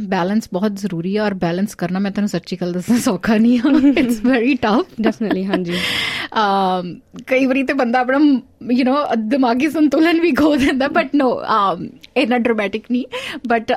ਬੈਲੈਂਸ 0.09 0.49
ਬਹੁਤ 0.53 0.73
ਜ਼ਰੂਰੀ 0.73 1.17
ਹੈ 1.17 1.23
ਔਰ 1.23 1.35
ਬੈਲੈਂਸ 1.35 1.75
ਕਰਨਾ 1.75 1.99
ਮੈਂ 1.99 2.11
ਤੁਹਾਨੂੰ 2.11 2.29
ਸੱਚੀ 2.29 2.57
ਗੱਲ 2.61 2.73
ਦੱਸਾਂ 2.73 2.99
ਸੌਖਾ 2.99 3.37
ਨਹੀਂ 3.37 3.59
ਆ 3.59 3.73
ਇਟਸ 4.01 4.21
ਵੈਰੀ 4.25 4.55
ਟਫ 4.55 5.01
ਡੈਫੀਨਿਟਲੀ 5.01 5.45
ਹਾਂਜੀ 5.45 5.73
um 6.43 6.88
ਕਈ 7.27 7.47
ਵਾਰੀ 7.47 7.62
ਤੇ 7.62 7.73
ਬੰਦਾ 7.73 8.01
ਆਪਣਾ 8.01 8.19
ਯੂ 8.73 8.85
نو 8.85 9.17
ਦਿਮਾਗੀ 9.29 9.69
ਸੰਤੁਲਨ 9.71 10.21
ਵੀ 10.21 10.33
ਖੋ 10.33 10.55
ਦਿੰਦਾ 10.57 10.88
ਬਟ 10.88 11.14
ਨੋ 11.14 11.31
um 11.59 11.87
ਇਨਾ 12.17 12.38
ਡਰਾਮੈਟਿਕ 12.38 12.85
ਨਹੀਂ 12.90 13.05
ਬਟ 13.49 13.73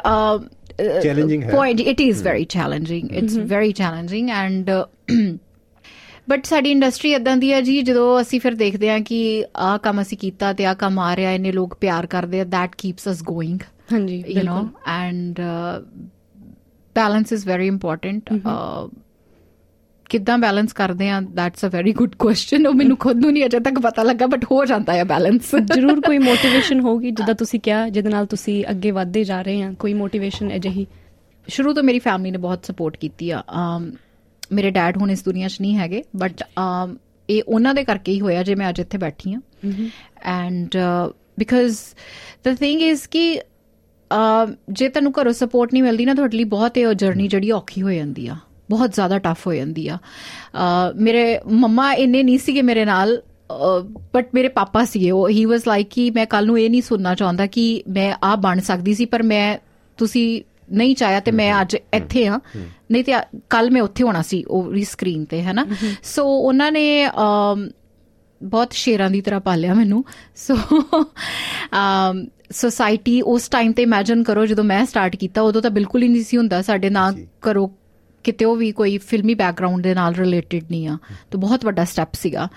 Challenging 1.03 1.43
ਹੈ। 1.43 1.51
point 1.51 1.79
it 1.91 2.01
is 2.03 2.19
very 2.25 2.43
challenging. 2.55 3.05
It's 3.21 3.37
very 3.53 3.71
challenging 3.79 4.27
and 4.41 4.69
but 6.29 6.45
ਸਾਡੀ 6.45 6.71
ਇੰਡਸਟਰੀ 6.71 7.13
ਇਦਾਂ 7.13 7.37
ਦੀ 7.37 7.51
ਹੈ 7.53 7.61
ਜੀ 7.61 7.81
ਜਦੋਂ 7.81 8.21
ਅਸੀਂ 8.21 8.39
ਫਿਰ 8.39 8.55
ਦੇਖਦੇ 8.55 8.89
ਹਾਂ 8.89 8.99
ਕਿ 8.99 9.45
ਆਹ 9.57 9.77
ਕੰਮ 9.77 10.01
ਅਸੀਂ 10.01 10.17
ਕੀਤਾ 10.17 10.51
ਤੇ 10.53 10.65
ਆਹ 10.65 10.75
ਕੰਮ 10.75 10.99
ਆ 10.99 11.15
ਰਿਹਾ 11.15 11.31
ਇੰਨੇ 11.31 11.51
ਲੋਕ 11.51 11.75
ਪਿਆਰ 11.75 12.05
ਕਰਦੇ 12.05 12.41
ਆ 12.41 12.45
that 12.55 12.75
keeps 12.83 13.11
us 13.13 13.23
going 13.31 13.57
ਹਾਂਜੀ 13.93 14.23
and 14.85 15.39
uh, 15.39 15.81
balance 16.95 17.31
is 17.37 17.43
very 17.49 17.67
important. 17.73 18.33
Uh, 18.35 18.87
ਕਿੱਦਾਂ 20.09 20.37
ਬੈਲੈਂਸ 20.37 20.73
ਕਰਦੇ 20.73 21.09
ਆ 21.09 21.19
that's 21.19 21.67
a 21.67 21.71
very 21.71 21.93
good 22.01 22.11
question. 22.25 22.67
ਉਹ 22.67 22.73
ਮੈਨੂੰ 22.73 22.97
ਖੁਦ 22.97 23.17
ਨੂੰ 23.17 23.33
ਨਹੀਂ 23.33 23.45
ਅਜੇ 23.45 23.59
ਤੱਕ 23.59 23.79
ਪਤਾ 23.79 24.03
ਲੱਗਾ 24.03 24.27
ਬਟ 24.27 24.45
ਹੋ 24.51 24.65
ਜਾਂਦਾ 24.65 24.93
ਹੈ 24.93 25.03
ਬੈਲੈਂਸ 25.03 25.55
ਜ਼ਰੂਰ 25.73 26.01
ਕੋਈ 26.01 26.17
ਮੋਟੀਵੇਸ਼ਨ 26.29 26.79
ਹੋਊਗੀ 26.79 27.11
ਜਿੱਦਾਂ 27.11 27.35
ਤੁਸੀਂ 27.35 27.59
ਕਿਹਾ 27.59 27.89
ਜਿਹਦੇ 27.89 28.09
ਨਾਲ 28.09 28.25
ਤੁਸੀਂ 28.25 28.65
ਅੱਗੇ 28.69 28.91
ਵਧਦੇ 28.91 29.23
ਜਾ 29.23 29.41
ਰਹੇ 29.41 29.61
ਆ 29.61 29.71
ਕੋਈ 29.71 29.93
ਮੋਟੀਵੇਸ਼ਨ 29.93 30.55
ਅਜਿਹੀ? 30.55 30.87
ਸ਼ੁਰੂ 31.47 31.73
ਤੋਂ 31.73 31.83
ਮੇਰੀ 31.83 31.99
ਫੈਮਿਲੀ 31.99 32.31
ਨੇ 32.31 32.37
ਬਹੁਤ 32.37 32.65
ਸਪੋਰਟ 32.65 32.97
ਕੀਤੀ 32.97 33.29
ਆ। 33.29 33.43
Um, 33.55 33.91
ਮੇਰੇ 34.51 34.71
ਡੈਡ 34.71 34.97
ਹੁਣ 34.97 35.11
ਇਸ 35.11 35.23
ਦੁਨੀਆ 35.23 35.47
'ਚ 35.47 35.57
ਨਹੀਂ 35.61 35.77
ਹੈਗੇ 35.77 36.03
ਬਟ 36.15 36.43
ਇਹ 37.29 37.43
ਉਹਨਾਂ 37.47 37.73
ਦੇ 37.73 37.83
ਕਰਕੇ 37.83 38.11
ਹੀ 38.11 38.21
ਹੋਇਆ 38.21 38.43
ਜੇ 38.43 38.55
ਮੈਂ 38.55 38.69
ਅੱਜ 38.69 38.79
ਇੱਥੇ 38.79 38.97
ਬੈਠੀ 38.97 39.33
ਆ। 39.33 39.39
And 40.23 40.77
because 41.39 41.77
the 42.45 42.55
thing 42.55 42.81
is 42.81 43.07
ਕਿ 43.07 43.41
ਜੇ 44.69 44.89
ਤੁਹਾਨੂੰ 44.89 45.11
ਘਰੋਂ 45.21 45.33
ਸਪੋਰਟ 45.33 45.73
ਨਹੀਂ 45.73 45.83
ਮਿਲਦੀ 45.83 46.05
ਨਾ 46.05 46.13
ਤੁਹਾਡੇ 46.13 46.37
ਲਈ 46.37 46.43
ਬਹੁਤ 46.43 46.77
ਇਹ 46.77 46.93
ਜਰਨੀ 46.93 47.27
ਜਿਹੜੀ 47.27 47.51
ਔਖੀ 47.51 47.81
ਹੋ 47.81 47.91
ਜਾਂਦੀ 47.91 48.27
ਆ। 48.27 48.35
ਬਹੁਤ 48.69 48.93
ਜ਼ਿਆਦਾ 48.93 49.19
ਟਫ 49.19 49.47
ਹੋ 49.47 49.53
ਜਾਂਦੀ 49.53 49.87
ਆ। 49.87 49.97
ਮੇਰੇ 50.95 51.39
ਮੰਮਾ 51.51 51.91
ਇੰਨੇ 51.93 52.23
ਨਹੀਂ 52.23 52.37
ਸੀਗੇ 52.39 52.61
ਮੇਰੇ 52.61 52.85
ਨਾਲ 52.85 53.21
ਬਟ 54.13 54.29
ਮੇਰੇ 54.33 54.47
ਪਾਪਾ 54.47 54.83
ਸੀਗੇ। 54.85 55.11
ਉਹ 55.11 55.29
ਹੀ 55.29 55.45
ਵਾਸ 55.45 55.67
ਲਾਈਕ 55.67 55.87
ਕਿ 55.89 56.09
ਮੈਂ 56.11 56.25
ਕੱਲ 56.25 56.45
ਨੂੰ 56.45 56.59
ਇਹ 56.59 56.69
ਨਹੀਂ 56.69 56.81
ਸੁਣਨਾ 56.81 57.15
ਚਾਹੁੰਦਾ 57.15 57.45
ਕਿ 57.47 57.83
ਮੈਂ 57.89 58.13
ਆ 58.23 58.35
ਬਣ 58.35 58.59
ਸਕਦੀ 58.59 58.93
ਸੀ 58.93 59.05
ਪਰ 59.05 59.23
ਮੈਂ 59.23 59.57
ਤੁਸੀਂ 59.97 60.41
ਨਹੀਂ 60.71 60.95
ਚਾਹਿਆ 60.95 61.19
ਤੇ 61.19 61.31
ਮੈਂ 61.31 61.61
ਅੱਜ 61.61 61.75
ਇੱਥੇ 61.93 62.25
ਆ। 62.27 62.39
ਨਹੀਂ 62.91 63.03
ਤੇ 63.03 63.13
ਕੱਲ 63.49 63.71
ਮੈਂ 63.71 63.81
ਉੱਥੇ 63.81 64.03
ਹੋਣਾ 64.03 64.21
ਸੀ 64.21 64.43
ਉਹ 64.43 64.73
ਸਕਰੀਨ 64.83 65.25
ਤੇ 65.25 65.41
ਹੈ 65.41 65.53
ਨਾ 65.53 65.65
ਸੋ 66.03 66.25
ਉਹਨਾਂ 66.27 66.71
ਨੇ 66.71 67.07
ਬਹੁਤ 68.43 68.73
ਸ਼ੇਰਾਂ 68.73 69.09
ਦੀ 69.09 69.21
ਤਰ੍ਹਾਂ 69.21 69.39
ਪਾਲਿਆ 69.39 69.73
ਮੈਨੂੰ 69.73 70.05
ਸੋ 70.35 70.55
ਅਮ 71.73 72.27
ਸੋਸਾਇਟੀ 72.51 73.21
ਉਸ 73.21 73.49
ਟਾਈਮ 73.49 73.71
ਤੇ 73.71 73.83
ਇਮੇਜਿਨ 73.83 74.23
ਕਰੋ 74.23 74.45
ਜਦੋਂ 74.45 74.63
ਮੈਂ 74.63 74.85
ਸਟਾਰਟ 74.85 75.15
ਕੀਤਾ 75.15 75.41
ਉਦੋਂ 75.41 75.61
ਤਾਂ 75.61 75.71
ਬਿਲਕੁਲ 75.71 76.03
ਹੀ 76.03 76.07
ਨਹੀਂ 76.07 76.23
ਸੀ 76.23 76.37
ਹੁੰਦਾ 76.37 76.61
ਸਾਡੇ 76.61 76.89
ਜੀ। 77.11 77.27
ਕਰੋ 77.41 77.71
ਕਿਤੇ 78.27 78.45
ਉਹ 78.45 78.55
ਵੀ 78.55 78.71
ਕੋਈ 78.71 78.97
ਫਿਲਮੀ 78.97 79.33
ਬੈਕਗ੍ਰਾਉਂਡ 79.33 79.83
ਦੇ 79.83 79.93
ਨਾਲ 79.93 80.15
ਰਿਲੇਟਡ 80.15 80.61
ਨਹੀਂ 80.71 80.87
ਆ 80.87 80.97
ਤਾਂ 81.31 81.39
ਬਹੁਤ 81.39 81.65
ਵੱਡਾ 81.65 81.85
ਸਟੈਪ 81.85 82.09
ਸੀਗਾ। 82.13 82.47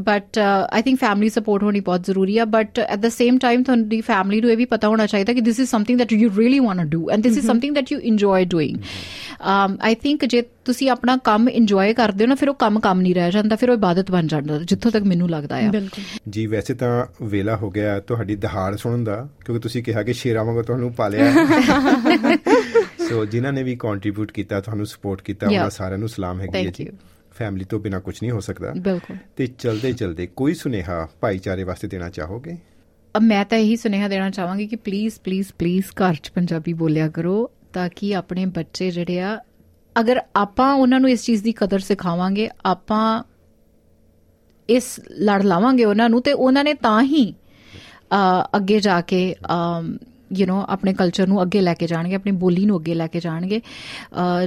But 0.00 0.38
I 0.70 0.82
think 0.82 1.00
family 1.00 1.28
support 1.28 1.62
ਹੋਣੀ 1.62 1.80
ਬਹੁਤ 1.80 2.04
ਜ਼ਰੂਰੀ 2.04 2.38
ਆ 2.38 2.44
but 2.44 2.78
at 2.78 2.98
the 2.98 3.08
same 3.08 3.38
time 3.38 3.62
ਤੁਹਾਡੀ 3.62 4.00
ਫੈਮਿਲੀ 4.00 4.40
ਨੂੰ 4.40 4.50
ਇਹ 4.50 4.56
ਵੀ 4.56 4.64
ਪਤਾ 4.64 4.88
ਹੋਣਾ 4.88 5.06
ਚਾਹੀਦਾ 5.06 5.32
ਕਿ 5.32 5.40
this 5.40 5.60
is 5.60 5.68
something 5.68 6.00
you 6.00 6.28
really 6.28 6.60
want 6.64 6.80
to 6.82 6.88
do 6.94 7.00
and 7.14 7.24
this 7.24 7.34
is 7.34 7.46
something 7.48 7.74
that 7.74 7.86
you 7.94 8.00
enjoy 8.12 8.40
doing 8.44 8.74
um 9.40 9.74
i 9.90 9.94
think 9.94 10.26
ਜੇ 10.26 10.42
ਤੁਸੀਂ 10.64 10.90
ਆਪਣਾ 10.90 11.16
ਕੰਮ 11.16 11.48
ਇੰਜੋਏ 11.48 11.94
ਕਰਦੇ 11.94 12.24
ਹੋ 12.24 12.28
ਨਾ 12.28 12.34
ਫਿਰ 12.34 12.48
ਉਹ 12.48 12.54
ਕੰਮ 12.54 12.80
ਕੰਮ 12.80 13.00
ਨਹੀਂ 13.00 13.14
ਰਹਿ 13.14 13.30
ਜਾਂਦਾ 13.30 13.56
ਫਿਰ 13.56 13.70
ਉਹ 13.70 13.74
ਇਬਾਦਤ 13.74 14.10
ਬਣ 14.10 14.26
ਜਾਂਦਾ 14.26 14.58
ਜਿੱਥੋਂ 14.58 14.90
ਤੱਕ 14.90 15.04
ਮੈਨੂੰ 15.04 15.30
ਲੱਗਦਾ 15.30 15.56
ਆ। 15.56 15.72
ਜੀ 16.28 16.46
ਵੈਸੇ 16.46 16.74
ਤਾਂ 16.74 17.06
ਵੇਲਾ 17.22 17.56
ਹੋ 17.56 17.70
ਗਿਆ 17.70 18.00
ਤੁਹਾਡੀ 18.00 18.36
ਦਹਾੜ 18.36 18.76
ਸੁਣਨ 18.76 19.04
ਦਾ 19.04 19.28
ਕਿਉਂਕਿ 19.44 19.60
ਤੁਸੀਂ 19.60 19.82
ਕਿਹਾ 19.82 20.02
ਕਿ 20.02 20.12
ਸ਼ੇਰਾਂ 20.12 20.44
ਵਾਂਗੂ 20.44 20.62
ਤੁਹਾਨੂੰ 20.62 20.92
ਪਾਲਿਆ। 20.92 21.32
ਸੋ 23.08 23.24
ਜਿਨ੍ਹਾਂ 23.26 23.52
ਨੇ 23.52 23.62
ਵੀ 23.62 23.74
ਕੰਟਰੀਬਿਊਟ 23.76 24.32
ਕੀਤਾ 24.32 24.60
ਤੁਹਾਨੂੰ 24.60 24.86
ਸਪੋਰਟ 24.86 25.20
ਕੀਤਾ. 25.22 25.46
ਉਹਨਾਂ 25.48 25.70
ਸਾਰਿਆਂ 25.70 25.98
ਨੂੰ 25.98 26.08
ਸਲਾਮ 26.08 26.40
ਹੈਗੀ 26.40 26.66
ਹੈ 26.66 26.70
ਜੀ. 26.72 26.88
ਫੈਮਿਲੀ 27.32 27.64
ਤੋਂ 27.64 27.78
ਬਿਨਾ 27.80 27.98
ਕੁਝ 28.00 28.14
ਨਹੀਂ 28.22 28.30
ਹੋ 28.32 28.40
ਸਕਦਾ 28.40 28.72
ਬਿਲਕੁਲ 28.78 29.16
ਤੇ 29.36 29.46
ਚਲਦੇ 29.58 29.92
ਚਲਦੇ 29.92 30.26
ਕੋਈ 30.36 30.54
ਸੁਨੇਹਾ 30.54 31.06
ਭਾਈਚਾਰੇ 31.20 31.64
ਵਾਸਤੇ 31.64 31.88
ਦੇਣਾ 31.88 32.08
ਚਾਹੋਗੇ 32.10 32.56
ਅਬ 33.14 33.22
ਮੈਂ 33.22 33.44
ਤਾਂ 33.44 33.58
ਇਹੀ 33.58 33.76
ਸੁਨੇਹਾ 33.76 34.08
ਦੇਣਾ 34.08 34.30
ਚਾਹਾਂਗੀ 34.30 34.66
ਕਿ 34.66 34.76
ਪਲੀਜ਼ 34.76 35.18
ਪਲੀਜ਼ 35.24 35.52
ਪਲੀਜ਼ 35.58 35.90
ਘਰ 36.00 36.14
'ਚ 36.14 36.30
ਪੰਜਾਬੀ 36.30 36.72
ਬੋਲਿਆ 36.74 37.08
ਕਰੋ 37.08 37.34
ਤਾਂ 37.72 37.88
ਕਿ 37.96 38.14
ਆਪਣੇ 38.14 38.46
ਬੱਚੇ 38.54 38.90
ਜਿਹੜੇ 38.90 39.20
ਆ 39.20 39.36
ਅਗਰ 39.96 40.20
ਆਪਾਂ 40.36 40.72
ਉਹਨਾਂ 40.74 41.00
ਨੂੰ 41.00 41.10
ਇਸ 41.10 41.24
ਚੀਜ਼ 41.24 41.42
ਦੀ 41.42 41.52
ਕਦਰ 41.52 41.78
ਸਿਖਾਵਾਂਗੇ 41.80 42.48
ਆਪਾਂ 42.66 43.22
ਇਸ 44.68 44.88
ਲੜ 45.20 45.42
ਲਾਵਾਂਗੇ 45.42 45.84
ਉਹਨਾਂ 45.84 46.08
ਨੂੰ 46.10 46.22
ਤੇ 46.22 46.32
ਉਹਨਾਂ 46.32 46.64
ਨੇ 46.64 46.74
ਤਾਂ 46.74 47.00
ਹੀ 47.02 47.24
ਅ, 48.12 48.42
ਅੱਗੇ 48.56 48.78
ਜਾ 48.80 49.00
ਕੇ 49.00 49.20
ਯੂ 50.32 50.46
نو 50.46 50.54
ਆਪਣੇ 50.68 50.92
ਕਲਚਰ 50.92 51.26
ਨੂੰ 51.26 51.42
ਅੱਗੇ 51.42 51.60
ਲੈ 51.60 51.74
ਕੇ 51.74 51.86
ਜਾਣਗੇ 51.86 52.14
ਆਪਣੀ 52.14 52.32
ਬੋਲੀ 52.32 52.64
ਨੂੰ 52.66 52.78
ਅੱਗੇ 52.78 52.94
ਲੈ 52.94 53.06
ਕੇ 53.06 53.20
ਜਾਣਗੇ। 53.20 53.60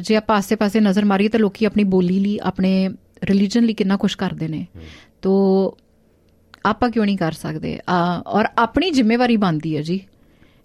ਜੇ 0.02 0.16
ਆਪਾਂ 0.16 0.38
ਆਸੇ-ਪਾਸੇ 0.38 0.80
ਨਜ਼ਰ 0.80 1.06
ਮਾਰੀਏ 1.06 1.30
ਤਾਂ 1.30 1.40
ਲੋਕੀ 1.40 1.66
ਆਪਣੀ 1.66 1.84
ਬੋਲੀ 1.84 2.20
ਲਈ 2.20 2.38
ਆਪਣੇ 2.44 2.90
ਰਿਲੀਜਨ 3.24 3.64
ਲਈ 3.64 3.74
ਕਿੰਨਾ 3.74 3.98
ਕੁਝ 3.98 4.14
ਕਰਦੇ 4.16 4.48
ਨੇ। 4.48 4.66
ਤੋ 5.22 5.78
ਆਪਾਂ 6.66 6.90
ਕਿਉਂ 6.90 7.06
ਨਹੀਂ 7.06 7.18
ਕਰ 7.18 7.32
ਸਕਦੇ? 7.32 7.80
ਆ, 7.90 8.22
ਔਰ 8.28 8.46
ਆਪਣੀ 8.58 8.90
ਜ਼ਿੰਮੇਵਾਰੀ 8.92 9.38
ਬਣਦੀ 9.38 9.76
ਹੈ 9.78 9.82
ਜੀ 9.82 10.00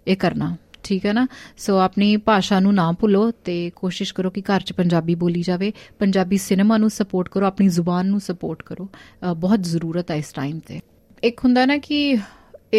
ਇਹ 0.07 0.17
ਕਰਨਾ 0.17 0.55
ਠੀਕ 0.83 1.05
ਹੈ 1.05 1.13
ਨਾ? 1.13 1.27
ਸੋ 1.57 1.77
ਆਪਣੀ 1.79 2.15
ਭਾਸ਼ਾ 2.17 2.59
ਨੂੰ 2.59 2.73
ਨਾ 2.75 2.91
ਭੁੱਲੋ 2.91 3.31
ਤੇ 3.45 3.71
ਕੋਸ਼ਿਸ਼ 3.75 4.13
ਕਰੋ 4.13 4.29
ਕਿ 4.29 4.41
ਘਰ 4.41 4.61
'ਚ 4.61 4.73
ਪੰਜਾਬੀ 4.73 5.15
ਬੋਲੀ 5.15 5.41
ਜਾਵੇ। 5.41 5.71
ਪੰਜਾਬੀ 5.99 6.37
ਸਿਨੇਮਾ 6.37 6.77
ਨੂੰ 6.77 6.89
ਸਪੋਰਟ 6.89 7.29
ਕਰੋ 7.29 7.45
ਆਪਣੀ 7.45 7.67
ਜ਼ੁਬਾਨ 7.67 8.05
ਨੂੰ 8.05 8.19
ਸਪੋਰਟ 8.19 8.63
ਕਰੋ। 8.63 8.87
ਬਹੁਤ 9.37 9.63
ਜ਼ਰੂਰਤ 9.63 10.11
ਹੈ 10.11 10.15
ਇਸ 10.15 10.31
ਟਾਈਮ 10.33 10.59
ਤੇ। 10.59 10.79
ਇੱਕ 11.23 11.39
ਹੁੰਦਾ 11.45 11.65
ਨਾ 11.65 11.77
ਕਿ 11.77 12.17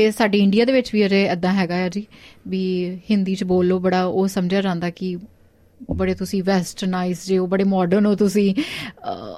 ਇਹ 0.05 0.11
ਸਾਡੀ 0.13 0.39
ਇੰਡੀਆ 0.39 0.65
ਦੇ 0.65 0.73
ਵਿੱਚ 0.73 0.91
ਵੀ 0.95 1.07
ਅਜੇ 1.07 1.25
ਇਦਾਂ 1.27 1.53
ਹੈਗਾ 1.53 1.85
ਆ 1.85 1.89
ਜੀ 1.89 2.07
ਵੀ 2.49 2.63
ਹਿੰਦੀ 3.11 3.35
'ਚ 3.35 3.45
ਬੋਲ 3.45 3.67
ਲਓ 3.67 3.79
ਬੜਾ 3.79 4.05
ਉਹ 4.05 4.27
ਸਮਝਿਆ 4.29 4.61
ਜਾਂਦਾ 4.63 4.91
ਕਿ 4.91 5.17
ਬੜੇ 5.93 6.15
ਤੁਸੀਂ 6.15 6.43
ਵੈਸਟਰਨਾਈਜ਼ 6.43 7.19
ਜੇ 7.27 7.39
ਹੋ 7.39 7.47
ਬੜੇ 7.47 7.65
ਮਾਡਰਨ 7.65 8.07
ਹੋ 8.07 8.15
ਤੁਸੀਂ। 8.15 8.55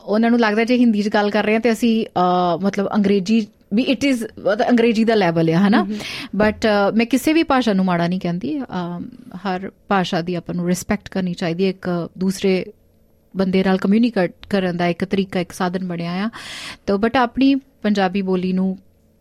ਉਹਨਾਂ 0.05 0.31
ਨੂੰ 0.31 0.39
ਲੱਗਦਾ 0.41 0.65
ਜੇ 0.65 0.77
ਹਿੰਦੀ 0.79 1.03
'ਚ 1.03 1.09
ਗੱਲ 1.09 1.31
ਕਰ 1.31 1.45
ਰਹੇ 1.45 1.55
ਹਾਂ 1.55 1.61
ਤੇ 1.61 1.73
ਅਸੀਂ 1.73 1.95
ਮਤਲਬ 2.63 2.89
ਅੰਗਰੇਜ਼ੀ 2.95 3.47
ਵੀ 3.75 3.83
it 3.83 4.05
is 4.05 4.25
Angrezi 4.69 5.05
the 5.05 5.15
level 5.15 5.49
ਹੈ 5.49 5.57
ਹਨਾ? 5.57 5.87
ਬਟ 6.37 6.67
ਮੈਂ 6.95 7.07
ਕਿਸੇ 7.07 7.33
ਵੀ 7.33 7.43
ਭਾਸ਼ਾ 7.43 7.73
ਨੂੰ 7.73 7.85
ਮਾੜਾ 7.85 8.07
ਨਹੀਂ 8.09 8.21
ਕਹਿੰਦੀ 8.21 8.59
ਹਰ 9.47 9.71
ਭਾਸ਼ਾ 9.89 10.21
ਦੀ 10.23 10.35
ਆਪਾਂ 10.35 10.55
ਨੂੰ 10.55 10.67
ਰਿਸਪੈਕਟ 10.69 11.09
ਕਰਨੀ 11.09 11.35
ਚਾਹੀਦੀ 11.35 11.65
ਹੈ 11.65 11.71
ਇੱਕ 11.71 11.89
ਦੂਸਰੇ 12.19 12.65
ਬੰਦੇ 13.35 13.63
ਨਾਲ 13.65 13.79
ਕਮਿਊਨੀਕੇਟ 13.79 14.33
ਕਰਨ 14.51 14.77
ਦਾ 14.77 14.87
ਇੱਕ 14.87 15.05
ਤਰੀਕਾ 15.05 15.41
ਇੱਕ 15.41 15.53
ਸਾਧਨ 15.53 15.87
ਬਣਿਆ 15.87 16.13
ਆ। 16.25 16.29
ਤਾਂ 16.87 16.99
ਬਟ 16.99 17.17
ਆਪਣੀ 17.17 17.55
ਪੰਜਾਬੀ 17.83 18.23
ਬੋਲੀ 18.23 18.53
ਨੂੰ 18.53 18.77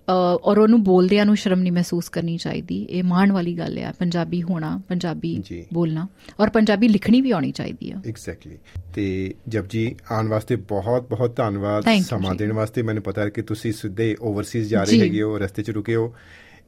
ਔਰ 0.10 0.58
ਉਹਨੂੰ 0.58 0.84
ਬੋਲਦਿਆਂ 0.84 1.26
ਨੂੰ 1.26 1.36
ਸ਼ਰਮ 1.38 1.60
ਨਹੀਂ 1.60 1.72
ਮਹਿਸੂਸ 1.72 2.10
ਕਰਨੀ 2.10 2.38
ਚਾਹੀਦੀ 2.38 2.82
ਇਹ 2.82 3.04
ਮਾਣ 3.04 3.32
ਵਾਲੀ 3.32 3.58
ਗੱਲ 3.58 3.78
ਆ 3.80 3.92
ਪੰਜਾਬੀ 4.00 4.42
ਹੋਣਾ 4.44 4.70
ਪੰਜਾਬੀ 4.90 5.36
ਜੀ। 5.46 5.64
ਬੋਲਣਾ 5.74 6.08
ਔਰ 6.40 6.50
ਪੰਜਾਬੀ 6.50 6.88
ਲਿਖਣੀ 6.88 7.22
ਵੀ 7.22 7.32
ਆਉਣੀ 7.32 7.52
ਚਾਹੀਦੀ 7.52 7.92
ਆ 7.92 8.02
ਐਗਜ਼ੈਕਟਲੀ 8.08 8.58
ਤੇ 8.96 9.34
ਜਪਜੀ 9.48 9.96
ਆਉਣ 10.12 10.28
ਵਾਸਤੇ 10.28 10.56
ਬਹੁਤ 10.70 11.10
ਬਹੁਤ 11.10 11.36
ਧੰਨਵਾਦ 11.36 11.90
ਸਮਾਂ 12.02 12.32
ਜੀ। 12.32 12.38
ਦੇਣ 12.38 12.54
ਵਾਸਤੇ 12.54 12.82
ਮੈਨੂੰ 12.82 13.04
ਪਤਾ 13.04 13.22
ਹੈ 13.22 13.30
ਕਿ 13.30 13.42
ਤੁਸੀਂ 13.42 13.74
ਸਿੱਧੇ 13.74 14.16
ਓਵਰਸੀਜ਼ 14.22 14.70
ਜਾ 14.70 14.84
ਰਹੇ 14.84 14.94
ਜੀ। 14.94 15.02
ਹੈਗੇ 15.02 15.22
ਹੋ 15.22 15.38
ਰਸਤੇ 15.38 15.64
'ਚ 15.64 15.72
ਰੁਕੇ 15.72 15.96
ਹੋ 15.96 16.14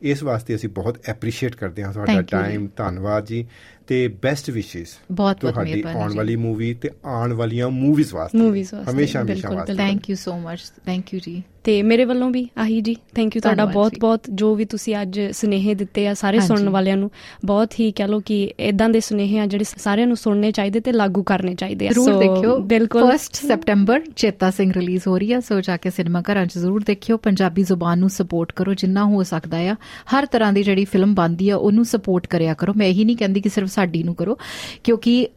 ਇਸ 0.02 0.21
ਵਾਸਤੇ 0.23 0.56
ਅਸੀਂ 0.56 0.67
ਬਹੁਤ 0.69 0.97
ਐਪਰੀਸ਼ੀਏਟ 1.10 1.56
ਕਰਦੇ 1.56 1.84
ਹਾਂ 1.84 1.91
ਤੁਹਾਡਾ 1.93 2.13
ਜੀ। 2.13 2.28
ਟਾਈਮ 2.32 2.67
ਧੰਨਵਾਦ 2.75 3.25
ਜੀ 3.25 3.45
ਤੇ 3.89 4.08
ਬੈਸਟ 4.08 4.49
ਵਿਸ਼ੇਸ 4.49 4.88
ਬਹੁਤ 5.12 5.41
ਬਹੁਤ 5.41 5.54
ਤੁਹਾਡੀ 5.54 5.73
ਮਿਹਰਬਾਨੀ 5.73 5.99
ਆਉਣ। 5.99 6.15
ਵਾਲੀ 6.15 6.36
ਮੂਵੀ 6.36 6.73
ਤੇ 6.73 6.89
ਆਉਣ 7.06 7.34
ਵਾਲੀਆਂ 7.34 7.69
ਮੂਵੀਜ਼ 7.69 8.13
ਵਾਸਤੇ। 8.13 8.38
Movies 8.38 8.58
ਵਾਸਤੇ, 8.58 8.91
ਹਮੇਸ਼ਾ 8.91 9.21
ਹਮੇਸ਼ਾ 9.21 9.23
ਬਿਲਕੁਲ, 9.23 9.56
ਵਾਸਤੇ। 9.56 9.75
Thank 9.75 10.10
you 10.10 10.15
so 10.15 10.38
much 10.38 10.60
thank 10.86 11.13
you 11.13 11.19
ਜੀ। 11.23 11.43
ਤੇ 11.63 11.84
ਮੇਰੇ 11.84 12.06
ਵੱਲੋਂ 12.06 12.30
ਵੀ 12.30 12.49
ਆਹੀ 12.58 12.82
ਜੀ। 12.82 12.95
ਥੈਂਕ 13.15 13.36
ਯੂ 13.36 13.41
ਤੁਹਾਡਾ 13.41 13.65
ਬਹੁਤ। 13.65 13.93
ਬਹੁਤ 13.99 14.21
ਜੋ 14.34 14.56
ਵੀ 14.56 14.65
ਤੁਸੀਂ 14.65 14.95
ਅੱਜ 15.02 15.19
ਸੁਨੇਹੇ 15.32 15.75
ਦਿੱਤੇ 15.75 16.08
ਆ 16.08 16.13
ਸਾਰੇ। 16.13 16.39
ਸੁਣਨ 16.39 16.69
ਵਾਲਿਆਂ 16.69 16.97
ਨੂੰ 16.97 17.12
ਬਹੁਤ 17.45 17.80
ਹੀ 17.80 17.91
ਕਹ 17.91 18.04
ਲੋ 18.04 18.19
ਕਿ 18.19 18.54
ਇਦਾਂ 18.60 18.89
ਦੇ 18.89 18.99
ਸੁਨੇਹੇ 18.99 19.39
ਆ 19.39 19.45
ਜਿਹੜੇ 19.45 19.65
ਸਾਰਿਆਂ 19.78 20.08
ਨੂੰ 20.08 20.17
ਸੁਣਨੇ 20.17 20.52
ਚਾਹੀਦੇ 20.52 20.80
ਤੇ 20.80 20.91
ਲਾਗੂ 20.91 21.23
ਕਰਨੇ 21.23 21.56
ਚਾਹੀਦੇ 21.56 21.88
ਆ। 21.88 21.91
ਜ਼ਰੂਰ 21.91 22.13
So, 22.13 22.19
ਦੇਖਿਓ। 22.19 22.60
ਬਿਲਕੁਲ। 22.60 23.04
1 23.04 23.30
ਸਤੰਬਰ 23.34 24.02
ਚੇਤਾ 24.15 24.52
ਸਿੰਘ 24.52 24.73
ਰਿਲੀਜ਼ 24.75 25.08
ਹੋ 25.08 25.17
ਰਹੀ 25.17 25.34
ਹੈ 25.34 25.39
ਸੋ 25.39 25.62
ਜਾ 25.62 25.78
ਕੇ 25.78 25.89
ਸਿਨੇਮਾ 25.89 26.21
ਘਰਾਂ 26.21 26.45
'ਚ 26.45 26.58
ਜ਼ਰੂਰ 26.58 26.84
ਦੇਖਿਓ। 26.84 27.17
ਪੰਜਾਬੀ 27.17 27.63
ਜ਼ੁਬਾਨ 27.63 27.99
ਨੂੰ 27.99 28.10
ਸਪੋਰਟ 28.10 28.52
ਕਰੋ 28.52 28.73
ਜਿੰਨਾ 28.73 29.06
ਹੋ 29.06 29.23
ਸਕਦਾ 29.23 29.58
ਆ। 29.58 29.75
ਹਰ 30.17 30.25
ਤਰ੍ਹਾਂ 30.25 30.54
ਦੀ 30.54 30.63
ਜਿਹੜੀ 30.63 30.86
ਫਿਲਮ 30.86 31.15
ਬਣਦੀ 31.15 31.49
ਆ 31.49 31.58
ਉਹਨੂੰ 31.58 31.86
ਸਪੋਰਟ 31.86 32.28
ਕਰਿਆ 32.28 32.54
ਕਰੋ। 32.54 32.73
ਮੈਂ 32.78 32.88
ਇਹੀ 32.88 33.06
ਨਹੀਂ 33.06 33.17
ਕਹਿੰਦੀ 33.17 33.41
ਕਿ 33.41 33.49
ਸਿਰਫ 33.49 33.69
ਸਾਡੀ 33.79 34.03
ਨੂੰ 34.03 34.15
ਕਰੋ। 34.15 34.37
ਕਿਉਂਕਿ 34.83 35.27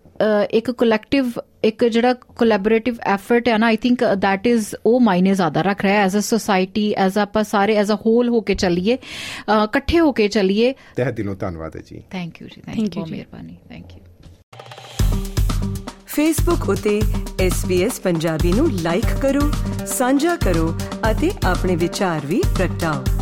ਇੱਕ 0.50 0.70
ਕਲੈਕਟਿਵ 0.70 1.30
ਇੱਕ 1.64 1.84
ਜਿਹੜਾ 1.84 2.12
ਕੋਲੈਬੋਰੇਟਿਵ 2.38 2.96
ਐਫਰਟ 3.12 3.48
ਹੈ 3.48 3.56
ਨਾ 3.58 3.66
ਆਈ 3.66 3.76
ਥਿੰਕ 3.76 4.02
that 4.24 4.44
is 4.50 4.64
ਉਹ 4.86 5.00
ਮਾਇਨੇ 5.00 5.34
ਜ਼ਿਆਦਾ 5.34 5.62
ਰੱਖ 5.62 5.82
ਰਿਹਾ 5.82 6.02
ਐਜ਼ 6.02 6.16
ਅ 6.16 6.20
ਸੋਸਾਇਟੀ 6.20 6.84
ਐਜ਼ 6.94 7.18
ਆਪਾਂ 7.18 7.42
ਸਾਰੇ 7.44 7.74
ਐਜ਼ 7.76 7.92
ਅ 7.92 7.94
ਹੋਲ 8.06 8.28
ਹੋ 8.28 8.40
ਕੇ 8.40 8.54
ਚੱਲੀਏ 8.54 8.94
ਇਕੱਠੇ 8.94 10.00
ਹੋ 10.00 10.12
ਕੇ 10.12 10.28
ਚੱਲੀਏ। 10.28 10.72
ਤਹਿ 10.96 11.12
ਦਿਲੋਂ 11.12 11.34
ਧੰਨਵਾਦ 11.36 11.76
ਹੈ 11.76 11.82
ਜੀ। 11.86 12.02
ਥੈਂਕ 12.10 12.40
ਯੂ 12.42 12.48
ਜੀ 12.48 12.62
ਥੈਂਕ 12.66 12.96
ਯੂ। 12.96 13.04
ਮਿਹਰਬਾਨੀ 13.10 13.56
ਥੈਂਕ 13.68 13.92
ਯੂ 13.92 14.00
ਫੇਸਬੁੱਕ 16.06 16.68
ਉਤੇ 16.68 17.00
SBS 17.42 18.00
ਪੰਜਾਬੀ 18.02 18.52
ਨੂੰ 18.52 18.70
ਲਾਈਕ 18.82 19.10
ਕਰੋ 19.22 19.50
ਸਾਂਝਾ 19.88 20.36
ਕਰੋ 20.36 20.74
ਅਤੇ 21.10 21.30
ਆਪਣੇ 21.46 21.76
ਵਿਚਾਰ 21.76 22.26
ਵੀ 22.26 22.42
ਪ੍ਰਗਟਾਓ। 22.56 23.21